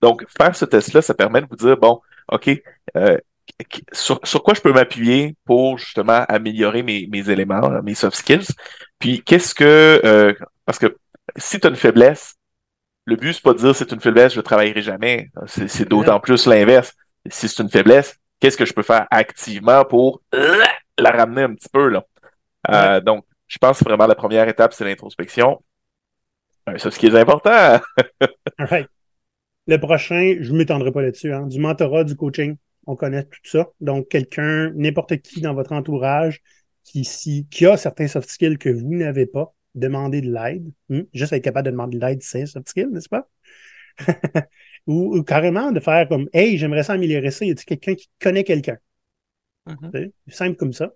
Donc, 0.00 0.24
faire 0.38 0.54
ce 0.54 0.64
test-là, 0.64 1.00
ça 1.02 1.14
permet 1.14 1.40
de 1.42 1.46
vous 1.50 1.60
dire 1.66 1.76
bon, 1.76 2.00
ok, 2.30 2.46
euh, 2.96 3.18
sur, 3.92 4.20
sur 4.24 4.42
quoi 4.42 4.54
je 4.54 4.60
peux 4.60 4.72
m'appuyer 4.72 5.36
pour 5.44 5.78
justement 5.78 6.24
améliorer 6.28 6.82
mes, 6.82 7.08
mes 7.14 7.24
éléments, 7.30 7.68
mes 7.82 7.94
soft 7.94 8.16
skills? 8.16 8.48
Puis 8.98 9.22
qu'est-ce 9.26 9.54
que 9.54 10.00
euh, 10.04 10.32
parce 10.66 10.78
que 10.78 10.96
si 11.36 11.58
tu 11.58 11.66
as 11.66 11.70
une 11.70 11.76
faiblesse, 11.76 12.34
le 13.04 13.16
but 13.16 13.32
c'est 13.32 13.42
pas 13.42 13.54
de 13.54 13.58
dire 13.58 13.74
c'est 13.74 13.92
une 13.92 14.00
faiblesse, 14.00 14.32
je 14.34 14.38
ne 14.38 14.48
travaillerai 14.50 14.82
jamais. 14.82 15.30
C'est 15.46 15.88
d'autant 15.88 16.20
plus 16.20 16.46
l'inverse. 16.46 16.92
Si 17.30 17.48
c'est 17.48 17.62
une 17.62 17.70
faiblesse, 17.70 18.18
qu'est-ce 18.40 18.56
que 18.56 18.64
je 18.64 18.72
peux 18.72 18.82
faire 18.82 19.06
activement 19.10 19.84
pour 19.84 20.22
euh, 20.34 20.62
la 20.98 21.10
ramener 21.10 21.42
un 21.42 21.54
petit 21.54 21.68
peu 21.68 21.88
là? 21.88 22.04
Euh, 22.70 23.00
donc, 23.00 23.24
je 23.46 23.58
pense 23.58 23.78
que 23.78 23.84
vraiment 23.84 24.06
la 24.06 24.14
première 24.14 24.48
étape, 24.48 24.72
c'est 24.72 24.84
l'introspection. 24.84 25.62
C'est 26.76 26.90
ce 26.90 26.98
qui 26.98 27.06
est 27.06 27.14
important. 27.14 27.80
Right. 28.58 28.88
Le 29.66 29.78
prochain, 29.78 30.36
je 30.40 30.52
ne 30.52 30.58
m'étendrai 30.58 30.90
pas 30.90 31.02
là-dessus. 31.02 31.32
Hein. 31.32 31.46
Du 31.46 31.60
mentorat, 31.60 32.04
du 32.04 32.16
coaching, 32.16 32.56
on 32.86 32.96
connaît 32.96 33.24
tout 33.24 33.40
ça. 33.44 33.68
Donc, 33.80 34.08
quelqu'un, 34.08 34.70
n'importe 34.74 35.18
qui 35.18 35.40
dans 35.40 35.54
votre 35.54 35.72
entourage 35.72 36.42
qui, 36.84 37.04
si, 37.04 37.46
qui 37.48 37.66
a 37.66 37.76
certains 37.76 38.08
soft 38.08 38.28
skills 38.28 38.58
que 38.58 38.68
vous 38.68 38.94
n'avez 38.94 39.26
pas, 39.26 39.54
demandez 39.74 40.20
de 40.20 40.32
l'aide. 40.32 40.70
Hmm? 40.88 41.02
Juste 41.12 41.32
être 41.32 41.44
capable 41.44 41.66
de 41.66 41.70
demander 41.70 41.98
de 41.98 42.04
l'aide, 42.04 42.22
c'est 42.22 42.42
un 42.42 42.46
soft 42.46 42.68
skill, 42.68 42.88
n'est-ce 42.90 43.08
pas? 43.08 43.28
ou, 44.86 45.16
ou, 45.16 45.22
carrément 45.22 45.72
de 45.72 45.80
faire 45.80 46.08
comme 46.08 46.28
Hey, 46.32 46.58
j'aimerais 46.58 46.82
ça 46.82 46.94
améliorer 46.94 47.30
ça. 47.30 47.44
Y 47.44 47.50
a-t-il 47.50 47.64
quelqu'un 47.64 47.94
qui 47.94 48.08
connaît 48.20 48.44
quelqu'un? 48.44 48.78
Mm-hmm. 49.66 50.10
C'est 50.26 50.34
simple 50.34 50.56
comme 50.56 50.72
ça. 50.72 50.92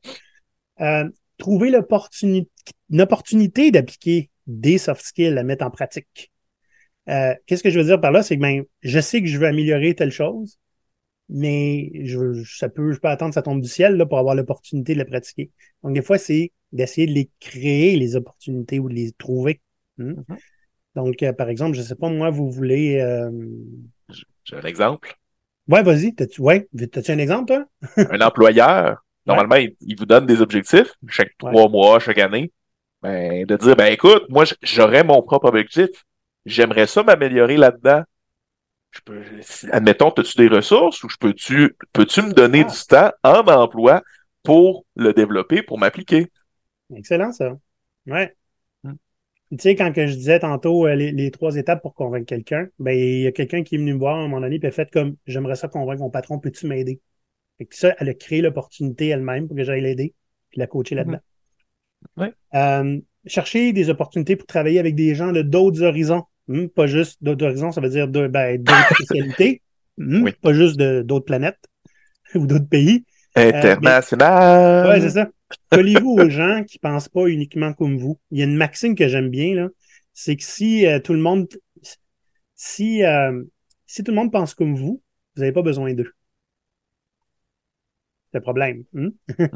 Euh, 0.80 1.08
trouver 1.38 1.70
l'opportunité, 1.70 2.50
une 2.90 3.00
opportunité 3.00 3.70
d'appliquer 3.70 4.30
des 4.46 4.78
soft 4.78 5.02
skills 5.02 5.38
à 5.38 5.42
mettre 5.42 5.64
en 5.64 5.70
pratique. 5.70 6.32
Euh, 7.08 7.34
Qu'est-ce 7.46 7.62
que 7.62 7.70
je 7.70 7.78
veux 7.78 7.84
dire 7.84 8.00
par 8.00 8.12
là? 8.12 8.22
C'est 8.22 8.36
que 8.36 8.42
ben, 8.42 8.64
je 8.82 9.00
sais 9.00 9.20
que 9.20 9.28
je 9.28 9.38
veux 9.38 9.46
améliorer 9.46 9.94
telle 9.94 10.10
chose, 10.10 10.58
mais 11.28 11.90
je, 12.04 12.42
ça 12.44 12.68
peut, 12.68 12.92
je 12.92 12.98
peux 12.98 13.08
attendre 13.08 13.30
que 13.30 13.34
ça 13.34 13.42
tombe 13.42 13.60
du 13.60 13.68
ciel 13.68 13.96
là, 13.96 14.06
pour 14.06 14.18
avoir 14.18 14.34
l'opportunité 14.34 14.94
de 14.94 14.98
la 14.98 15.04
pratiquer. 15.04 15.50
Donc, 15.82 15.94
des 15.94 16.02
fois, 16.02 16.18
c'est 16.18 16.52
d'essayer 16.72 17.06
de 17.06 17.12
les 17.12 17.30
créer, 17.40 17.96
les 17.96 18.16
opportunités, 18.16 18.78
ou 18.78 18.88
de 18.88 18.94
les 18.94 19.12
trouver. 19.12 19.60
Hmm? 19.98 20.14
Donc, 20.96 21.22
euh, 21.22 21.32
par 21.32 21.48
exemple, 21.48 21.76
je 21.76 21.82
sais 21.82 21.94
pas, 21.94 22.08
moi, 22.08 22.30
vous 22.30 22.50
voulez... 22.50 22.98
Euh... 23.00 23.30
J'ai 24.44 24.56
un 24.56 24.62
exemple. 24.62 25.14
Ouais, 25.68 25.82
vas-y. 25.82 26.14
T'as-tu 26.14 26.40
ouais, 26.40 26.68
un 26.74 27.18
exemple, 27.18 27.46
toi? 27.46 27.66
un 28.10 28.20
employeur, 28.20 29.04
normalement, 29.26 29.56
il, 29.56 29.76
il 29.80 29.96
vous 29.98 30.06
donne 30.06 30.26
des 30.26 30.40
objectifs 30.40 30.92
chaque 31.08 31.32
Ouais. 31.42 31.50
trois 31.52 31.68
mois, 31.68 31.98
chaque 32.00 32.18
année. 32.18 32.52
Ben, 33.02 33.44
de 33.44 33.56
dire, 33.56 33.76
ben 33.76 33.92
écoute, 33.92 34.24
moi, 34.30 34.44
j'aurais 34.62 35.04
mon 35.04 35.22
propre 35.22 35.48
objectif. 35.48 35.90
J'aimerais 36.46 36.86
ça 36.86 37.02
m'améliorer 37.02 37.56
là-dedans. 37.56 38.02
Je 38.92 39.00
peux, 39.04 39.22
si- 39.42 39.68
admettons, 39.70 40.10
as-tu 40.10 40.38
des 40.38 40.48
ressources 40.48 41.02
ou 41.04 41.08
je 41.10 41.16
peux-tu, 41.20 41.76
peux-tu 41.92 42.22
me 42.22 42.32
donner 42.32 42.64
Ah. 42.66 42.70
du 42.70 42.78
temps 42.88 43.10
en 43.22 43.46
emploi 43.48 44.02
pour 44.42 44.86
le 44.96 45.12
développer, 45.12 45.62
pour 45.62 45.78
m'appliquer? 45.78 46.28
Excellent, 46.94 47.32
ça. 47.32 47.58
Ouais. 48.06 48.34
Tu 49.50 49.58
sais, 49.60 49.76
quand 49.76 49.92
que 49.92 50.06
je 50.06 50.14
disais 50.14 50.40
tantôt 50.40 50.86
euh, 50.86 50.94
les, 50.96 51.12
les 51.12 51.30
trois 51.30 51.56
étapes 51.56 51.80
pour 51.80 51.94
convaincre 51.94 52.26
quelqu'un, 52.26 52.66
ben 52.80 52.98
il 52.98 53.20
y 53.20 53.26
a 53.26 53.32
quelqu'un 53.32 53.62
qui 53.62 53.76
est 53.76 53.78
venu 53.78 53.94
me 53.94 53.98
voir 53.98 54.16
à 54.16 54.18
un 54.18 54.22
moment 54.22 54.40
donné 54.40 54.58
et 54.60 54.66
a 54.66 54.70
fait 54.72 54.90
comme 54.90 55.16
j'aimerais 55.26 55.54
ça 55.54 55.68
convaincre 55.68 56.00
mon 56.00 56.10
patron, 56.10 56.40
peux-tu 56.40 56.66
m'aider? 56.66 57.00
Fait 57.58 57.66
que 57.66 57.76
ça, 57.76 57.94
elle 57.98 58.08
a 58.08 58.14
créé 58.14 58.42
l'opportunité 58.42 59.08
elle-même 59.08 59.46
pour 59.46 59.56
que 59.56 59.62
j'aille 59.62 59.82
l'aider, 59.82 60.14
puis 60.50 60.58
la 60.58 60.66
coacher 60.66 60.96
là-dedans. 60.96 61.20
Ouais. 62.16 62.32
Euh, 62.54 62.98
chercher 63.26 63.72
des 63.72 63.88
opportunités 63.88 64.36
pour 64.36 64.46
travailler 64.46 64.78
avec 64.78 64.94
des 64.94 65.14
gens 65.14 65.32
de 65.32 65.42
d'autres 65.42 65.82
horizons. 65.82 66.24
Hmm, 66.48 66.66
pas 66.66 66.86
juste 66.86 67.22
d'autres 67.22 67.44
horizons, 67.44 67.72
ça 67.72 67.80
veut 67.80 67.88
dire 67.88 68.08
de, 68.08 68.26
ben, 68.26 68.62
d'autres 68.62 68.94
spécialités. 68.94 69.62
Hmm, 69.96 70.24
Oui. 70.24 70.32
Pas 70.42 70.52
juste 70.52 70.76
de 70.76 71.02
d'autres 71.02 71.24
planètes 71.24 71.58
ou 72.34 72.46
d'autres 72.46 72.68
pays. 72.68 73.04
International. 73.34 74.88
Ouais, 74.88 75.00
c'est 75.00 75.10
ça. 75.10 75.28
Collez-vous 75.70 76.12
aux 76.12 76.28
gens 76.28 76.64
qui 76.64 76.78
pensent 76.78 77.08
pas 77.08 77.26
uniquement 77.26 77.72
comme 77.72 77.98
vous. 77.98 78.18
Il 78.30 78.38
y 78.38 78.42
a 78.42 78.44
une 78.44 78.56
maxime 78.56 78.94
que 78.94 79.08
j'aime 79.08 79.30
bien, 79.30 79.54
là. 79.54 79.68
C'est 80.12 80.36
que 80.36 80.44
si 80.44 80.86
euh, 80.86 80.98
tout 80.98 81.12
le 81.12 81.18
monde, 81.20 81.48
si, 82.54 83.04
euh, 83.04 83.42
si 83.86 84.02
tout 84.02 84.10
le 84.12 84.16
monde 84.16 84.32
pense 84.32 84.54
comme 84.54 84.74
vous, 84.74 85.02
vous 85.36 85.40
n'avez 85.40 85.52
pas 85.52 85.62
besoin 85.62 85.94
d'eux. 85.94 86.12
C'est 88.32 88.38
le 88.38 88.42
problème. 88.42 88.84
hein? 88.94 89.10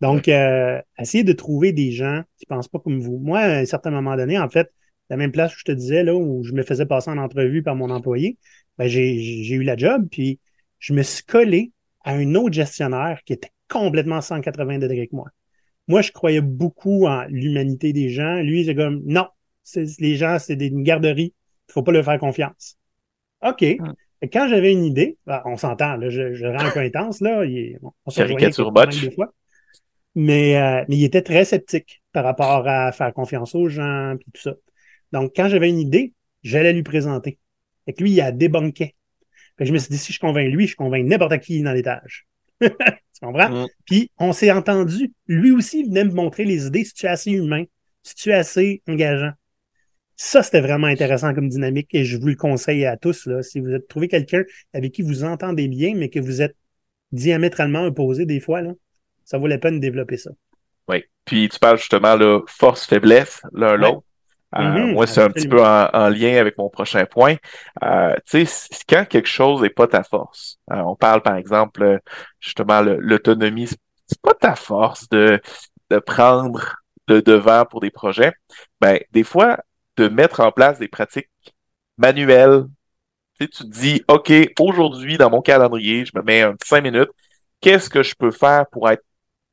Donc, 0.00 0.28
euh, 0.28 0.80
essayez 0.98 1.24
de 1.24 1.32
trouver 1.32 1.72
des 1.72 1.92
gens 1.92 2.22
qui 2.38 2.46
pensent 2.46 2.68
pas 2.68 2.78
comme 2.78 3.00
vous. 3.00 3.18
Moi, 3.18 3.40
à 3.40 3.58
un 3.58 3.64
certain 3.64 3.90
moment 3.90 4.16
donné, 4.16 4.38
en 4.38 4.48
fait, 4.48 4.72
la 5.10 5.16
même 5.16 5.32
place 5.32 5.54
où 5.54 5.58
je 5.58 5.64
te 5.64 5.72
disais, 5.72 6.04
là, 6.04 6.14
où 6.14 6.42
je 6.44 6.52
me 6.52 6.62
faisais 6.62 6.86
passer 6.86 7.10
en 7.10 7.18
entrevue 7.18 7.62
par 7.62 7.74
mon 7.76 7.90
employé, 7.90 8.38
ben, 8.78 8.86
j'ai, 8.88 9.18
j'ai 9.18 9.54
eu 9.54 9.62
la 9.62 9.76
job, 9.76 10.06
puis 10.10 10.40
je 10.78 10.94
me 10.94 11.02
suis 11.02 11.24
collé 11.24 11.72
à 12.04 12.12
un 12.14 12.34
autre 12.34 12.54
gestionnaire 12.54 13.20
qui 13.24 13.32
était 13.34 13.50
complètement 13.72 14.20
180 14.20 14.78
degrés 14.78 15.08
que 15.08 15.16
moi. 15.16 15.28
Moi, 15.88 16.02
je 16.02 16.12
croyais 16.12 16.40
beaucoup 16.40 17.06
en 17.06 17.24
l'humanité 17.28 17.92
des 17.92 18.08
gens. 18.08 18.36
Lui, 18.36 18.64
c'est 18.64 18.74
comme, 18.74 19.02
non, 19.04 19.26
les 19.98 20.16
gens, 20.16 20.38
c'est 20.38 20.56
des, 20.56 20.66
une 20.66 20.82
garderie. 20.82 21.34
Il 21.68 21.72
faut 21.72 21.82
pas 21.82 21.92
leur 21.92 22.04
faire 22.04 22.18
confiance. 22.18 22.76
OK. 23.44 23.62
Et 24.24 24.28
quand 24.28 24.46
j'avais 24.48 24.72
une 24.72 24.84
idée, 24.84 25.18
ben, 25.26 25.42
on 25.44 25.56
s'entend, 25.56 25.98
je, 26.08 26.32
je 26.34 26.46
rends 26.46 26.60
un 26.64 26.70
peu 26.70 26.78
intense, 26.80 27.20
là. 27.20 27.44
Il 27.44 27.58
est- 27.58 27.78
on 27.82 28.10
Caricature 28.12 28.70
botch. 28.70 28.94
semaines 28.94 29.08
des 29.08 29.14
fois. 29.14 29.32
Mais, 30.14 30.56
euh, 30.56 30.84
mais 30.88 30.96
il 30.96 31.04
était 31.04 31.22
très 31.22 31.44
sceptique 31.44 32.02
par 32.12 32.22
rapport 32.24 32.68
à 32.68 32.92
faire 32.92 33.12
confiance 33.14 33.54
aux 33.54 33.68
gens, 33.68 34.14
puis 34.20 34.30
tout 34.32 34.42
ça. 34.42 34.54
Donc, 35.10 35.32
quand 35.34 35.48
j'avais 35.48 35.70
une 35.70 35.78
idée, 35.80 36.12
j'allais 36.42 36.72
lui 36.72 36.82
présenter. 36.82 37.38
Et 37.86 37.94
que 37.94 38.02
lui, 38.02 38.12
il 38.12 38.20
a 38.20 38.30
débunké. 38.30 38.94
Fait 39.58 39.64
que 39.64 39.68
je 39.68 39.72
me 39.72 39.78
suis 39.78 39.90
dit, 39.90 39.98
si 39.98 40.12
je 40.12 40.20
convainc 40.20 40.48
lui, 40.52 40.66
je 40.66 40.76
convainc 40.76 41.04
n'importe 41.06 41.38
qui 41.40 41.60
dans 41.62 41.72
l'étage. 41.72 42.26
tu 43.14 43.20
comprends? 43.26 43.50
Mm. 43.50 43.66
Puis, 43.86 44.10
on 44.18 44.32
s'est 44.32 44.50
entendu. 44.52 45.12
Lui 45.26 45.52
aussi, 45.52 45.80
il 45.80 45.86
venait 45.88 46.04
me 46.04 46.12
montrer 46.12 46.44
les 46.44 46.66
idées. 46.66 46.84
Si 46.84 46.94
tu 46.94 47.06
es 47.06 47.08
assez 47.08 47.30
humain, 47.32 47.64
si 48.02 48.14
tu 48.14 48.30
es 48.30 48.34
assez 48.34 48.82
engageant? 48.88 49.32
Ça, 50.16 50.42
c'était 50.42 50.60
vraiment 50.60 50.86
intéressant 50.86 51.34
comme 51.34 51.48
dynamique 51.48 51.88
et 51.94 52.04
je 52.04 52.16
vous 52.16 52.28
le 52.28 52.36
conseille 52.36 52.84
à 52.84 52.96
tous. 52.96 53.26
Là, 53.26 53.42
si 53.42 53.60
vous 53.60 53.70
êtes 53.70 53.88
trouvé 53.88 54.08
quelqu'un 54.08 54.44
avec 54.72 54.92
qui 54.92 55.02
vous 55.02 55.24
entendez 55.24 55.66
bien, 55.68 55.94
mais 55.96 56.10
que 56.10 56.20
vous 56.20 56.42
êtes 56.42 56.54
diamétralement 57.10 57.84
opposés 57.84 58.26
des 58.26 58.38
fois, 58.40 58.62
là, 58.62 58.72
ça 59.24 59.38
vaut 59.38 59.46
la 59.46 59.58
peine 59.58 59.76
de 59.76 59.80
développer 59.80 60.16
ça. 60.16 60.30
Oui. 60.88 61.04
Puis 61.24 61.48
tu 61.48 61.58
parles 61.58 61.78
justement 61.78 62.14
là, 62.16 62.40
force-faiblesse, 62.46 63.42
l'un 63.52 63.72
Ouais. 63.72 63.78
l'autre. 63.78 64.04
Euh, 64.56 64.86
Mhm, 64.86 64.92
moi, 64.92 65.06
c'est 65.06 65.22
un 65.22 65.30
petit 65.30 65.46
peu 65.46 65.62
en, 65.64 65.88
en 65.92 66.08
lien 66.10 66.36
avec 66.38 66.58
mon 66.58 66.68
prochain 66.68 67.06
point. 67.06 67.36
Euh, 67.82 68.14
tu 68.26 68.44
sais, 68.46 68.68
quand 68.88 69.06
quelque 69.08 69.28
chose 69.28 69.62
n'est 69.62 69.70
pas 69.70 69.86
ta 69.86 70.02
force, 70.02 70.58
euh, 70.70 70.76
on 70.76 70.94
parle 70.96 71.22
par 71.22 71.36
exemple 71.36 72.00
justement 72.40 72.82
l'autonomie, 72.82 73.66
c'est 73.68 74.20
pas 74.22 74.34
ta 74.34 74.54
force 74.54 75.08
de, 75.08 75.40
de 75.90 75.98
prendre 75.98 76.76
le 77.08 77.22
devant 77.22 77.64
pour 77.64 77.80
des 77.80 77.90
projets. 77.90 78.32
Ben, 78.80 78.98
des 79.12 79.24
fois, 79.24 79.58
de 79.96 80.08
mettre 80.08 80.40
en 80.40 80.52
place 80.52 80.78
des 80.78 80.88
pratiques 80.88 81.30
manuelles. 81.98 82.64
Tu 83.40 83.48
te 83.48 83.64
dis, 83.64 84.02
OK, 84.08 84.32
aujourd'hui, 84.60 85.18
dans 85.18 85.30
mon 85.30 85.42
calendrier, 85.42 86.04
je 86.04 86.12
me 86.14 86.22
mets 86.22 86.42
un 86.42 86.54
petit 86.54 86.68
cinq 86.68 86.82
minutes. 86.82 87.10
Qu'est-ce 87.60 87.90
que 87.90 88.02
je 88.02 88.14
peux 88.14 88.30
faire 88.30 88.66
pour 88.70 88.88
être 88.90 89.02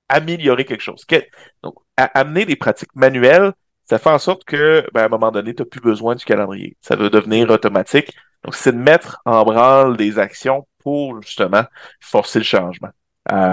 améliorer 0.10 0.66
quelque 0.66 0.82
chose? 0.82 1.06
Que- 1.06 1.24
donc, 1.64 1.76
à- 1.97 2.20
amener 2.20 2.45
des 2.45 2.56
pratiques 2.56 2.95
manuelles, 2.95 3.54
ça 3.90 4.00
fait 4.00 4.10
en 4.10 4.20
sorte 4.20 4.44
que, 4.46 4.86
ben, 4.94 5.02
à 5.04 5.06
un 5.06 5.10
moment 5.10 5.32
donné, 5.32 5.54
tu 5.56 5.62
n'as 5.64 5.68
plus 5.70 5.82
besoin 5.82 6.16
du 6.16 6.26
calendrier. 6.26 6.78
Ça 6.82 6.96
va 6.96 7.10
devenir 7.10 7.50
automatique. 7.50 8.14
Donc, 8.44 8.56
c'est 8.56 8.72
de 8.72 8.78
mettre 8.78 9.22
en 9.26 9.44
branle 9.44 9.98
des 9.98 10.20
actions 10.20 10.68
pour, 10.80 11.22
justement, 11.22 11.64
forcer 12.00 12.40
le 12.40 12.46
changement. 12.46 12.90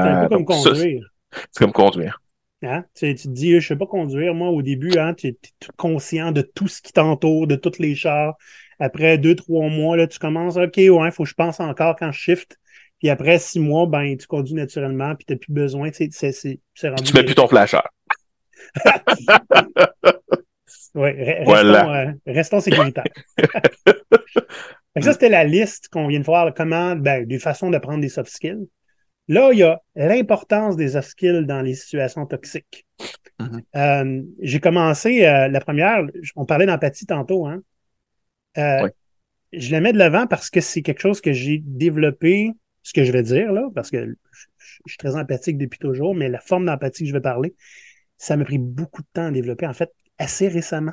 C'est 0.02 0.08
un 0.08 0.16
Euh, 0.16 0.20
peu 0.20 0.28
comme 0.28 0.44
donc, 0.44 0.52
ça, 0.52 0.70
conduire. 0.70 1.06
c'est 1.52 1.58
comme 1.64 1.72
conduire. 1.72 2.20
Hein? 2.62 2.84
Tu, 2.94 3.14
tu 3.14 3.24
te 3.28 3.32
dis, 3.32 3.60
je 3.60 3.66
sais 3.68 3.76
pas 3.76 3.86
conduire. 3.86 4.34
Moi, 4.34 4.48
au 4.48 4.62
début, 4.62 4.98
hein, 4.98 5.14
tu 5.14 5.28
es, 5.28 5.38
conscient 5.76 6.32
de 6.32 6.42
tout 6.42 6.68
ce 6.68 6.80
qui 6.82 6.92
t'entoure, 6.92 7.46
de 7.46 7.56
tous 7.56 7.78
les 7.78 7.94
chars. 7.94 8.34
Après 8.78 9.18
deux, 9.18 9.34
trois 9.36 9.68
mois, 9.68 9.96
là, 9.96 10.06
tu 10.06 10.18
commences, 10.18 10.56
OK, 10.56 10.76
ouais, 10.78 11.10
faut 11.10 11.24
que 11.24 11.28
je 11.28 11.34
pense 11.34 11.60
encore 11.60 11.96
quand 11.96 12.12
je 12.12 12.18
shift. 12.18 12.58
Puis 12.98 13.10
après 13.10 13.38
six 13.38 13.60
mois, 13.60 13.86
ben, 13.86 14.16
tu 14.16 14.26
conduis 14.26 14.54
naturellement, 14.54 15.14
puis 15.14 15.26
tu 15.26 15.32
n'as 15.34 15.38
plus 15.38 15.52
besoin. 15.52 15.90
C'est, 15.92 16.08
c'est, 16.12 16.32
c'est 16.32 16.88
rendu 16.88 17.02
Tu 17.04 17.14
mets 17.14 17.24
plus 17.24 17.34
ton 17.34 17.46
flasheur. 17.48 17.86
Ouais, 20.94 21.12
re- 21.12 21.38
restons, 21.38 21.44
Voilà. 21.44 22.08
euh, 22.08 22.12
restons 22.26 22.60
sécuritaires. 22.60 23.04
Ça, 25.00 25.12
c'était 25.12 25.28
la 25.28 25.44
liste 25.44 25.88
qu'on 25.88 26.06
vient 26.08 26.20
de 26.20 26.24
voir, 26.24 26.54
comment, 26.54 26.96
ben, 26.96 27.26
des 27.26 27.38
façons 27.38 27.70
de 27.70 27.76
prendre 27.78 28.00
des 28.00 28.08
soft 28.08 28.30
skills. 28.32 28.66
Là, 29.28 29.50
il 29.52 29.58
y 29.58 29.62
a 29.62 29.80
l'importance 29.94 30.76
des 30.76 30.90
soft 30.90 31.10
skills 31.10 31.44
dans 31.46 31.60
les 31.60 31.74
situations 31.74 32.24
toxiques. 32.26 32.86
Mhm. 33.38 33.60
Euh, 33.76 34.22
j'ai 34.40 34.60
commencé, 34.60 35.26
euh, 35.26 35.48
la 35.48 35.60
première, 35.60 36.06
on 36.34 36.46
parlait 36.46 36.66
d'empathie 36.66 37.06
tantôt, 37.06 37.46
hein. 37.46 37.60
Euh. 38.58 38.88
Je 39.52 39.70
la 39.70 39.80
mets 39.80 39.92
de 39.92 39.98
l'avant 39.98 40.26
parce 40.26 40.50
que 40.50 40.60
c'est 40.60 40.82
quelque 40.82 41.00
chose 41.00 41.20
que 41.20 41.32
j'ai 41.32 41.62
développé, 41.64 42.50
ce 42.82 42.92
que 42.92 43.04
je 43.04 43.12
vais 43.12 43.22
dire, 43.22 43.52
là, 43.52 43.68
parce 43.74 43.90
que 43.90 44.04
je, 44.04 44.10
je- 44.32 44.46
je 44.86 44.90
suis 44.92 44.98
très 44.98 45.14
empathique 45.16 45.56
depuis 45.56 45.78
toujours, 45.78 46.14
mais 46.14 46.28
la 46.28 46.40
forme 46.40 46.66
d'empathie 46.66 47.04
que 47.04 47.08
je 47.08 47.14
vais 47.14 47.20
parler, 47.20 47.54
ça 48.18 48.36
m'a 48.36 48.44
pris 48.44 48.58
beaucoup 48.58 49.02
de 49.02 49.08
temps 49.12 49.26
à 49.26 49.30
développer, 49.30 49.66
en 49.66 49.74
fait, 49.74 49.90
assez 50.18 50.48
récemment. 50.48 50.92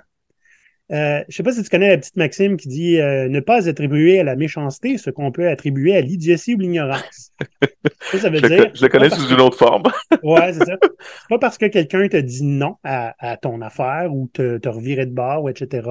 Euh, 0.91 1.23
je 1.29 1.35
sais 1.35 1.43
pas 1.43 1.53
si 1.53 1.63
tu 1.63 1.69
connais 1.69 1.89
la 1.89 1.97
petite 1.97 2.17
maxime 2.17 2.57
qui 2.57 2.67
dit 2.67 2.99
euh, 2.99 3.29
ne 3.29 3.39
pas 3.39 3.69
attribuer 3.69 4.19
à 4.19 4.23
la 4.23 4.35
méchanceté 4.35 4.97
ce 4.97 5.09
qu'on 5.09 5.31
peut 5.31 5.47
attribuer 5.47 5.95
à 5.95 6.01
l'idiotie 6.01 6.55
ou 6.55 6.59
l'ignorance. 6.59 7.31
ça, 8.11 8.19
ça 8.19 8.29
veut 8.29 8.39
Je, 8.39 8.47
dire. 8.47 8.71
je 8.75 8.81
le 8.81 8.89
connais 8.89 9.09
sous 9.09 9.29
une 9.33 9.41
autre 9.41 9.57
forme. 9.57 9.83
Ouais, 10.23 10.53
c'est 10.53 10.65
ça. 10.65 10.77
C'est 10.81 11.29
pas 11.29 11.39
parce 11.39 11.57
que 11.57 11.65
quelqu'un 11.65 12.07
te 12.07 12.17
dit 12.17 12.43
non 12.43 12.75
à, 12.83 13.13
à 13.17 13.37
ton 13.37 13.61
affaire 13.61 14.13
ou 14.13 14.29
te, 14.31 14.57
te 14.57 14.69
revirer 14.69 15.05
de 15.05 15.13
bord, 15.13 15.43
ou 15.43 15.49
etc., 15.49 15.89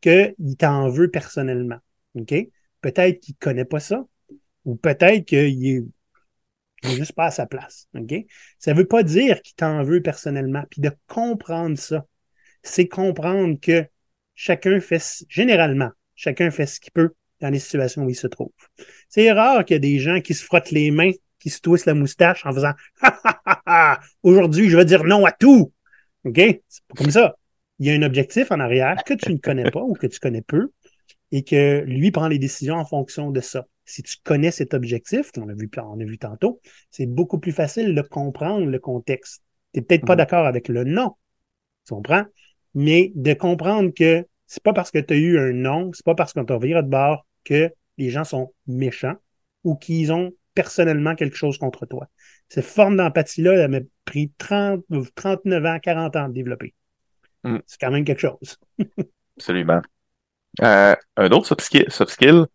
qu'il 0.00 0.34
t'en 0.58 0.88
veut 0.88 1.10
personnellement. 1.10 1.78
OK? 2.14 2.34
Peut-être 2.80 3.20
qu'il 3.20 3.36
connaît 3.36 3.64
pas 3.64 3.80
ça, 3.80 4.04
ou 4.64 4.76
peut-être 4.76 5.24
qu'il 5.26 5.66
est, 5.66 5.82
il 6.82 6.92
est 6.92 6.96
juste 6.96 7.12
pas 7.12 7.26
à 7.26 7.30
sa 7.30 7.46
place. 7.46 7.86
OK? 7.94 8.14
Ça 8.58 8.72
veut 8.72 8.86
pas 8.86 9.02
dire 9.02 9.42
qu'il 9.42 9.54
t'en 9.54 9.82
veut 9.82 10.02
personnellement. 10.02 10.64
Puis 10.70 10.80
de 10.80 10.90
comprendre 11.06 11.78
ça, 11.78 12.04
c'est 12.62 12.88
comprendre 12.88 13.58
que 13.60 13.86
chacun 14.34 14.80
fait, 14.80 15.24
généralement, 15.28 15.90
chacun 16.14 16.50
fait 16.50 16.66
ce 16.66 16.80
qu'il 16.80 16.92
peut 16.92 17.14
dans 17.40 17.50
les 17.50 17.58
situations 17.58 18.04
où 18.04 18.10
il 18.10 18.14
se 18.14 18.26
trouve. 18.26 18.50
C'est 19.08 19.30
rare 19.32 19.64
qu'il 19.64 19.74
y 19.74 19.76
a 19.76 19.80
des 19.80 19.98
gens 19.98 20.20
qui 20.20 20.34
se 20.34 20.44
frottent 20.44 20.70
les 20.70 20.90
mains, 20.90 21.12
qui 21.38 21.50
se 21.50 21.60
twissent 21.60 21.86
la 21.86 21.94
moustache 21.94 22.44
en 22.44 22.52
faisant 22.52 22.72
Aujourd'hui, 24.22 24.68
je 24.68 24.76
vais 24.76 24.84
dire 24.84 25.04
non 25.04 25.24
à 25.24 25.32
tout. 25.32 25.72
OK? 26.24 26.36
C'est 26.36 26.84
pas 26.88 26.94
comme 26.96 27.10
ça. 27.10 27.34
Il 27.78 27.86
y 27.86 27.90
a 27.90 27.94
un 27.94 28.02
objectif 28.02 28.50
en 28.50 28.60
arrière 28.60 29.02
que 29.04 29.14
tu 29.14 29.32
ne 29.32 29.38
connais 29.38 29.70
pas 29.70 29.80
ou 29.80 29.94
que 29.94 30.06
tu 30.06 30.18
connais 30.20 30.42
peu 30.42 30.70
et 31.32 31.44
que 31.44 31.82
lui 31.86 32.10
prend 32.10 32.28
les 32.28 32.38
décisions 32.38 32.76
en 32.76 32.84
fonction 32.84 33.30
de 33.30 33.40
ça. 33.40 33.66
Si 33.90 34.02
tu 34.02 34.16
connais 34.24 34.50
cet 34.50 34.74
objectif, 34.74 35.32
qu'on 35.32 35.48
a 35.48 35.54
vu, 35.54 35.70
on 35.78 36.00
a 36.00 36.04
vu 36.04 36.18
tantôt, 36.18 36.60
c'est 36.90 37.06
beaucoup 37.06 37.38
plus 37.38 37.52
facile 37.52 37.94
de 37.94 38.02
comprendre 38.02 38.66
le 38.66 38.78
contexte. 38.78 39.42
Tu 39.74 39.80
n'es 39.80 39.86
peut-être 39.86 40.04
pas 40.06 40.14
Mhm. 40.14 40.18
d'accord 40.18 40.46
avec 40.46 40.68
le 40.68 40.84
non. 40.84 41.16
Tu 41.86 41.94
comprends? 41.94 42.24
Mais 42.74 43.12
de 43.14 43.34
comprendre 43.34 43.90
que 43.94 44.26
c'est 44.46 44.62
pas 44.62 44.72
parce 44.72 44.90
que 44.90 44.98
tu 44.98 45.14
as 45.14 45.16
eu 45.16 45.38
un 45.38 45.52
non, 45.52 45.90
c'est 45.94 46.04
pas 46.04 46.14
parce 46.14 46.32
qu'on 46.32 46.44
t'a 46.44 46.58
viré 46.58 46.82
de 46.82 46.88
bord 46.88 47.26
que 47.44 47.72
les 47.98 48.10
gens 48.10 48.24
sont 48.24 48.52
méchants 48.66 49.16
ou 49.64 49.76
qu'ils 49.76 50.12
ont 50.12 50.32
personnellement 50.54 51.14
quelque 51.14 51.36
chose 51.36 51.58
contre 51.58 51.86
toi. 51.86 52.08
Cette 52.48 52.64
forme 52.64 52.96
d'empathie-là, 52.96 53.54
elle 53.54 53.70
m'a 53.70 53.80
pris 54.04 54.32
30, 54.38 54.84
39 55.14 55.64
ans, 55.66 55.78
40 55.80 56.16
ans 56.16 56.28
de 56.28 56.34
développer. 56.34 56.74
Mm. 57.44 57.60
C'est 57.66 57.80
quand 57.80 57.90
même 57.90 58.04
quelque 58.04 58.20
chose. 58.20 58.58
Absolument. 59.38 59.82
Euh, 60.62 60.96
un 61.16 61.30
autre 61.32 61.46
soft 61.46 61.62
skill, 61.62 61.86
soft 61.90 62.12
skill, 62.12 62.46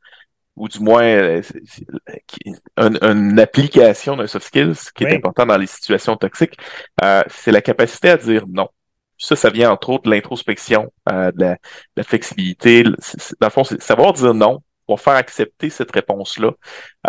ou 0.55 0.67
du 0.67 0.79
moins 0.79 1.03
euh, 1.03 1.41
c'est- 1.43 1.61
c'est- 1.65 1.85
qui- 2.27 2.53
un- 2.77 2.95
une 3.01 3.39
application 3.39 4.15
d'un 4.15 4.27
soft 4.27 4.47
skill, 4.47 4.75
ce 4.75 4.91
qui 4.91 5.05
Oui. 5.05 5.11
est 5.11 5.15
important 5.15 5.45
dans 5.45 5.57
les 5.57 5.67
situations 5.67 6.15
toxiques, 6.15 6.57
euh, 7.03 7.23
c'est 7.29 7.51
la 7.51 7.61
capacité 7.61 8.09
à 8.09 8.17
dire 8.17 8.45
non. 8.47 8.69
Ça, 9.17 9.35
ça 9.35 9.49
vient 9.49 9.71
entre 9.71 9.89
autres 9.91 10.03
de 10.05 10.09
l'introspection, 10.11 10.91
euh, 11.11 11.31
de, 11.31 11.41
la, 11.41 11.51
de 11.53 11.57
la 11.97 12.03
flexibilité. 12.03 12.83
Dans 12.83 13.47
le 13.47 13.49
fond, 13.49 13.63
c'est 13.63 13.81
savoir 13.81 14.13
dire 14.13 14.33
non 14.33 14.59
pour 14.85 14.99
faire 15.01 15.13
accepter 15.15 15.69
cette 15.69 15.91
réponse-là. 15.91 16.51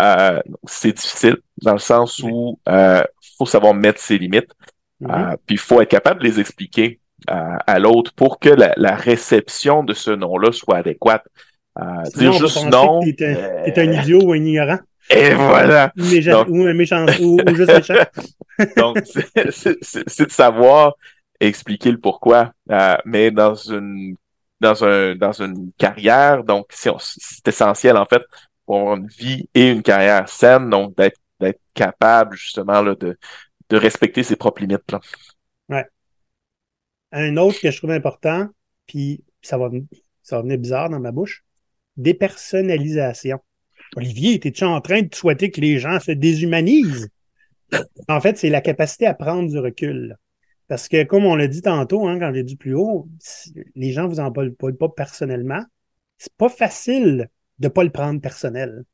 Euh, 0.01 0.40
c'est 0.66 0.92
difficile 0.92 1.36
dans 1.62 1.72
le 1.72 1.78
sens 1.78 2.20
où 2.20 2.59
euh, 2.68 3.03
faut 3.38 3.47
savoir 3.47 3.74
mettre 3.74 4.01
ses 4.01 4.18
limites. 4.18 4.51
Mhm. 5.01 5.11
Euh, 5.11 5.36
puis 5.47 5.57
il 5.57 5.59
faut 5.59 5.80
être 5.82 5.90
capable 5.90 6.20
de 6.20 6.26
les 6.26 6.40
expliquer 6.40 7.01
euh, 7.30 7.57
à 7.66 7.78
l'autre 7.78 8.12
pour 8.14 8.38
que 8.38 8.49
la, 8.51 8.72
la 8.76 8.94
réception 8.94 9.82
de 9.82 9.92
ce 9.94 10.11
nom-là 10.11 10.53
soit 10.53 10.76
adéquate. 10.76 11.26
Euh, 11.78 12.02
dire 12.16 12.32
peut 12.32 12.38
juste 12.38 12.64
non. 12.70 13.00
t'es 13.00 13.26
un, 13.26 13.36
euh, 13.36 13.72
un 13.76 13.92
idiot 14.02 14.22
ou 14.22 14.32
un 14.32 14.36
ignorant 14.36 14.78
Et 15.10 15.34
voilà. 15.34 15.92
méja- 15.96 16.32
Donc- 16.32 16.48
ou 16.48 16.62
un 16.66 16.72
méchant 16.74 17.04
ou, 17.20 17.38
ou 17.40 17.54
juste 17.54 17.72
méchant. 17.72 17.94
Donc, 18.76 18.98
c'est- 19.04 20.24
de 20.26 20.30
savoir 20.30 20.94
expliquer 21.38 21.92
le 21.92 21.98
pourquoi. 21.98 22.52
Euh, 22.70 22.96
mais 23.04 23.30
dans 23.30 23.54
une 23.54 24.16
dans 24.60 24.82
un 24.84 25.14
dans 25.14 25.32
une 25.32 25.70
carrière, 25.76 26.42
donc 26.42 26.66
c'est 26.70 26.90
essentiel 27.46 27.96
en 27.98 28.06
fait 28.06 28.22
pour 28.64 28.76
avoir 28.80 28.96
une 28.96 29.06
vie 29.08 29.46
et 29.54 29.70
une 29.70 29.82
carrière 29.82 30.28
saine, 30.30 30.70
donc 30.70 30.96
d'être 30.96 31.18
d'être 31.38 31.60
capable 31.74 32.34
justement 32.36 32.80
là, 32.80 32.94
de 32.94 33.18
de 33.68 33.76
respecter 33.76 34.22
ses 34.22 34.36
propres 34.36 34.62
limites. 34.62 34.90
Là. 34.90 35.84
Un 37.12 37.36
autre 37.36 37.60
que 37.60 37.70
je 37.70 37.76
trouve 37.76 37.90
important, 37.92 38.48
puis 38.86 39.22
ça 39.42 39.56
va, 39.58 39.68
ça 40.22 40.36
va 40.36 40.42
venir 40.42 40.58
bizarre 40.58 40.90
dans 40.90 41.00
ma 41.00 41.12
bouche, 41.12 41.44
dépersonnalisation. 41.97 43.38
Olivier, 43.97 44.40
es-tu 44.44 44.64
en 44.64 44.80
train 44.80 45.03
de 45.03 45.14
souhaiter 45.14 45.51
que 45.51 45.61
les 45.61 45.78
gens 45.78 46.01
se 46.01 46.12
déshumanisent? 46.12 47.09
En 48.09 48.20
fait, 48.20 48.36
c'est 48.38 48.51
la 48.51 48.61
capacité 48.61 49.07
à 49.07 49.14
prendre 49.14 49.51
du 49.51 49.59
recul. 49.59 50.16
Parce 50.68 50.88
que, 50.88 51.05
comme 51.05 51.26
on 51.26 51.36
l'a 51.36 51.47
dit 51.47 51.62
tantôt, 51.62 52.07
hein, 52.07 52.18
quand 52.18 52.32
j'ai 52.34 52.42
dit 52.42 52.57
plus 52.57 52.74
haut, 52.74 53.09
les 53.74 53.92
gens 53.92 54.09
vous 54.09 54.20
en 54.20 54.32
parlent 54.32 54.55
pas, 54.55 54.72
pas 54.72 54.88
personnellement. 54.88 55.62
C'est 56.18 56.32
pas 56.34 56.49
facile 56.49 57.28
de 57.59 57.68
pas 57.68 57.84
le 57.84 57.90
prendre 57.90 58.20
personnel. 58.20 58.84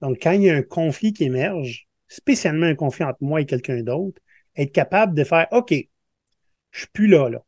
Donc, 0.00 0.18
quand 0.22 0.32
il 0.32 0.42
y 0.42 0.50
a 0.50 0.54
un 0.54 0.62
conflit 0.62 1.12
qui 1.12 1.24
émerge, 1.24 1.88
spécialement 2.08 2.66
un 2.66 2.74
conflit 2.74 3.04
entre 3.04 3.18
moi 3.20 3.40
et 3.40 3.46
quelqu'un 3.46 3.82
d'autre, 3.82 4.20
être 4.56 4.72
capable 4.72 5.14
de 5.14 5.24
faire 5.24 5.48
OK, 5.50 5.74
je 6.70 6.78
suis 6.78 6.88
plus 6.92 7.06
là, 7.06 7.28
là. 7.28 7.44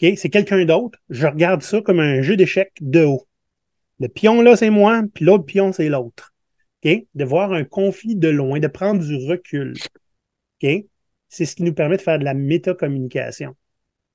OK, 0.00 0.12
c'est 0.16 0.30
quelqu'un 0.30 0.64
d'autre. 0.64 0.98
Je 1.10 1.26
regarde 1.26 1.62
ça 1.62 1.80
comme 1.82 2.00
un 2.00 2.22
jeu 2.22 2.36
d'échecs 2.36 2.72
de 2.80 3.04
haut. 3.04 3.27
Le 4.00 4.08
pion 4.08 4.40
là, 4.42 4.56
c'est 4.56 4.70
moi, 4.70 5.02
puis 5.12 5.24
l'autre 5.24 5.44
pion, 5.44 5.72
c'est 5.72 5.88
l'autre. 5.88 6.32
OK? 6.84 7.04
De 7.14 7.24
voir 7.24 7.52
un 7.52 7.64
conflit 7.64 8.16
de 8.16 8.28
loin, 8.28 8.60
de 8.60 8.68
prendre 8.68 9.04
du 9.04 9.16
recul. 9.26 9.74
OK? 10.62 10.84
C'est 11.28 11.44
ce 11.44 11.56
qui 11.56 11.62
nous 11.62 11.74
permet 11.74 11.96
de 11.96 12.02
faire 12.02 12.18
de 12.18 12.24
la 12.24 12.34
métacommunication. 12.34 13.54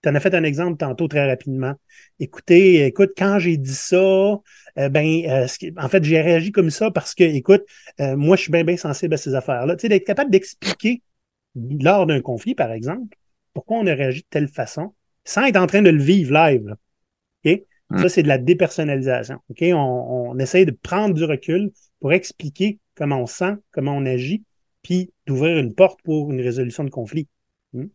Tu 0.02 0.10
en 0.10 0.16
as 0.16 0.20
fait 0.20 0.34
un 0.34 0.44
exemple 0.44 0.78
tantôt 0.78 1.08
très 1.08 1.26
rapidement. 1.26 1.76
Écoutez, 2.20 2.86
écoute, 2.86 3.12
quand 3.18 3.40
j'ai 3.40 3.56
dit 3.58 3.74
ça, 3.74 3.98
euh, 3.98 4.90
ben, 4.90 5.24
euh, 5.30 5.48
en 5.78 5.88
fait, 5.88 6.04
j'ai 6.04 6.20
réagi 6.22 6.52
comme 6.52 6.70
ça 6.70 6.92
parce 6.92 7.14
que, 7.16 7.24
écoute, 7.24 7.64
euh, 8.02 8.18
moi, 8.18 8.36
je 8.36 8.44
suis 8.44 8.52
bien, 8.52 8.64
bien 8.64 8.76
sensible 8.76 9.14
à 9.14 9.18
ces 9.18 9.36
affaires-là. 9.36 9.76
Tu 9.76 9.82
sais, 9.82 9.90
d'être 9.90 10.06
capable 10.06 10.32
d'expliquer 10.32 11.02
lors 11.56 12.06
d'un 12.06 12.22
conflit, 12.22 12.56
par 12.56 12.72
exemple, 12.72 13.16
pourquoi 13.54 13.78
on 13.78 13.88
a 13.88 13.94
réagi 13.94 14.22
de 14.22 14.28
telle 14.30 14.48
façon, 14.48 14.94
sans 15.24 15.46
être 15.46 15.58
en 15.58 15.68
train 15.68 15.82
de 15.82 15.90
le 15.90 16.02
vivre 16.02 16.34
live. 16.34 16.68
là. 16.68 16.76
OK? 17.46 17.62
Mm. 17.94 18.00
Ça, 18.02 18.10
c'est 18.10 18.24
de 18.24 18.28
la 18.28 18.38
dépersonnalisation. 18.38 19.40
OK? 19.50 19.60
On, 19.74 19.76
on 20.34 20.40
essaye 20.40 20.66
de 20.66 20.72
prendre 20.72 21.14
du 21.14 21.24
recul 21.24 21.72
pour 22.00 22.12
expliquer 22.14 22.80
comment 22.96 23.22
on 23.22 23.28
sent, 23.28 23.56
comment 23.72 23.96
on 23.96 24.06
agit, 24.06 24.44
puis 24.82 25.12
d'ouvrir 25.26 25.58
une 25.60 25.74
porte 25.74 26.00
pour 26.04 26.32
une 26.32 26.42
résolution 26.42 26.84
de 26.84 26.90
conflit. 26.90 27.28
Hmm? 27.74 27.86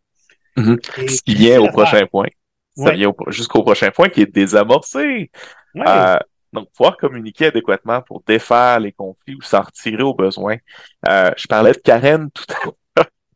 Mhm. 0.57 0.79
Et 0.99 1.09
Ce 1.09 1.23
qui 1.23 1.35
vient 1.35 1.61
au 1.61 1.69
prochain 1.69 2.07
point. 2.07 2.29
Ça 2.77 2.85
Ouais. 2.85 2.95
vient 2.97 3.09
au- 3.11 3.31
jusqu'au 3.31 3.63
prochain 3.63 3.91
point 3.91 4.09
qui 4.09 4.23
est 4.23 4.33
désamorcé. 4.33 5.31
Ouais. 5.75 5.85
Euh, 5.87 6.17
donc, 6.53 6.71
pouvoir 6.73 6.97
communiquer 6.97 7.47
adéquatement 7.47 8.01
pour 8.03 8.23
défaire 8.27 8.81
les 8.81 8.93
conflits 8.93 9.35
ou 9.35 9.43
s'en 9.43 9.61
retirer 9.63 10.03
au 10.03 10.15
besoin. 10.15 10.57
Euh, 11.09 11.31
je 11.37 11.47
parlais 11.47 11.73
de 11.73 11.79
Karen 11.79 12.31
tout 12.31 12.45
à 12.49 12.65
l'heure. 12.65 12.75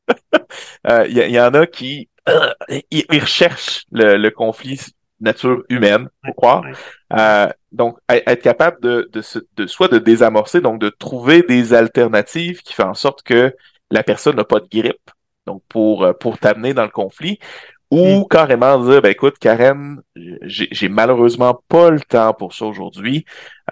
Euh, 0.88 1.06
Il 1.08 1.16
y, 1.16 1.32
y 1.32 1.40
en 1.40 1.54
a 1.54 1.66
qui 1.66 2.08
ils, 2.68 2.82
ils 3.10 3.20
recherchent 3.20 3.84
le, 3.92 4.16
le 4.16 4.30
conflit 4.30 4.80
nature 5.22 5.62
humaine, 5.70 6.08
faut 6.26 6.34
croire. 6.34 6.62
Euh, 7.18 7.48
donc, 7.72 7.98
être 8.10 8.42
capable 8.42 8.80
de, 8.82 9.08
de, 9.12 9.22
de 9.56 9.66
soit 9.66 9.88
de 9.88 9.98
désamorcer, 9.98 10.60
donc 10.60 10.80
de 10.80 10.90
trouver 10.90 11.42
des 11.42 11.72
alternatives 11.74 12.62
qui 12.62 12.74
font 12.74 12.88
en 12.88 12.94
sorte 12.94 13.22
que 13.22 13.54
la 13.90 14.02
personne 14.02 14.36
n'a 14.36 14.44
pas 14.44 14.60
de 14.60 14.68
grippe, 14.70 15.10
donc 15.46 15.62
pour 15.68 16.04
euh, 16.04 16.12
pour 16.12 16.38
t'amener 16.38 16.74
dans 16.74 16.84
le 16.84 16.90
conflit, 16.90 17.38
ou 17.90 18.20
Mm. 18.20 18.28
carrément 18.30 18.78
dire, 18.84 19.02
ben 19.02 19.10
écoute, 19.10 19.38
Karen, 19.38 20.00
j'ai 20.42 20.88
malheureusement 20.88 21.62
pas 21.68 21.90
le 21.90 22.00
temps 22.00 22.32
pour 22.34 22.54
ça 22.54 22.64
aujourd'hui. 22.66 23.24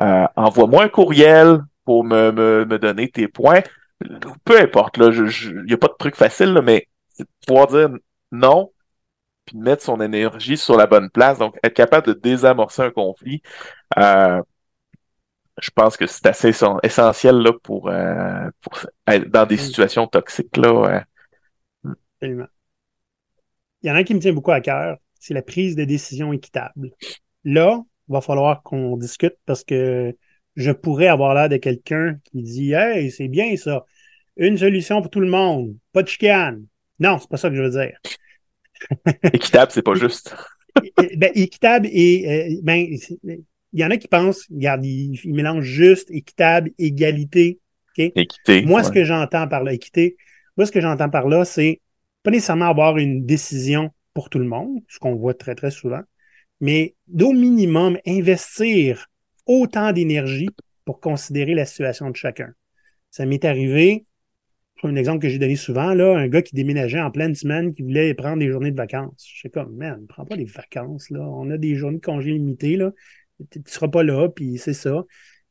Euh, 0.03 0.27
Envoie-moi 0.37 0.85
un 0.85 0.89
courriel 0.89 1.61
pour 1.87 2.05
me, 2.05 2.31
me, 2.31 2.65
me 2.67 2.79
donner 2.79 3.09
tes 3.11 3.29
points. 3.29 3.63
Peu 4.45 4.61
importe, 4.61 4.97
là, 4.99 5.11
je, 5.11 5.27
je, 5.27 5.53
y 5.67 5.73
a 5.75 5.79
pas 5.79 5.89
de 5.89 5.97
truc 5.99 6.17
facile, 6.17 6.53
là, 6.53 6.63
mais 6.63 6.87
pouvoir 7.47 7.67
dire 7.69 7.89
non, 8.33 8.71
puis 9.51 9.59
de 9.59 9.63
mettre 9.65 9.83
son 9.83 10.01
énergie 10.01 10.57
sur 10.57 10.77
la 10.77 10.87
bonne 10.87 11.11
place. 11.11 11.39
Donc, 11.39 11.57
être 11.65 11.75
capable 11.75 12.07
de 12.07 12.13
désamorcer 12.15 12.83
un 12.83 12.91
conflit, 12.91 13.43
euh, 13.99 14.43
je 15.61 15.71
pense 15.75 15.97
que 15.97 16.07
c'est 16.07 16.27
assez 16.27 16.51
essen- 16.51 16.79
essentiel 16.83 17.37
là, 17.37 17.53
pour, 17.63 17.89
euh, 17.89 18.49
pour 18.63 18.79
être 19.07 19.29
dans 19.31 19.47
des 19.47 19.57
Mm. 19.57 19.59
situations 19.59 20.07
toxiques. 20.07 20.57
Là, 20.57 20.73
ouais. 20.73 21.03
Absolument. 22.21 22.49
Il 23.83 23.89
y 23.89 23.91
en 23.91 23.95
a 23.95 23.99
un 23.99 24.05
qui 24.05 24.15
me 24.15 24.21
tient 24.21 24.33
beaucoup 24.33 24.53
à 24.53 24.61
cœur, 24.61 24.99
c'est 25.19 25.35
la 25.35 25.43
prise 25.43 25.77
de 25.77 25.85
décision 25.85 26.33
équitable. 26.33 26.91
Là, 27.45 27.83
il 28.09 28.13
va 28.13 28.21
falloir 28.21 28.63
qu'on 28.63 28.97
discute 28.97 29.37
parce 29.47 29.65
que 29.65 30.17
je 30.57 30.71
pourrais 30.73 31.09
avoir 31.09 31.35
l'air 31.35 31.49
de 31.49 31.57
quelqu'un 31.59 32.19
qui 32.25 32.43
dit 32.43 32.73
Hey, 32.73 33.11
c'est 33.11 33.29
bien 33.29 33.57
ça. 33.57 33.87
Une 34.37 34.59
solution 34.59 35.03
pour 35.03 35.11
tout 35.11 35.21
le 35.21 35.29
monde, 35.31 35.77
pas 35.93 36.03
de 36.03 36.09
chicane. 36.09 36.67
Non, 37.01 37.19
c'est 37.19 37.31
pas 37.31 37.37
ça 37.39 37.51
que 37.51 37.57
je 37.57 37.63
veux 37.63 37.71
dire. 37.71 37.99
Équitable, 39.33 39.72
c'est 39.72 39.83
pas 39.83 39.95
juste. 39.95 40.35
Ben, 41.16 41.33
équitable 41.35 41.89
et 41.91 42.55
euh, 42.55 42.61
ben, 42.62 42.87
il 43.24 43.45
y 43.72 43.85
en 43.85 43.91
a 43.91 43.97
qui 43.97 44.09
pensent, 44.09 44.47
regarde, 44.51 44.85
ils, 44.85 45.18
ils 45.24 45.35
mélangent 45.35 45.64
juste, 45.64 46.11
équitable, 46.11 46.70
égalité. 46.78 47.61
Équité. 47.97 48.62
Moi, 48.62 48.81
ouais. 48.81 48.87
ce 48.87 48.93
que 48.93 49.05
j'entends 49.05 49.47
par 49.49 49.62
là, 49.62 49.72
équité, 49.72 50.16
moi, 50.57 50.66
ce 50.66 50.72
que 50.72 50.81
j'entends 50.81 51.11
par 51.11 51.28
là, 51.28 51.45
c'est 51.45 51.81
pas 52.22 52.31
nécessairement 52.31 52.68
avoir 52.68 52.99
une 52.99 53.26
décision 53.26 53.91
pour 54.14 54.31
tout 54.31 54.39
le 54.39 54.47
monde, 54.47 54.81
ce 54.89 54.99
qu'on 54.99 55.14
voit 55.14 55.35
très, 55.35 55.55
très 55.55 55.70
souvent, 55.70 56.03
mais 56.61 56.95
d'au 57.09 57.33
minimum 57.33 57.99
investir 58.07 59.07
autant 59.47 59.93
d'énergie 59.93 60.49
pour 60.85 61.01
considérer 61.01 61.55
la 61.55 61.64
situation 61.64 62.11
de 62.11 62.16
chacun. 62.16 62.53
Ça 63.11 63.26
m'est 63.26 63.45
arrivé, 63.45 64.05
un 64.89 64.97
exemple 64.97 65.20
que 65.20 65.28
j'ai 65.28 65.39
donné 65.39 65.57
souvent, 65.57 65.95
là, 65.95 66.16
un 66.16 66.28
gars 66.28 66.43
qui 66.43 66.55
déménageait 66.55 67.01
en 67.01 67.11
pleine 67.11 67.35
semaine, 67.35 67.72
qui 67.72 67.83
voulait 67.83 68.14
prendre 68.14 68.39
des 68.39 68.51
journées 68.51 68.70
de 68.70 68.76
vacances. 68.76 69.26
Je 69.26 69.39
suis 69.39 69.51
comme, 69.51 69.74
man, 69.76 70.07
prends 70.09 70.24
pas 70.24 70.37
des 70.37 70.45
vacances, 70.45 71.11
là. 71.11 71.20
On 71.20 71.51
a 71.51 71.59
des 71.59 71.74
journées 71.74 71.99
de 71.99 72.05
congé 72.05 72.33
limitées, 72.33 72.76
là. 72.76 72.93
Tu 73.51 73.62
tu 73.62 73.72
seras 73.72 73.89
pas 73.89 74.03
là, 74.03 74.28
puis 74.28 74.59
c'est 74.59 74.74
ça. 74.74 75.05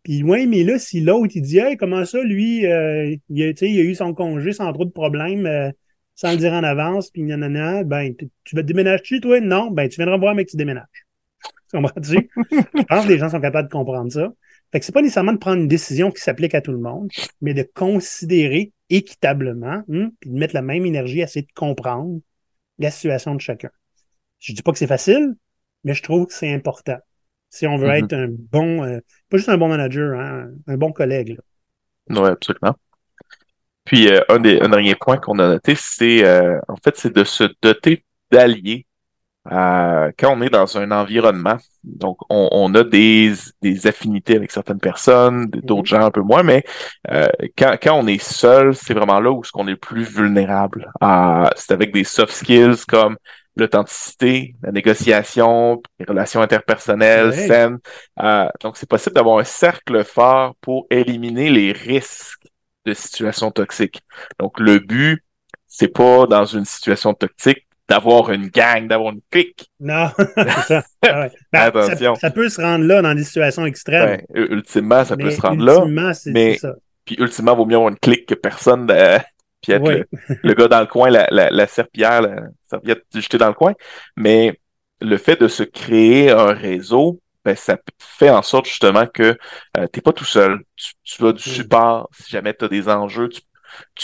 Puis 0.03 0.23
ouais, 0.23 0.45
mais 0.45 0.63
là, 0.63 0.79
si 0.79 1.01
l'autre, 1.01 1.33
il 1.35 1.41
dit, 1.41 1.59
hey, 1.59 1.77
comment 1.77 2.05
ça, 2.05 2.23
lui, 2.23 2.65
euh, 2.65 3.15
il, 3.29 3.43
a, 3.43 3.55
sais, 3.55 3.69
il 3.69 3.79
a 3.79 3.83
eu 3.83 3.95
son 3.95 4.13
congé 4.13 4.53
sans 4.53 4.71
trop 4.73 4.85
de 4.85 4.91
problèmes, 4.91 5.45
euh, 5.45 5.71
sans 6.15 6.31
le 6.31 6.37
dire 6.37 6.53
en 6.53 6.63
avance, 6.63 7.09
puis 7.11 7.23
nanana, 7.23 7.83
ben, 7.83 8.15
tu- 8.15 8.55
vas 8.55 8.61
te 8.61 8.67
déménager, 8.67 9.19
toi? 9.21 9.39
Non, 9.41 9.71
ben, 9.71 9.89
tu 9.89 9.97
viendras 9.97 10.17
voir, 10.17 10.35
mais 10.35 10.45
tu 10.45 10.57
déménages. 10.57 10.85
Tu 11.71 11.77
comprends-tu? 11.77 12.29
Je 12.79 12.85
pense 12.87 13.05
que 13.05 13.09
les 13.09 13.17
gens 13.17 13.29
sont 13.29 13.41
capables 13.41 13.67
de 13.67 13.73
comprendre 13.73 14.11
ça. 14.11 14.33
Fait 14.71 14.79
que 14.79 14.85
c'est 14.85 14.91
pas 14.91 15.01
nécessairement 15.01 15.33
de 15.33 15.37
prendre 15.37 15.61
une 15.61 15.67
décision 15.67 16.11
qui 16.11 16.21
s'applique 16.21 16.53
à 16.55 16.61
tout 16.61 16.71
le 16.71 16.79
monde, 16.79 17.09
mais 17.41 17.53
de 17.53 17.63
considérer 17.63 18.71
équitablement, 18.89 19.83
hein, 19.91 20.11
puis 20.19 20.29
de 20.31 20.37
mettre 20.37 20.53
la 20.55 20.61
même 20.61 20.85
énergie 20.85 21.21
à 21.21 21.25
essayer 21.25 21.43
de 21.45 21.51
comprendre 21.53 22.21
la 22.79 22.91
situation 22.91 23.35
de 23.35 23.41
chacun. 23.41 23.71
Je 24.39 24.53
dis 24.53 24.61
pas 24.63 24.71
que 24.71 24.77
c'est 24.79 24.87
facile, 24.87 25.35
mais 25.83 25.93
je 25.93 26.03
trouve 26.03 26.27
que 26.27 26.33
c'est 26.33 26.53
important. 26.53 26.97
Si 27.49 27.67
on 27.67 27.77
veut 27.77 27.89
Mhm. 27.89 27.95
être 27.95 28.13
un 28.13 28.27
bon, 28.29 28.83
euh, 28.85 28.99
pas 29.29 29.37
juste 29.37 29.49
un 29.49 29.57
bon 29.57 29.69
manager, 29.69 30.19
hein, 30.19 30.51
un 30.67 30.77
bon 30.77 30.93
collègue. 30.93 31.39
Oui, 32.09 32.27
absolument. 32.29 32.75
Puis 33.85 34.07
euh, 34.09 34.19
un, 34.29 34.39
des, 34.39 34.59
un 34.61 34.69
dernier 34.69 34.95
point 34.95 35.17
qu'on 35.17 35.39
a 35.39 35.47
noté, 35.47 35.75
c'est 35.75 36.25
euh, 36.25 36.59
en 36.67 36.75
fait, 36.77 36.97
c'est 36.97 37.13
de 37.13 37.23
se 37.23 37.43
doter 37.61 38.05
d'alliés 38.31 38.85
euh, 39.51 40.11
quand 40.17 40.35
on 40.35 40.41
est 40.41 40.49
dans 40.49 40.77
un 40.77 40.91
environnement. 40.91 41.57
Donc, 41.83 42.17
on, 42.29 42.49
on 42.51 42.75
a 42.75 42.83
des, 42.83 43.33
des 43.61 43.87
affinités 43.87 44.35
avec 44.35 44.51
certaines 44.51 44.79
personnes, 44.79 45.45
d'autres 45.47 45.87
gens 45.87 46.01
un 46.01 46.11
peu 46.11 46.21
moins, 46.21 46.43
mais 46.43 46.63
quand, 47.57 47.77
quand 47.81 47.93
on 47.93 48.05
est 48.07 48.21
seul, 48.21 48.75
c'est 48.75 48.93
vraiment 48.93 49.19
là 49.19 49.31
où 49.31 49.41
est-ce 49.41 49.51
qu'on 49.51 49.67
est 49.67 49.71
le 49.71 49.77
plus 49.77 50.03
vulnérable. 50.03 50.91
c'est 51.55 51.71
avec 51.71 51.93
des 51.93 52.03
soft 52.03 52.33
skills 52.33 52.85
comme 52.87 53.17
l'authenticité, 53.55 54.55
la 54.61 54.71
négociation, 54.71 55.81
les 55.99 56.05
relations 56.05 56.41
interpersonnelles 56.41 57.33
saines. 57.33 57.79
donc, 58.61 58.77
c'est 58.77 58.89
possible 58.89 59.15
d'avoir 59.15 59.39
un 59.39 59.43
cercle 59.45 60.03
fort 60.03 60.55
pour 60.61 60.85
éliminer 60.89 61.49
les 61.49 61.71
risques 61.71 62.45
de 62.85 62.93
situations 62.93 63.51
toxiques. 63.51 64.01
Donc, 64.39 64.59
le 64.59 64.79
but, 64.79 65.23
c'est 65.67 65.87
pas 65.87 66.25
dans 66.27 66.45
une 66.45 66.65
situation 66.65 67.13
toxique 67.13 67.68
d'avoir 67.89 68.31
une 68.31 68.47
gang, 68.47 68.87
d'avoir 68.87 69.13
une 69.13 69.21
clique. 69.31 69.69
Non, 69.79 70.09
c'est 70.17 70.61
ça. 70.61 70.83
Ah 71.01 71.27
ben, 71.51 71.59
Attention. 71.61 72.15
Ça, 72.15 72.29
peut 72.29 72.49
se 72.49 72.61
rendre 72.61 72.85
là 72.85 73.01
dans 73.01 73.15
des 73.15 73.23
situations 73.23 73.65
extrêmes. 73.65 74.21
ultimement, 74.33 75.03
ça 75.03 75.17
peut 75.17 75.31
se 75.31 75.41
rendre 75.41 75.63
là. 75.63 76.13
Mais, 76.27 76.57
ça. 76.57 76.75
Puis 77.05 77.15
ultimement, 77.19 77.53
il 77.53 77.57
vaut 77.57 77.65
mieux 77.65 77.75
avoir 77.75 77.89
une 77.89 77.99
clique 77.99 78.27
que 78.27 78.35
personne, 78.35 78.85
de, 78.85 78.93
puis 79.61 79.73
être 79.73 80.05
le, 80.43 80.53
gars 80.53 80.67
dans 80.67 80.81
le 80.81 80.85
coin, 80.85 81.09
la, 81.09 81.27
la, 81.31 81.49
la 81.49 81.67
serpillère, 81.67 82.21
la 82.21 82.43
serviette 82.69 83.03
jetée 83.13 83.39
dans 83.39 83.47
le 83.47 83.53
coin. 83.53 83.73
Mais 84.15 84.59
le 85.01 85.17
fait 85.17 85.39
de 85.39 85.47
se 85.47 85.63
créer 85.63 86.29
un 86.29 86.53
réseau, 86.53 87.19
ben, 87.43 87.55
ça 87.55 87.77
fait 87.97 88.29
en 88.29 88.41
sorte 88.41 88.67
justement 88.67 89.07
que 89.07 89.23
euh, 89.77 89.87
tu 89.91 89.97
n'es 89.97 90.01
pas 90.01 90.13
tout 90.13 90.25
seul. 90.25 90.59
Tu, 91.03 91.25
as 91.25 91.31
du 91.31 91.49
mm. 91.49 91.53
support 91.53 92.09
si 92.11 92.29
jamais 92.29 92.53
tu 92.53 92.65
as 92.65 92.67
des 92.67 92.89
enjeux. 92.89 93.29
Tu, 93.29 93.41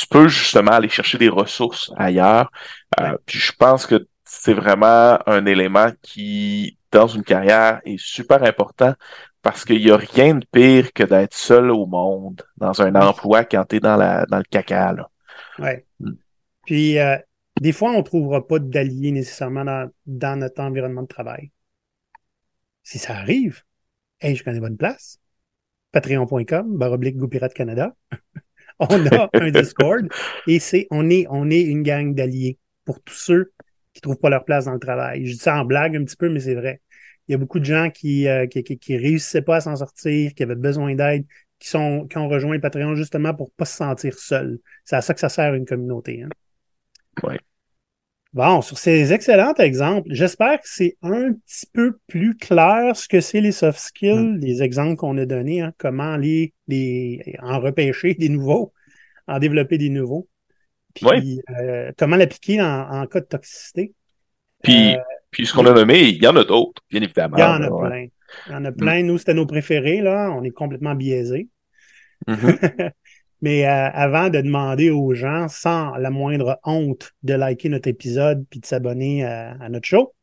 peux 0.10 0.28
justement 0.28 0.72
aller 0.72 0.90
chercher 0.90 1.18
des 1.18 1.30
ressources 1.30 1.92
ailleurs. 1.98 2.52
Euh, 3.00 3.18
puis 3.26 3.40
je 3.40 3.52
pense 3.52 3.86
que 3.86 4.08
c'est 4.24 4.54
vraiment 4.54 5.20
un 5.28 5.46
élément 5.46 5.92
qui, 6.02 6.78
dans 6.92 7.08
une 7.08 7.24
carrière, 7.24 7.82
est 7.86 8.00
super 8.00 8.44
important 8.44 8.94
parce 9.42 9.64
qu'il 9.64 9.84
n'y 9.84 9.92
a 9.92 9.98
rien 9.98 10.36
de 10.36 10.46
pire 10.52 10.92
que 10.94 11.04
d'être 11.04 11.36
seul 11.36 11.70
au 11.70 11.86
monde 11.86 12.42
dans 12.58 12.82
un 12.82 12.96
emploi 12.96 13.44
quand 13.46 13.64
tu 13.66 13.76
es 13.76 13.80
dans, 13.80 13.96
la, 13.96 14.26
dans 14.26 14.38
le 14.38 14.44
caca. 14.50 14.94
Là. 14.94 15.10
Ouais. 15.60 15.86
Mm. 16.00 16.12
Puis, 16.66 16.98
euh, 16.98 17.18
des 17.62 17.72
fois, 17.72 17.92
on 17.92 17.98
ne 17.98 18.02
trouvera 18.02 18.46
pas 18.46 18.60
d'alliés 18.60 19.12
nécessairement 19.12 19.64
dans, 19.64 19.90
dans 20.08 20.40
notre 20.40 20.62
environnement 20.62 21.04
de 21.04 21.08
travail 21.08 21.52
si 22.86 23.00
ça 23.00 23.18
arrive, 23.18 23.64
hey, 24.22 24.36
je 24.36 24.44
connais 24.44 24.62
bonne 24.62 24.78
place. 24.78 25.20
Patreon.com, 25.92 26.78
baroblique 26.78 27.18
Goupirate 27.18 27.54
Canada. 27.54 27.94
on 28.80 29.06
a 29.08 29.30
un 29.34 29.52
Discord 29.52 30.08
et 30.48 30.60
c'est, 30.60 30.88
on 30.92 31.10
est, 31.10 31.26
on 31.30 31.50
est 31.50 31.62
une 31.62 31.84
gang 31.84 32.14
d'alliés 32.14 32.58
pour 32.84 33.02
tous 33.02 33.16
ceux 33.16 33.52
qui 33.94 34.02
trouvent 34.02 34.20
pas 34.20 34.30
leur 34.30 34.44
place 34.44 34.66
dans 34.66 34.74
le 34.74 34.80
travail. 34.80 35.26
Je 35.26 35.34
dis 35.34 35.38
ça 35.38 35.58
en 35.60 35.66
blague 35.66 35.96
un 35.96 36.04
petit 36.04 36.18
peu, 36.18 36.30
mais 36.30 36.42
c'est 36.42 36.56
vrai. 36.56 36.82
Il 37.28 37.32
y 37.32 37.36
a 37.36 37.38
beaucoup 37.38 37.60
de 37.60 37.66
gens 37.66 37.90
qui, 37.90 38.28
euh, 38.28 38.46
qui, 38.46 38.64
qui, 38.64 38.98
réussissaient 38.98 39.42
pas 39.42 39.58
à 39.58 39.62
s'en 39.62 39.76
sortir, 39.78 40.34
qui 40.36 40.44
avaient 40.44 40.56
besoin 40.56 40.94
d'aide, 40.94 41.26
qui 41.60 41.70
sont, 41.70 42.06
qui 42.08 42.18
ont 42.18 42.28
rejoint 42.28 42.54
le 42.54 42.62
Patreon 42.62 42.96
justement 42.96 43.34
pour 43.34 43.52
pas 43.52 43.66
se 43.66 43.78
sentir 43.78 44.20
seuls. 44.20 44.60
C'est 44.84 44.98
à 44.98 45.02
ça 45.02 45.14
que 45.14 45.20
ça 45.20 45.30
sert 45.30 45.54
une 45.56 45.66
communauté. 45.66 46.24
Hein. 46.24 46.30
Ouais. 47.24 47.40
Bon, 48.36 48.62
sur 48.62 48.78
ces 48.78 49.14
excellents 49.14 49.54
exemples, 49.54 50.10
j'espère 50.12 50.60
que 50.60 50.68
c'est 50.68 50.98
un 51.02 51.32
petit 51.32 51.68
peu 51.72 51.98
plus 52.06 52.36
clair 52.36 52.94
ce 52.94 53.08
que 53.08 53.22
c'est 53.22 53.40
les 53.40 53.54
soft 53.54 53.80
skills, 53.80 54.34
mm. 54.34 54.40
les 54.40 54.62
exemples 54.62 54.98
qu'on 54.98 55.18
a 55.18 55.26
donnés, 55.26 55.62
hein, 55.62 55.72
comment 55.78 56.18
les, 56.18 56.54
les 56.68 57.38
en 57.42 57.62
repêcher 57.62 58.14
des 58.14 58.28
nouveaux, 58.28 58.74
en 59.30 59.40
développer 59.40 59.78
des 59.78 59.88
nouveaux, 59.88 60.28
puis 60.94 61.42
euh, 61.62 61.94
comment 61.98 62.18
l'appliquer 62.18 62.62
en, 62.62 63.08
cas 63.08 63.22
de 63.22 63.26
toxicité. 63.26 63.94
Puis, 64.62 64.96
euh, 64.96 65.00
puis 65.32 65.46
ce 65.46 65.54
qu'on 65.54 65.66
a 65.66 65.72
nommé, 65.72 66.02
il 66.02 66.22
y 66.22 66.28
en 66.28 66.36
a 66.36 66.44
d'autres, 66.44 66.82
bien 66.92 67.02
évidemment. 67.02 67.38
Il 67.38 67.40
y 67.40 67.44
en 67.46 67.62
a 67.62 67.70
plein. 67.70 68.08
Il 68.48 68.52
y 68.52 68.56
en 68.56 68.66
a 68.66 68.72
plein. 68.74 69.02
Nous, 69.04 69.18
c'était 69.18 69.34
nos 69.34 69.46
préférés, 69.46 70.02
là. 70.02 70.30
On 70.36 70.44
est 70.44 70.52
complètement 70.52 70.94
biaisés. 70.94 71.48
Mm-hmm. 72.28 72.92
Mais 73.42 73.66
euh, 73.66 73.90
avant 73.92 74.30
de 74.30 74.42
demander 74.42 74.90
aux 74.90 75.14
gens, 75.14 75.48
sans 75.48 75.96
la 75.96 76.10
moindre 76.10 76.60
honte, 76.64 77.14
de 77.24 77.34
liker 77.34 77.70
notre 77.70 77.88
épisode 77.88 78.46
puis 78.50 78.60
de 78.60 78.66
s'abonner 78.66 79.26
à, 79.26 79.70
notre 79.70 79.86
show, 79.86 80.14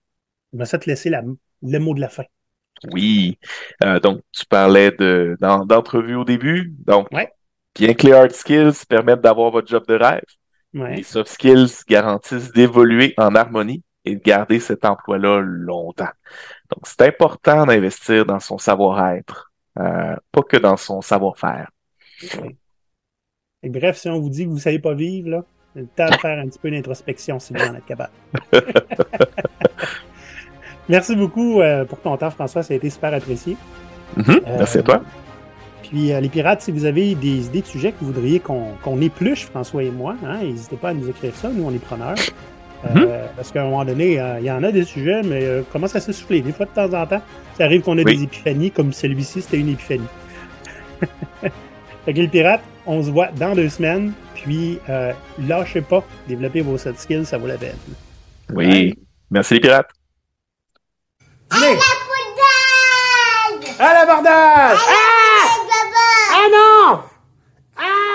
je 0.53 0.59
vais 0.59 0.65
ça 0.65 0.79
te 0.79 0.89
laisser 0.89 1.11
le 1.11 1.79
mot 1.79 1.95
de 1.95 2.01
la 2.01 2.09
fin. 2.09 2.25
Oui. 2.91 3.39
Euh, 3.85 4.01
donc, 4.01 4.23
tu 4.33 4.45
parlais 4.47 4.91
de 4.91 5.37
d'entrevue 5.41 6.17
au 6.17 6.25
début. 6.25 6.75
Donc, 6.87 7.09
bien 7.11 7.95
que 7.95 8.07
les 8.07 8.13
hard 8.13 8.33
skills 8.33 8.85
permettent 8.89 9.21
d'avoir 9.21 9.51
votre 9.51 9.69
job 9.69 9.85
de 9.87 9.95
rêve, 9.95 10.25
les 10.75 11.03
soft 11.03 11.31
skills 11.31 11.85
garantissent 11.87 12.53
d'évoluer 12.53 13.15
en 13.19 13.35
harmonie 13.35 13.83
et 14.05 14.17
de 14.17 14.23
garder 14.23 14.59
cet 14.59 14.85
emploi-là 14.85 15.41
longtemps. 15.41 16.11
Donc, 16.71 16.87
c'est 16.87 17.03
important 17.03 17.67
d'investir 17.67 18.25
dans 18.25 18.41
son 18.41 18.59
savoir-être, 18.59 19.53
euh, 19.79 20.17
pas 20.33 20.43
que 20.43 20.57
dans 20.57 20.77
son 20.77 21.03
savoir-faire. 21.03 21.71
Et 23.63 23.69
bref, 23.69 23.97
si 23.97 24.09
on 24.09 24.19
vous 24.19 24.29
dit 24.29 24.45
que 24.45 24.49
vous 24.49 24.57
ne 24.57 24.61
savez 24.61 24.81
pas 24.81 24.95
vivre, 24.95 25.31
là, 25.31 25.45
le 25.75 25.87
temps 25.87 26.09
de 26.09 26.17
faire 26.17 26.39
un 26.39 26.49
petit 26.49 26.59
peu 26.59 26.71
d'introspection 26.71 27.39
si 27.39 27.53
vous 27.55 27.61
en 27.61 27.75
êtes 27.75 27.87
capable. 27.87 28.13
Merci 30.89 31.15
beaucoup 31.15 31.61
euh, 31.61 31.85
pour 31.85 32.01
ton 32.01 32.17
temps, 32.17 32.31
François. 32.31 32.63
Ça 32.63 32.75
a 32.75 32.77
été 32.77 32.91
super 32.91 33.15
apprécié. 33.15 33.57
Mm-hmm. 34.17 34.41
Merci 34.59 34.79
à 34.79 34.83
toi. 34.83 34.97
Euh, 34.97 35.89
puis, 35.89 36.13
euh, 36.13 36.21
les 36.21 36.29
pirates, 36.29 36.63
si 36.63 36.73
vous 36.73 36.85
avez 36.85 37.15
des 37.15 37.47
idées 37.47 37.61
de 37.61 37.67
sujets 37.67 37.93
que 37.93 38.01
vous 38.01 38.13
voudriez 38.13 38.41
qu'on 38.41 39.01
épluche, 39.01 39.47
François 39.47 39.85
et 39.85 39.91
moi, 39.91 40.17
hein, 40.27 40.39
n'hésitez 40.43 40.77
pas 40.77 40.89
à 40.91 40.95
nous 40.95 41.09
écrire 41.09 41.35
ça. 41.35 41.49
Nous, 41.49 41.65
on 41.65 41.73
est 41.73 41.79
preneurs. 41.79 42.17
Mm-hmm. 42.85 43.09
Parce 43.37 43.53
qu'à 43.53 43.63
un 43.63 43.67
moment 43.67 43.85
donné, 43.85 44.21
il 44.41 44.45
y 44.45 44.51
en 44.51 44.65
a 44.65 44.73
des 44.73 44.83
sujets, 44.83 45.23
mais 45.23 45.63
commence 45.73 45.95
à 45.95 46.01
s'essouffler. 46.01 46.41
Des 46.41 46.51
fois, 46.53 46.67
de 46.67 46.73
temps 46.73 46.93
en 47.01 47.07
temps, 47.07 47.23
ça 47.57 47.65
arrive 47.65 47.83
qu'on 47.83 47.97
ait 47.97 48.05
des 48.05 48.25
épiphanies, 48.25 48.73
comme 48.73 48.93
celui-ci, 48.93 49.41
c'était 49.43 49.59
une 49.59 49.69
épiphanie. 49.69 50.09
fait 51.41 52.13
que 52.13 52.21
les 52.21 52.27
pirates, 52.27 52.63
on 52.87 53.03
se 53.03 53.11
voit 53.11 53.29
dans 53.29 53.55
deux 53.55 53.69
semaines. 53.69 54.13
Puis, 54.35 54.79
euh, 54.89 55.13
lâchez 55.39 55.81
pas, 55.81 56.05
développez 56.29 56.63
vos 56.63 56.79
soft 56.79 56.99
skills, 56.99 57.27
ça 57.27 57.39
vaut 57.39 57.47
la 57.47 57.59
peine. 57.59 57.77
Oui. 58.53 58.95
Merci 59.31 59.55
les 59.55 59.61
pirates. 59.61 59.91
À 61.51 61.55
la 61.55 61.67
bordage! 61.71 61.89
À 63.79 63.95
l'abordage! 63.95 64.79
Ah! 64.89 65.03
Ah 66.35 66.49
non! 66.51 67.01
Ah! 67.77 68.12